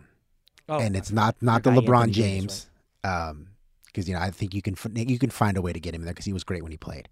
oh, 0.69 0.79
and 0.79 0.95
it's 0.95 1.11
not 1.11 1.35
not 1.41 1.63
the 1.63 1.71
LeBron 1.71 2.11
James, 2.11 2.67
because 3.01 3.29
um, 3.31 3.47
you 3.95 4.13
know 4.13 4.19
I 4.19 4.31
think 4.31 4.53
you 4.53 4.61
can 4.61 4.75
you 4.95 5.19
can 5.19 5.29
find 5.29 5.57
a 5.57 5.61
way 5.61 5.73
to 5.73 5.79
get 5.79 5.93
him 5.93 6.03
there 6.03 6.13
because 6.13 6.25
he 6.25 6.33
was 6.33 6.43
great 6.43 6.63
when 6.63 6.71
he 6.71 6.77
played. 6.77 7.09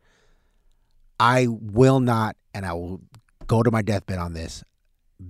I 1.20 1.47
will 1.49 1.99
not, 1.99 2.36
and 2.53 2.66
I 2.66 2.74
will 2.74 3.01
go 3.47 3.64
to 3.64 3.72
my 3.72 3.82
deathbed 3.82 4.18
on 4.18 4.34
this, 4.34 4.64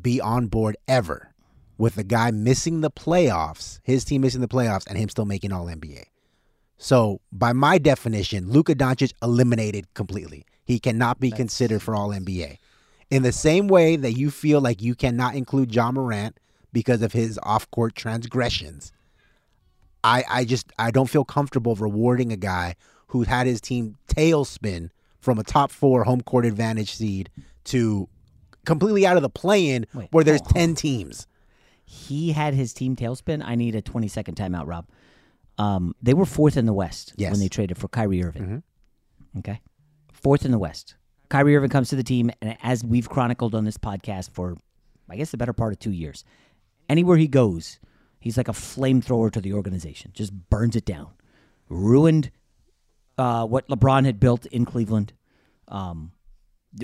be 0.02 0.20
on 0.20 0.48
board 0.48 0.78
ever 0.88 1.34
with 1.78 1.98
a 1.98 2.04
guy 2.04 2.32
missing 2.32 2.82
the 2.82 2.92
playoffs, 2.92 3.80
his 3.84 4.06
team 4.06 4.22
missing 4.22 4.42
the 4.42 4.48
playoffs, 4.48 4.88
and 4.88 4.98
him 4.98 5.10
still 5.10 5.26
making 5.26 5.52
All 5.52 5.66
NBA. 5.66 6.06
So, 6.78 7.22
by 7.32 7.54
my 7.54 7.78
definition, 7.78 8.50
Luka 8.50 8.76
Doncic 8.76 9.14
eliminated 9.22 9.94
completely. 9.94 10.46
He 10.64 10.80
cannot 10.80 11.20
be 11.20 11.30
That's... 11.30 11.38
considered 11.38 11.82
for 11.82 11.96
All 11.96 12.10
NBA. 12.10 12.58
In 13.12 13.24
the 13.24 13.32
same 13.32 13.68
way 13.68 13.96
that 13.96 14.14
you 14.14 14.32
feel 14.32 14.62
like 14.62 14.82
you 14.82 14.96
cannot 14.96 15.36
include 15.36 15.74
Ja 15.74 15.92
Morant 15.92 16.38
because 16.76 17.02
of 17.02 17.14
his 17.14 17.40
off-court 17.42 17.96
transgressions, 17.96 18.92
I, 20.04 20.24
I 20.30 20.46
just 20.46 20.72
I 20.78 20.92
don't 20.92 21.10
feel 21.10 21.26
comfortable 21.26 21.74
rewarding 21.76 22.32
a 22.32 22.38
guy 22.38 22.76
who 23.08 23.24
had 23.24 23.48
his 23.48 23.60
team 23.60 23.98
tailspin 24.08 24.92
from 25.20 25.40
a 25.40 25.44
top 25.44 25.72
four 25.72 26.04
home 26.04 26.22
court 26.22 26.46
advantage 26.46 26.94
seed 26.94 27.32
to 27.66 28.08
completely 28.66 29.08
out 29.08 29.18
of 29.18 29.24
the 29.24 29.30
play-in 29.30 29.88
Wait, 29.96 30.10
where 30.12 30.24
there's 30.24 30.42
oh. 30.42 30.54
ten 30.54 30.76
teams 30.76 31.26
he 31.86 32.32
had 32.32 32.54
his 32.54 32.74
team 32.74 32.96
tailspin, 32.96 33.44
I 33.46 33.56
need 33.56 33.76
a 33.76 33.82
20 33.82 34.08
second 34.08 34.36
timeout, 34.36 34.68
Rob. 34.68 34.88
Um, 35.58 35.96
they 36.02 36.14
were 36.14 36.26
fourth 36.26 36.58
in 36.58 36.66
the 36.66 36.74
West 36.74 37.14
yes. 37.16 37.32
when 37.32 37.40
they 37.40 37.48
traded 37.48 37.78
for 37.78 37.88
Kyrie 37.88 38.24
Irving. 38.24 38.44
Mm-hmm. 38.44 39.40
Okay. 39.40 39.62
Fourth 40.12 40.44
in 40.44 40.52
the 40.52 40.60
West. 40.60 40.96
Kyrie 41.30 41.56
Irving 41.56 41.70
comes 41.70 41.90
to 41.90 41.96
the 41.96 42.04
team, 42.04 42.32
and 42.42 42.58
as 42.62 42.84
we've 42.84 43.08
chronicled 43.08 43.56
on 43.56 43.64
this 43.64 43.78
podcast 43.78 44.32
for, 44.32 44.58
I 45.10 45.16
guess, 45.16 45.32
the 45.32 45.38
better 45.38 45.54
part 45.54 45.74
of 45.74 45.80
two 45.80 45.92
years, 45.92 46.24
anywhere 46.90 47.18
he 47.18 47.28
goes, 47.28 47.80
he's 48.20 48.38
like 48.38 48.48
a 48.48 48.54
flamethrower 48.54 49.32
to 49.32 49.42
the 49.42 49.54
organization, 49.54 50.12
just 50.14 50.34
burns 50.50 50.76
it 50.76 50.86
down. 50.86 51.10
Ruined 51.70 52.32
uh, 53.18 53.46
what 53.46 53.68
LeBron 53.68 54.06
had 54.06 54.20
built 54.20 54.46
in 54.48 54.66
Cleveland. 54.66 55.14
Um, 55.68 56.12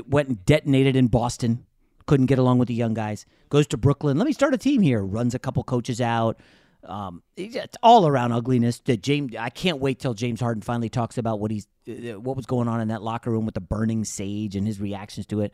went 0.07 0.29
and 0.29 0.43
detonated 0.45 0.95
in 0.95 1.07
Boston 1.07 1.65
couldn't 2.11 2.25
get 2.25 2.39
along 2.39 2.57
with 2.57 2.67
the 2.67 2.73
young 2.73 2.93
guys. 2.93 3.25
Goes 3.47 3.67
to 3.67 3.77
Brooklyn. 3.77 4.17
Let 4.17 4.25
me 4.25 4.33
start 4.33 4.53
a 4.53 4.57
team 4.57 4.81
here. 4.81 5.01
Runs 5.01 5.33
a 5.33 5.39
couple 5.39 5.63
coaches 5.63 6.01
out. 6.01 6.39
Um, 6.83 7.21
it's 7.37 7.77
all 7.83 8.05
around 8.07 8.33
ugliness. 8.33 8.79
That 8.79 9.01
James, 9.01 9.33
I 9.37 9.49
can't 9.49 9.79
wait 9.79 9.99
till 9.99 10.13
James 10.13 10.41
Harden 10.41 10.61
finally 10.61 10.89
talks 10.89 11.17
about 11.17 11.39
what 11.39 11.51
he's, 11.51 11.67
uh, 11.87 12.19
what 12.19 12.35
was 12.35 12.45
going 12.45 12.67
on 12.67 12.81
in 12.81 12.89
that 12.89 13.01
locker 13.01 13.31
room 13.31 13.45
with 13.45 13.53
the 13.53 13.61
burning 13.61 14.03
sage 14.03 14.57
and 14.57 14.67
his 14.67 14.81
reactions 14.81 15.25
to 15.27 15.39
it. 15.39 15.53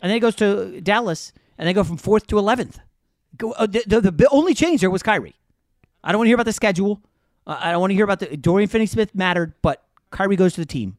And 0.00 0.08
then 0.08 0.16
he 0.16 0.20
goes 0.20 0.34
to 0.36 0.80
Dallas, 0.80 1.32
and 1.58 1.68
they 1.68 1.74
go 1.74 1.84
from 1.84 1.96
fourth 1.98 2.26
to 2.28 2.38
eleventh. 2.38 2.78
Uh, 3.40 3.66
the, 3.66 3.82
the, 3.86 4.10
the, 4.10 4.28
only 4.30 4.54
change 4.54 4.80
there 4.80 4.90
was 4.90 5.02
Kyrie. 5.02 5.34
I 6.04 6.12
don't 6.12 6.18
want 6.18 6.26
to 6.26 6.30
hear 6.30 6.36
about 6.36 6.46
the 6.46 6.52
schedule. 6.52 7.00
Uh, 7.46 7.58
I 7.60 7.72
don't 7.72 7.80
want 7.80 7.90
to 7.90 7.94
hear 7.94 8.04
about 8.04 8.20
the 8.20 8.36
Dorian 8.36 8.68
Finney-Smith 8.68 9.14
mattered, 9.14 9.54
but 9.62 9.82
Kyrie 10.10 10.36
goes 10.36 10.54
to 10.54 10.60
the 10.60 10.66
team 10.66 10.98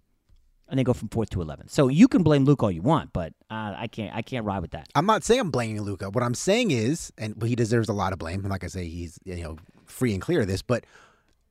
and 0.67 0.79
they 0.79 0.83
go 0.83 0.93
from 0.93 1.09
fourth 1.09 1.29
to 1.31 1.41
11. 1.41 1.67
So 1.67 1.87
you 1.87 2.07
can 2.07 2.23
blame 2.23 2.45
Luke 2.45 2.63
all 2.63 2.71
you 2.71 2.81
want, 2.81 3.13
but 3.13 3.33
uh, 3.51 3.75
I 3.77 3.87
can't. 3.87 4.15
I 4.15 4.21
can't 4.21 4.45
ride 4.45 4.61
with 4.61 4.71
that. 4.71 4.89
I'm 4.95 5.05
not 5.05 5.23
saying 5.23 5.39
I'm 5.39 5.51
blaming 5.51 5.81
Luka. 5.81 6.09
What 6.09 6.23
I'm 6.23 6.33
saying 6.33 6.71
is, 6.71 7.13
and 7.17 7.41
he 7.43 7.55
deserves 7.55 7.89
a 7.89 7.93
lot 7.93 8.13
of 8.13 8.19
blame. 8.19 8.41
Like 8.41 8.63
I 8.63 8.67
say, 8.67 8.87
he's 8.87 9.19
you 9.23 9.43
know 9.43 9.57
free 9.85 10.13
and 10.13 10.21
clear 10.21 10.41
of 10.41 10.47
this. 10.47 10.61
But 10.61 10.85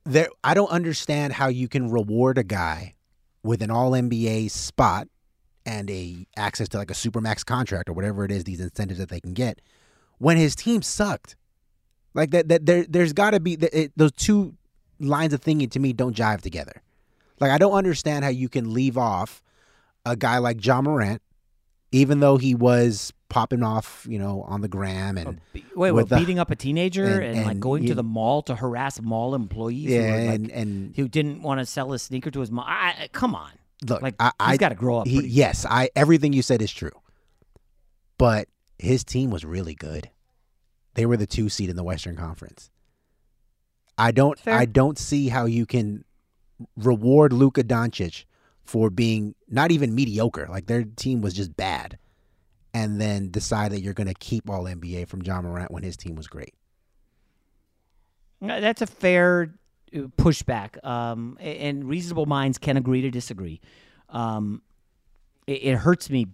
there, 0.03 0.27
I 0.43 0.53
don't 0.53 0.69
understand 0.69 1.33
how 1.33 1.47
you 1.47 1.69
can 1.69 1.89
reward 1.89 2.37
a 2.37 2.43
guy 2.43 2.95
with 3.43 3.61
an 3.61 3.71
All 3.71 3.91
NBA 3.91 4.51
spot 4.51 5.07
and 5.65 5.89
a 5.89 6.27
access 6.35 6.67
to 6.69 6.77
like 6.77 6.91
a 6.91 6.95
supermax 6.95 7.45
contract 7.45 7.89
or 7.89 7.93
whatever 7.93 8.25
it 8.25 8.31
is, 8.31 8.43
these 8.43 8.59
incentives 8.59 8.99
that 8.99 9.09
they 9.09 9.21
can 9.21 9.33
get, 9.33 9.61
when 10.23 10.37
his 10.37 10.55
team 10.55 10.81
sucked. 10.81 11.35
Like 12.13 12.31
that, 12.31 12.47
that 12.47 12.65
there, 12.65 12.85
there's 12.87 13.11
got 13.11 13.31
to 13.31 13.39
be 13.39 13.53
it, 13.53 13.91
those 13.97 14.13
two 14.13 14.55
lines 14.99 15.33
of 15.33 15.41
thinking 15.41 15.69
to 15.69 15.79
me 15.79 15.91
don't 15.91 16.15
jive 16.15 16.41
together. 16.41 16.81
Like 17.39 17.51
I 17.51 17.57
don't 17.57 17.73
understand 17.73 18.23
how 18.23 18.31
you 18.31 18.47
can 18.47 18.73
leave 18.73 18.97
off 18.97 19.43
a 20.05 20.15
guy 20.15 20.37
like 20.37 20.65
Ja 20.65 20.81
Morant, 20.81 21.21
even 21.91 22.21
though 22.21 22.37
he 22.37 22.55
was 22.55 23.11
popping 23.27 23.63
off, 23.63 24.05
you 24.09 24.17
know, 24.17 24.43
on 24.43 24.61
the 24.61 24.67
gram 24.69 25.17
and 25.17 25.27
oh, 25.55 25.61
wait, 25.75 25.91
wait, 25.91 26.07
the, 26.07 26.15
beating 26.15 26.39
up 26.39 26.51
a 26.51 26.55
teenager 26.55 27.03
and, 27.03 27.23
and, 27.23 27.37
and 27.39 27.45
like 27.47 27.59
going 27.59 27.81
you, 27.81 27.89
to 27.89 27.95
the 27.95 28.03
mall 28.03 28.43
to 28.43 28.55
harass 28.55 29.01
mall 29.01 29.35
employees. 29.35 29.89
Yeah, 29.89 30.01
who 30.01 30.29
and, 30.29 30.43
like, 30.43 30.51
and 30.53 30.95
who 30.95 31.09
didn't 31.09 31.41
want 31.41 31.59
to 31.59 31.65
sell 31.65 31.91
a 31.91 31.99
sneaker 31.99 32.31
to 32.31 32.39
his 32.39 32.51
mom. 32.51 32.65
I, 32.67 33.09
come 33.11 33.35
on, 33.35 33.51
look, 33.89 34.01
like 34.01 34.15
I, 34.19 34.31
he's 34.51 34.59
got 34.59 34.69
to 34.69 34.75
grow 34.75 34.99
up. 34.99 35.07
He, 35.07 35.25
yes, 35.25 35.65
I 35.67 35.89
everything 35.97 36.31
you 36.31 36.43
said 36.43 36.61
is 36.61 36.71
true, 36.71 36.91
but 38.17 38.47
his 38.77 39.03
team 39.03 39.31
was 39.31 39.43
really 39.43 39.75
good. 39.75 40.09
They 40.95 41.05
were 41.05 41.17
the 41.17 41.27
two 41.27 41.49
seed 41.49 41.69
in 41.69 41.75
the 41.75 41.83
Western 41.83 42.15
Conference. 42.15 42.69
I 43.97 44.11
don't, 44.11 44.39
Fair. 44.39 44.55
I 44.55 44.65
don't 44.65 44.97
see 44.97 45.29
how 45.29 45.45
you 45.45 45.65
can 45.65 46.03
reward 46.75 47.33
Luka 47.33 47.63
Doncic 47.63 48.25
for 48.63 48.89
being 48.89 49.35
not 49.49 49.71
even 49.71 49.93
mediocre. 49.93 50.47
Like 50.49 50.67
their 50.67 50.83
team 50.83 51.21
was 51.21 51.33
just 51.33 51.55
bad. 51.55 51.97
And 52.75 52.99
then 52.99 53.29
decide 53.29 53.71
that 53.71 53.81
you're 53.81 53.93
going 53.93 54.07
to 54.07 54.15
keep 54.15 54.49
all 54.49 54.63
NBA 54.63 55.07
from 55.07 55.21
Ja 55.21 55.41
Morant 55.41 55.69
when 55.69 55.83
his 55.83 55.95
team 55.95 56.15
was 56.15 56.25
great. 56.27 56.55
That's 58.41 58.81
a 58.81 58.87
fair 58.87 59.53
uh, 59.95 59.99
pushback. 60.17 60.83
Um, 60.83 61.37
and 61.39 61.87
reasonable 61.87 62.25
minds 62.25 62.57
can 62.57 62.75
agree 62.75 63.01
to 63.01 63.11
disagree. 63.11 63.61
Um, 64.09 64.63
it, 65.45 65.63
it 65.63 65.75
hurts 65.77 66.09
me 66.09 66.29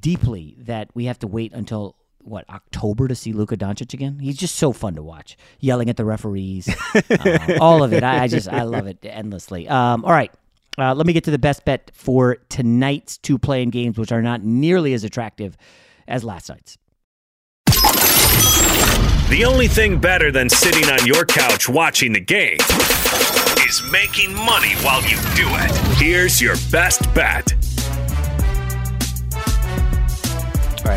deeply 0.00 0.56
that 0.58 0.90
we 0.94 1.04
have 1.04 1.18
to 1.20 1.28
wait 1.28 1.52
until 1.52 1.96
what 2.24 2.48
October 2.48 3.08
to 3.08 3.14
see 3.14 3.32
Luka 3.32 3.56
Doncic 3.56 3.94
again. 3.94 4.18
He's 4.18 4.36
just 4.36 4.56
so 4.56 4.72
fun 4.72 4.94
to 4.94 5.02
watch, 5.02 5.36
yelling 5.60 5.90
at 5.90 5.96
the 5.96 6.04
referees, 6.04 6.68
uh, 7.10 7.58
all 7.60 7.82
of 7.82 7.92
it. 7.92 8.02
I, 8.02 8.24
I, 8.24 8.28
just 8.28 8.48
I 8.48 8.62
love 8.62 8.86
it 8.86 8.98
endlessly. 9.02 9.68
Um, 9.68 10.04
all 10.04 10.12
right, 10.12 10.32
uh, 10.78 10.94
let 10.94 11.06
me 11.06 11.12
get 11.12 11.24
to 11.24 11.30
the 11.30 11.38
best 11.38 11.64
bet 11.64 11.90
for 11.94 12.38
tonight's 12.48 13.18
two 13.18 13.38
play-in 13.38 13.70
games, 13.70 13.98
which 13.98 14.12
are 14.12 14.22
not 14.22 14.42
nearly 14.42 14.94
as 14.94 15.04
attractive 15.04 15.56
as 16.08 16.24
last 16.24 16.48
night's. 16.48 16.78
The 19.28 19.44
only 19.46 19.66
thing 19.66 19.98
better 19.98 20.30
than 20.30 20.50
sitting 20.50 20.84
on 20.90 21.06
your 21.06 21.24
couch 21.24 21.68
watching 21.68 22.12
the 22.12 22.20
game 22.20 22.58
is 23.66 23.82
making 23.90 24.34
money 24.34 24.74
while 24.82 25.02
you 25.02 25.16
do 25.34 25.48
it. 25.48 25.96
Here's 25.96 26.40
your 26.40 26.56
best 26.70 27.02
bet. 27.14 27.54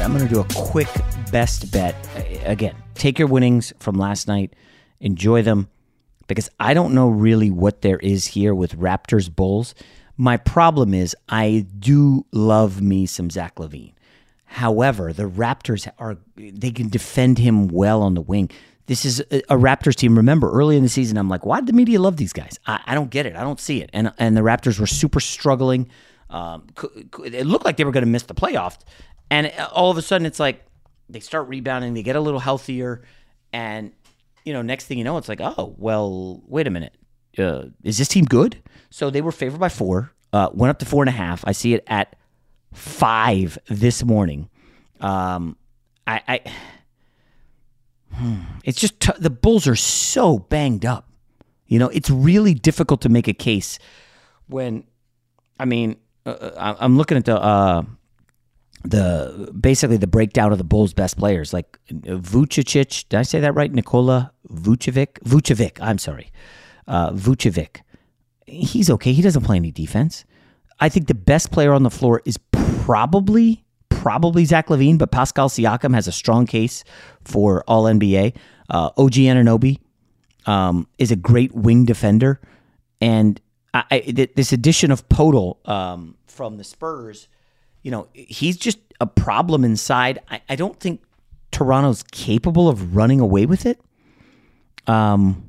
I'm 0.06 0.16
going 0.16 0.28
to 0.28 0.32
do 0.32 0.40
a 0.40 0.46
quick 0.54 0.88
best 1.32 1.72
bet. 1.72 1.96
Again, 2.46 2.76
take 2.94 3.18
your 3.18 3.28
winnings 3.28 3.74
from 3.80 3.96
last 3.96 4.28
night, 4.28 4.54
enjoy 5.00 5.42
them, 5.42 5.68
because 6.28 6.48
I 6.60 6.76
don't 6.76 6.94
know 6.94 7.10
really 7.10 7.50
what 7.50 7.82
there 7.82 7.98
is 7.98 8.28
here 8.28 8.54
with 8.54 8.78
Raptors 8.78 9.36
Bulls. 9.36 9.74
My 10.16 10.38
problem 10.38 10.94
is 10.94 11.16
I 11.28 11.66
do 11.80 12.24
love 12.32 12.84
me 12.84 13.08
some 13.08 13.32
Zach 13.32 13.56
LaVine. 13.56 13.94
However, 14.46 15.12
the 15.12 15.28
Raptors 15.28 15.90
are 15.98 16.18
they 16.36 16.70
can 16.70 16.90
defend 16.90 17.40
him 17.40 17.68
well 17.68 18.04
on 18.04 18.14
the 18.14 18.22
wing. 18.22 18.52
This 18.86 19.06
is 19.06 19.22
a, 19.32 19.42
Raptors 19.58 19.96
team. 19.96 20.16
Remember, 20.18 20.52
early 20.52 20.78
in 20.78 20.84
the 20.84 20.90
season, 20.90 21.18
I'm 21.18 21.30
like, 21.30 21.48
why 21.48 21.62
did 21.62 21.66
the 21.66 21.74
media 21.74 22.00
love 22.00 22.18
these 22.18 22.32
guys? 22.32 22.60
I, 22.68 22.80
I 22.86 22.94
don't 22.94 23.10
get 23.10 23.26
it. 23.26 23.36
I 23.36 23.42
don't 23.42 23.60
see 23.60 23.82
it. 23.82 23.90
And 23.92 24.14
and 24.20 24.38
the 24.38 24.42
Raptors 24.42 24.80
were 24.80 24.86
super 24.86 25.20
struggling. 25.20 25.90
Um, 26.30 26.68
it 27.24 27.48
looked 27.48 27.66
like 27.66 27.78
they 27.78 27.86
were 27.86 27.92
going 27.92 28.06
to 28.06 28.10
miss 28.10 28.24
the 28.24 28.34
playoffs, 28.34 28.80
and 29.30 29.52
all 29.72 29.92
of 29.92 29.98
a 29.98 30.02
sudden, 30.02 30.26
it's 30.26 30.40
like 30.40 30.66
they 31.10 31.20
start 31.20 31.48
rebounding, 31.48 31.94
they 31.94 32.04
get 32.04 32.16
a 32.16 32.22
little 32.22 32.40
healthier, 32.40 33.04
and 33.54 33.92
you 34.44 34.54
know, 34.54 34.62
next 34.62 34.86
thing 34.86 34.98
you 34.98 35.04
know, 35.04 35.18
it's 35.18 35.30
like, 35.30 35.42
oh, 35.42 35.76
well, 35.78 36.42
wait 36.48 36.68
a 36.68 36.70
minute, 36.70 36.94
uh, 37.38 37.64
is 37.84 37.98
this 37.98 38.08
team 38.08 38.26
good? 38.26 38.62
So 38.90 39.10
they 39.10 39.22
were 39.22 39.32
favored 39.32 39.60
by 39.60 39.70
four, 39.70 40.12
uh, 40.34 40.50
went 40.54 40.70
up 40.70 40.80
to 40.80 40.86
four 40.86 41.04
and 41.04 41.10
a 41.10 41.14
half. 41.14 41.44
I 41.48 41.52
see 41.52 41.74
it 41.74 41.84
at 41.88 42.16
five 42.74 43.58
this 43.68 44.04
morning. 44.04 44.50
Um, 45.02 45.58
I, 46.08 46.22
I 46.28 46.52
Hmm. 48.16 48.42
It's 48.64 48.80
just 48.80 49.00
t- 49.00 49.12
the 49.20 49.30
Bulls 49.30 49.68
are 49.68 49.76
so 49.76 50.40
banged 50.40 50.86
up. 50.86 51.10
You 51.68 51.80
know, 51.80 51.90
it's 51.90 52.10
really 52.10 52.54
difficult 52.54 53.02
to 53.02 53.10
make 53.10 53.28
a 53.28 53.34
case 53.34 53.80
when, 54.48 54.86
I 55.60 55.66
mean, 55.66 55.98
uh, 56.26 56.30
uh 56.30 56.76
I'm 56.80 56.98
looking 56.98 57.18
at 57.18 57.26
the 57.26 57.38
uh, 57.38 57.84
the 58.90 59.52
basically 59.60 59.98
the 59.98 60.08
breakdown 60.08 60.52
of 60.52 60.58
the 60.58 60.64
Bulls' 60.64 60.94
best 60.94 61.18
players, 61.18 61.54
like 61.54 61.78
Vucevic. 61.90 63.08
Did 63.10 63.18
I 63.18 63.24
say 63.24 63.40
that 63.40 63.54
right? 63.54 63.72
Nikola 63.72 64.32
Vucevic. 64.50 65.20
Vucevic. 65.24 65.78
I'm 65.82 65.98
sorry, 65.98 66.32
uh, 66.88 67.12
Vucevic. 67.12 67.82
He's 68.46 68.90
okay. 68.90 69.14
He 69.14 69.22
doesn't 69.22 69.44
play 69.44 69.58
any 69.58 69.72
defense. 69.72 70.26
I 70.80 70.90
think 70.90 71.08
the 71.08 71.16
best 71.16 71.52
player 71.52 71.74
on 71.74 71.84
the 71.84 71.90
floor 71.90 72.22
is 72.26 72.38
probably 72.52 73.64
probably 73.90 74.46
Zach 74.46 74.68
LaVine, 74.68 75.00
but 75.00 75.12
Pascal 75.12 75.50
Siakam 75.50 75.96
has 75.96 76.08
a 76.08 76.12
strong 76.12 76.46
case 76.46 76.84
for 77.24 77.64
All 77.68 77.86
NBA. 77.86 78.36
Uh, 78.70 78.92
OG 78.98 79.14
Anunoby 79.14 79.80
um, 80.46 80.88
is 81.00 81.12
a 81.12 81.16
great 81.16 81.54
wing 81.54 81.86
defender, 81.86 82.40
and 83.02 83.42
I, 83.74 83.84
I, 83.92 84.30
this 84.36 84.54
addition 84.54 84.92
of 84.92 85.08
Poeltl 85.10 85.68
um, 85.68 86.18
from 86.28 86.58
the 86.58 86.64
Spurs, 86.64 87.28
you 87.86 87.92
know, 87.92 88.08
he's 88.14 88.58
just 88.58 88.80
a 89.00 89.06
problem 89.06 89.64
inside. 89.64 90.18
I, 90.32 90.42
I 90.50 90.56
don't 90.56 90.80
think 90.80 91.04
Toronto's 91.52 92.02
capable 92.02 92.68
of 92.68 92.96
running 92.96 93.20
away 93.20 93.46
with 93.46 93.68
it. 93.68 93.80
Um, 94.88 95.48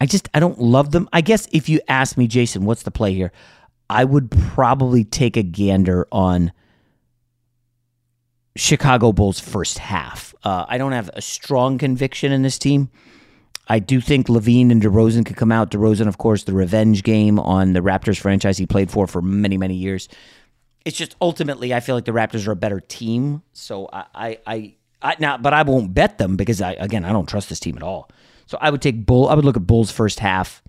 I 0.00 0.06
just 0.06 0.30
I 0.32 0.40
don't 0.40 0.58
love 0.58 0.90
them. 0.90 1.06
I 1.12 1.20
guess 1.20 1.46
if 1.52 1.68
you 1.68 1.82
ask 1.86 2.16
me, 2.16 2.26
Jason, 2.26 2.64
what's 2.64 2.84
the 2.84 2.90
play 2.90 3.12
here? 3.12 3.30
I 3.90 4.04
would 4.04 4.30
probably 4.30 5.04
take 5.04 5.36
a 5.36 5.42
gander 5.42 6.08
on 6.10 6.50
Chicago 8.56 9.12
Bulls 9.12 9.38
first 9.38 9.76
half. 9.80 10.34
Uh, 10.42 10.64
I 10.66 10.78
don't 10.78 10.92
have 10.92 11.10
a 11.12 11.20
strong 11.20 11.76
conviction 11.76 12.32
in 12.32 12.40
this 12.40 12.58
team. 12.58 12.88
I 13.68 13.80
do 13.80 14.00
think 14.00 14.28
LaVine 14.28 14.72
and 14.72 14.80
DeRozan 14.80 15.26
could 15.26 15.36
come 15.36 15.52
out. 15.52 15.70
DeRozan, 15.70 16.08
of 16.08 16.16
course, 16.16 16.44
the 16.44 16.54
revenge 16.54 17.02
game 17.02 17.38
on 17.38 17.74
the 17.74 17.80
Raptors 17.80 18.18
franchise 18.18 18.56
he 18.56 18.64
played 18.64 18.90
for 18.90 19.06
for 19.06 19.20
many, 19.20 19.58
many 19.58 19.74
years. 19.74 20.08
It's 20.84 20.96
just 20.96 21.14
ultimately, 21.20 21.74
I 21.74 21.80
feel 21.80 21.94
like 21.94 22.06
the 22.06 22.12
Raptors 22.12 22.46
are 22.48 22.52
a 22.52 22.56
better 22.56 22.80
team. 22.80 23.42
So 23.52 23.88
I, 23.92 24.04
I, 24.14 24.38
I, 24.46 24.74
I 25.02 25.16
now, 25.18 25.36
but 25.36 25.52
I 25.52 25.62
won't 25.62 25.94
bet 25.94 26.18
them 26.18 26.36
because 26.36 26.60
I, 26.62 26.72
again, 26.72 27.04
I 27.04 27.12
don't 27.12 27.28
trust 27.28 27.48
this 27.48 27.60
team 27.60 27.76
at 27.76 27.82
all. 27.82 28.10
So 28.46 28.58
I 28.60 28.70
would 28.70 28.82
take 28.82 29.06
Bull. 29.06 29.28
I 29.28 29.34
would 29.34 29.44
look 29.44 29.56
at 29.56 29.66
Bulls 29.66 29.90
first 29.90 30.20
half, 30.20 30.62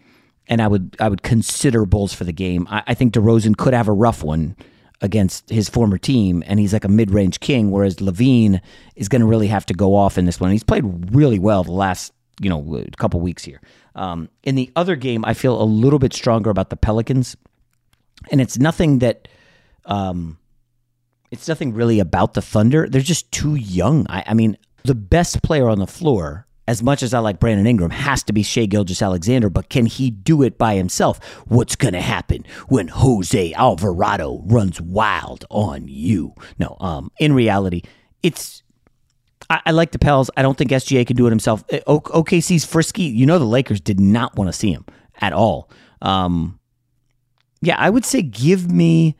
and 0.47 0.61
I 0.61 0.67
would, 0.67 0.95
I 0.99 1.09
would 1.09 1.23
consider 1.23 1.85
Bulls 1.85 2.13
for 2.13 2.25
the 2.25 2.33
game. 2.33 2.67
I, 2.69 2.83
I 2.87 2.93
think 2.93 3.13
DeRozan 3.13 3.57
could 3.57 3.73
have 3.73 3.87
a 3.87 3.93
rough 3.93 4.21
one 4.21 4.55
against 5.01 5.49
his 5.49 5.67
former 5.67 5.97
team, 5.97 6.43
and 6.45 6.59
he's 6.59 6.73
like 6.73 6.85
a 6.85 6.89
mid 6.89 7.11
range 7.11 7.39
king, 7.39 7.71
whereas 7.71 7.95
LaVine 7.97 8.61
is 8.95 9.09
going 9.09 9.21
to 9.21 9.25
really 9.25 9.47
have 9.47 9.65
to 9.65 9.73
go 9.73 9.95
off 9.95 10.17
in 10.17 10.25
this 10.25 10.39
one. 10.39 10.51
He's 10.51 10.63
played 10.63 11.13
really 11.13 11.39
well 11.39 11.63
the 11.63 11.71
last 11.71 12.13
you 12.39 12.49
know 12.49 12.85
couple 12.97 13.19
weeks 13.19 13.43
here. 13.43 13.61
Um, 13.95 14.29
in 14.43 14.55
the 14.55 14.71
other 14.75 14.95
game, 14.95 15.25
I 15.25 15.33
feel 15.33 15.61
a 15.61 15.65
little 15.65 15.99
bit 15.99 16.13
stronger 16.13 16.49
about 16.49 16.69
the 16.69 16.77
Pelicans, 16.77 17.35
and 18.31 18.41
it's 18.41 18.57
nothing 18.57 18.99
that. 18.99 19.27
Um, 19.85 20.37
it's 21.31 21.47
nothing 21.47 21.73
really 21.73 21.99
about 21.99 22.33
the 22.33 22.41
Thunder. 22.41 22.87
They're 22.89 23.01
just 23.01 23.31
too 23.31 23.55
young. 23.55 24.05
I, 24.09 24.23
I 24.27 24.33
mean, 24.33 24.57
the 24.83 24.95
best 24.95 25.41
player 25.43 25.69
on 25.69 25.79
the 25.79 25.87
floor 25.87 26.47
as 26.67 26.81
much 26.81 27.03
as 27.03 27.13
I 27.13 27.19
like 27.19 27.37
Brandon 27.39 27.67
Ingram, 27.67 27.91
has 27.91 28.23
to 28.23 28.33
be 28.33 28.43
Shai 28.43 28.65
Gilgeous-Alexander, 28.65 29.49
but 29.49 29.69
can 29.69 29.85
he 29.85 30.09
do 30.09 30.41
it 30.41 30.57
by 30.57 30.75
himself? 30.75 31.21
What's 31.47 31.75
going 31.75 31.93
to 31.93 32.01
happen 32.01 32.45
when 32.69 32.87
Jose 32.87 33.53
Alvarado 33.53 34.41
runs 34.45 34.79
wild 34.79 35.43
on 35.49 35.89
you? 35.89 36.33
No, 36.59 36.77
um, 36.79 37.11
in 37.19 37.33
reality, 37.33 37.81
it's. 38.23 38.63
I, 39.49 39.71
like 39.71 39.91
the 39.91 39.99
Pels. 39.99 40.29
I 40.37 40.43
don't 40.43 40.57
think 40.57 40.71
SGA 40.71 41.05
can 41.05 41.17
do 41.17 41.27
it 41.27 41.29
himself. 41.29 41.65
Uh, 41.73 41.79
o- 41.85 41.99
OKC's 41.99 42.63
frisky. 42.63 43.03
You 43.03 43.25
know, 43.25 43.37
the 43.37 43.43
Lakers 43.43 43.81
did 43.81 43.99
not 43.99 44.37
want 44.37 44.47
to 44.47 44.53
see 44.53 44.71
him 44.71 44.85
at 45.19 45.33
all. 45.33 45.69
Um, 46.01 46.57
yeah, 47.61 47.75
I 47.77 47.89
would 47.89 48.05
say 48.05 48.21
give 48.21 48.71
me. 48.71 49.17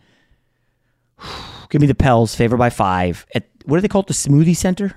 Give 1.69 1.81
me 1.81 1.87
the 1.87 1.95
Pels, 1.95 2.35
favored 2.35 2.57
by 2.57 2.69
five. 2.69 3.25
At 3.33 3.47
what 3.65 3.77
do 3.77 3.81
they 3.81 3.87
call 3.87 4.01
it? 4.01 4.07
The 4.07 4.13
Smoothie 4.13 4.55
Center. 4.55 4.95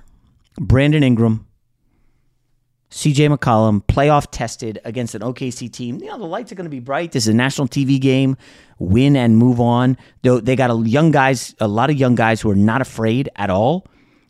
Brandon 0.59 1.03
Ingram, 1.03 1.47
CJ 2.91 3.37
McCollum, 3.37 3.85
playoff 3.87 4.29
tested 4.31 4.81
against 4.85 5.17
an 5.17 5.23
OKC 5.23 5.71
team. 5.71 5.99
You 6.01 6.07
know, 6.07 6.19
the 6.19 6.27
lights 6.27 6.53
are 6.53 6.55
going 6.55 6.67
to 6.67 6.71
be 6.71 6.79
bright. 6.79 7.11
This 7.11 7.25
is 7.25 7.29
a 7.29 7.35
national 7.35 7.67
TV 7.67 8.01
game. 8.01 8.37
Win 8.79 9.17
and 9.17 9.37
move 9.37 9.61
on. 9.61 9.99
Though 10.23 10.39
they 10.39 10.55
got 10.55 10.71
a 10.71 10.89
young 10.89 11.11
guys, 11.11 11.57
a 11.59 11.67
lot 11.67 11.91
of 11.91 11.97
young 11.97 12.15
guys 12.15 12.41
who 12.41 12.51
are 12.51 12.57
not 12.57 12.81
afraid 12.81 13.29
at 13.35 13.51
all. 13.51 13.87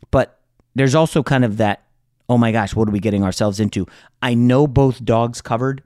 But 0.09 0.39
there's 0.73 0.95
also 0.95 1.21
kind 1.21 1.45
of 1.45 1.57
that, 1.57 1.83
oh 2.27 2.39
my 2.39 2.51
gosh, 2.51 2.75
what 2.75 2.87
are 2.87 2.91
we 2.91 2.99
getting 2.99 3.23
ourselves 3.23 3.59
into? 3.59 3.85
I 4.23 4.33
know 4.33 4.65
both 4.65 5.05
dogs 5.05 5.41
covered 5.41 5.83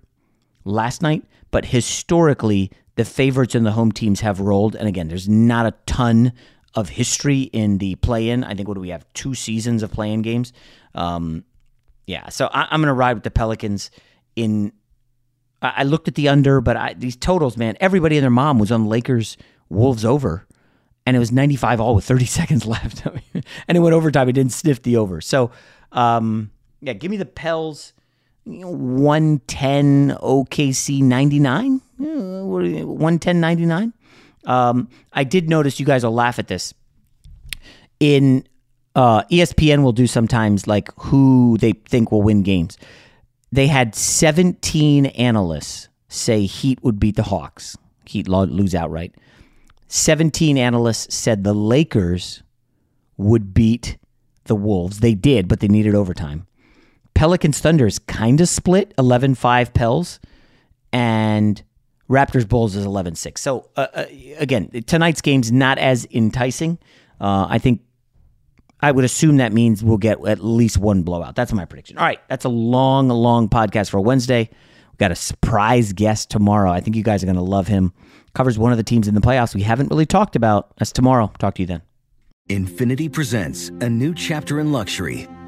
last 0.63 1.01
night, 1.01 1.25
but 1.51 1.65
historically, 1.65 2.71
the 2.99 3.05
favorites 3.05 3.55
and 3.55 3.65
the 3.65 3.71
home 3.71 3.93
teams 3.93 4.19
have 4.19 4.41
rolled. 4.41 4.75
And 4.75 4.85
again, 4.85 5.07
there's 5.07 5.29
not 5.29 5.65
a 5.65 5.73
ton 5.85 6.33
of 6.75 6.89
history 6.89 7.43
in 7.43 7.77
the 7.77 7.95
play 7.95 8.29
in. 8.29 8.43
I 8.43 8.53
think 8.53 8.67
what 8.67 8.73
do 8.73 8.81
we 8.81 8.89
have? 8.89 9.05
Two 9.13 9.33
seasons 9.33 9.83
of 9.83 9.91
play 9.93 10.11
in 10.11 10.21
games. 10.21 10.51
Um, 10.93 11.45
yeah, 12.07 12.27
so 12.27 12.49
I, 12.51 12.63
am 12.75 12.81
going 12.81 12.87
to 12.87 12.93
ride 12.93 13.13
with 13.13 13.23
the 13.23 13.31
Pelicans. 13.31 13.89
In 14.35 14.73
I, 15.61 15.75
I 15.77 15.83
looked 15.83 16.09
at 16.09 16.15
the 16.15 16.27
under, 16.27 16.59
but 16.59 16.75
I, 16.75 16.93
these 16.93 17.15
totals, 17.15 17.55
man, 17.55 17.77
everybody 17.79 18.17
and 18.17 18.23
their 18.23 18.29
mom 18.29 18.59
was 18.59 18.69
on 18.69 18.85
Lakers 18.85 19.37
Wolves 19.69 20.03
over, 20.03 20.45
and 21.05 21.15
it 21.15 21.19
was 21.19 21.31
95 21.31 21.79
all 21.79 21.95
with 21.95 22.03
30 22.03 22.25
seconds 22.39 22.65
left, 22.65 23.05
and 23.33 23.77
it 23.77 23.79
went 23.79 23.95
overtime. 23.95 24.27
It 24.27 24.33
didn't 24.33 24.51
sniff 24.51 24.81
the 24.81 24.97
over. 24.97 25.21
So, 25.21 25.51
um, 25.93 26.51
yeah, 26.81 26.91
give 26.91 27.09
me 27.09 27.15
the 27.15 27.25
Pels. 27.25 27.93
You 28.43 28.59
know, 28.59 28.71
110 28.71 30.17
OKC 30.21 31.01
99, 31.01 31.81
110 31.99 33.39
99. 33.39 33.93
Um, 34.45 34.89
I 35.13 35.23
did 35.23 35.49
notice 35.49 35.79
you 35.79 35.85
guys 35.85 36.03
will 36.03 36.13
laugh 36.13 36.39
at 36.39 36.47
this. 36.47 36.73
In 37.99 38.47
uh, 38.95 39.23
ESPN 39.25 39.83
will 39.83 39.91
do 39.91 40.07
sometimes 40.07 40.65
like 40.67 40.89
who 40.97 41.57
they 41.59 41.73
think 41.73 42.11
will 42.11 42.21
win 42.21 42.43
games. 42.43 42.77
They 43.51 43.67
had 43.67 43.95
17 43.95 45.07
analysts 45.07 45.89
say 46.07 46.45
Heat 46.45 46.83
would 46.83 46.99
beat 46.99 47.15
the 47.15 47.23
Hawks. 47.23 47.77
Heat 48.05 48.27
lose 48.27 48.73
outright. 48.73 49.15
17 49.87 50.57
analysts 50.57 51.13
said 51.13 51.43
the 51.43 51.53
Lakers 51.53 52.43
would 53.17 53.53
beat 53.53 53.97
the 54.45 54.55
Wolves. 54.55 54.99
They 54.99 55.13
did, 55.13 55.47
but 55.47 55.59
they 55.59 55.67
needed 55.67 55.95
overtime. 55.95 56.47
Pelicans 57.13 57.59
Thunder 57.59 57.85
is 57.85 57.99
kind 57.99 58.39
of 58.39 58.47
split 58.47 58.93
11 58.97 59.35
5 59.35 59.73
Pels, 59.73 60.19
and 60.93 61.61
Raptors 62.09 62.47
Bulls 62.47 62.75
is 62.75 62.85
11 62.85 63.15
6. 63.15 63.39
So, 63.39 63.69
uh, 63.75 63.87
uh, 63.93 64.05
again, 64.37 64.69
tonight's 64.87 65.21
game's 65.21 65.51
not 65.51 65.77
as 65.77 66.07
enticing. 66.11 66.79
Uh, 67.21 67.47
I 67.49 67.59
think 67.59 67.81
I 68.81 68.91
would 68.91 69.05
assume 69.05 69.37
that 69.37 69.53
means 69.53 69.83
we'll 69.83 69.97
get 69.97 70.25
at 70.25 70.43
least 70.43 70.77
one 70.77 71.03
blowout. 71.03 71.35
That's 71.35 71.53
my 71.53 71.65
prediction. 71.65 71.97
All 71.97 72.05
right, 72.05 72.19
that's 72.29 72.45
a 72.45 72.49
long, 72.49 73.09
long 73.09 73.49
podcast 73.49 73.89
for 73.89 73.99
Wednesday. 73.99 74.49
We've 74.91 74.97
got 74.97 75.11
a 75.11 75.15
surprise 75.15 75.93
guest 75.93 76.29
tomorrow. 76.29 76.71
I 76.71 76.79
think 76.79 76.95
you 76.95 77.03
guys 77.03 77.21
are 77.21 77.27
going 77.27 77.35
to 77.35 77.41
love 77.41 77.67
him. 77.67 77.93
Covers 78.33 78.57
one 78.57 78.71
of 78.71 78.77
the 78.77 78.83
teams 78.83 79.07
in 79.07 79.15
the 79.15 79.21
playoffs 79.21 79.53
we 79.53 79.63
haven't 79.63 79.89
really 79.89 80.05
talked 80.05 80.35
about. 80.35 80.75
That's 80.77 80.91
tomorrow. 80.91 81.31
Talk 81.39 81.55
to 81.55 81.61
you 81.61 81.67
then. 81.67 81.81
Infiniti 82.49 83.11
presents 83.11 83.69
a 83.81 83.89
new 83.89 84.13
chapter 84.13 84.59
in 84.59 84.71
luxury, 84.71 85.27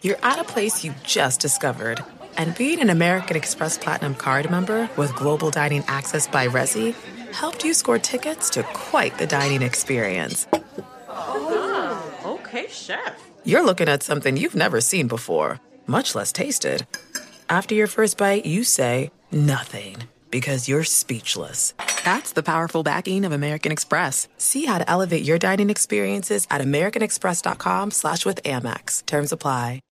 You're 0.00 0.18
at 0.22 0.38
a 0.38 0.44
place 0.44 0.84
you 0.84 0.94
just 1.02 1.40
discovered. 1.40 2.04
And 2.36 2.54
being 2.54 2.80
an 2.80 2.88
American 2.88 3.36
Express 3.36 3.76
Platinum 3.76 4.14
card 4.14 4.48
member 4.48 4.88
with 4.96 5.12
global 5.16 5.50
dining 5.50 5.82
access 5.88 6.28
by 6.28 6.46
Resy 6.46 6.94
helped 7.32 7.64
you 7.64 7.74
score 7.74 7.98
tickets 7.98 8.48
to 8.50 8.62
quite 8.62 9.18
the 9.18 9.26
dining 9.26 9.62
experience. 9.62 10.46
Oh, 11.08 12.12
okay, 12.24 12.68
chef. 12.68 13.20
You're 13.42 13.64
looking 13.64 13.88
at 13.88 14.04
something 14.04 14.36
you've 14.36 14.54
never 14.54 14.80
seen 14.80 15.08
before, 15.08 15.58
much 15.88 16.14
less 16.14 16.30
tasted. 16.30 16.86
After 17.50 17.74
your 17.74 17.88
first 17.88 18.16
bite, 18.16 18.46
you 18.46 18.62
say 18.62 19.10
nothing 19.32 19.96
because 20.30 20.68
you're 20.68 20.84
speechless. 20.84 21.74
That's 22.04 22.32
the 22.32 22.42
powerful 22.42 22.82
backing 22.82 23.24
of 23.24 23.32
American 23.32 23.72
Express. 23.72 24.28
See 24.38 24.66
how 24.66 24.78
to 24.78 24.88
elevate 24.88 25.24
your 25.24 25.38
dining 25.38 25.70
experiences 25.70 26.46
at 26.50 26.60
americanexpress.com 26.60 27.90
slash 27.90 28.24
with 28.24 28.42
Amex. 28.42 29.04
Terms 29.06 29.32
apply. 29.32 29.80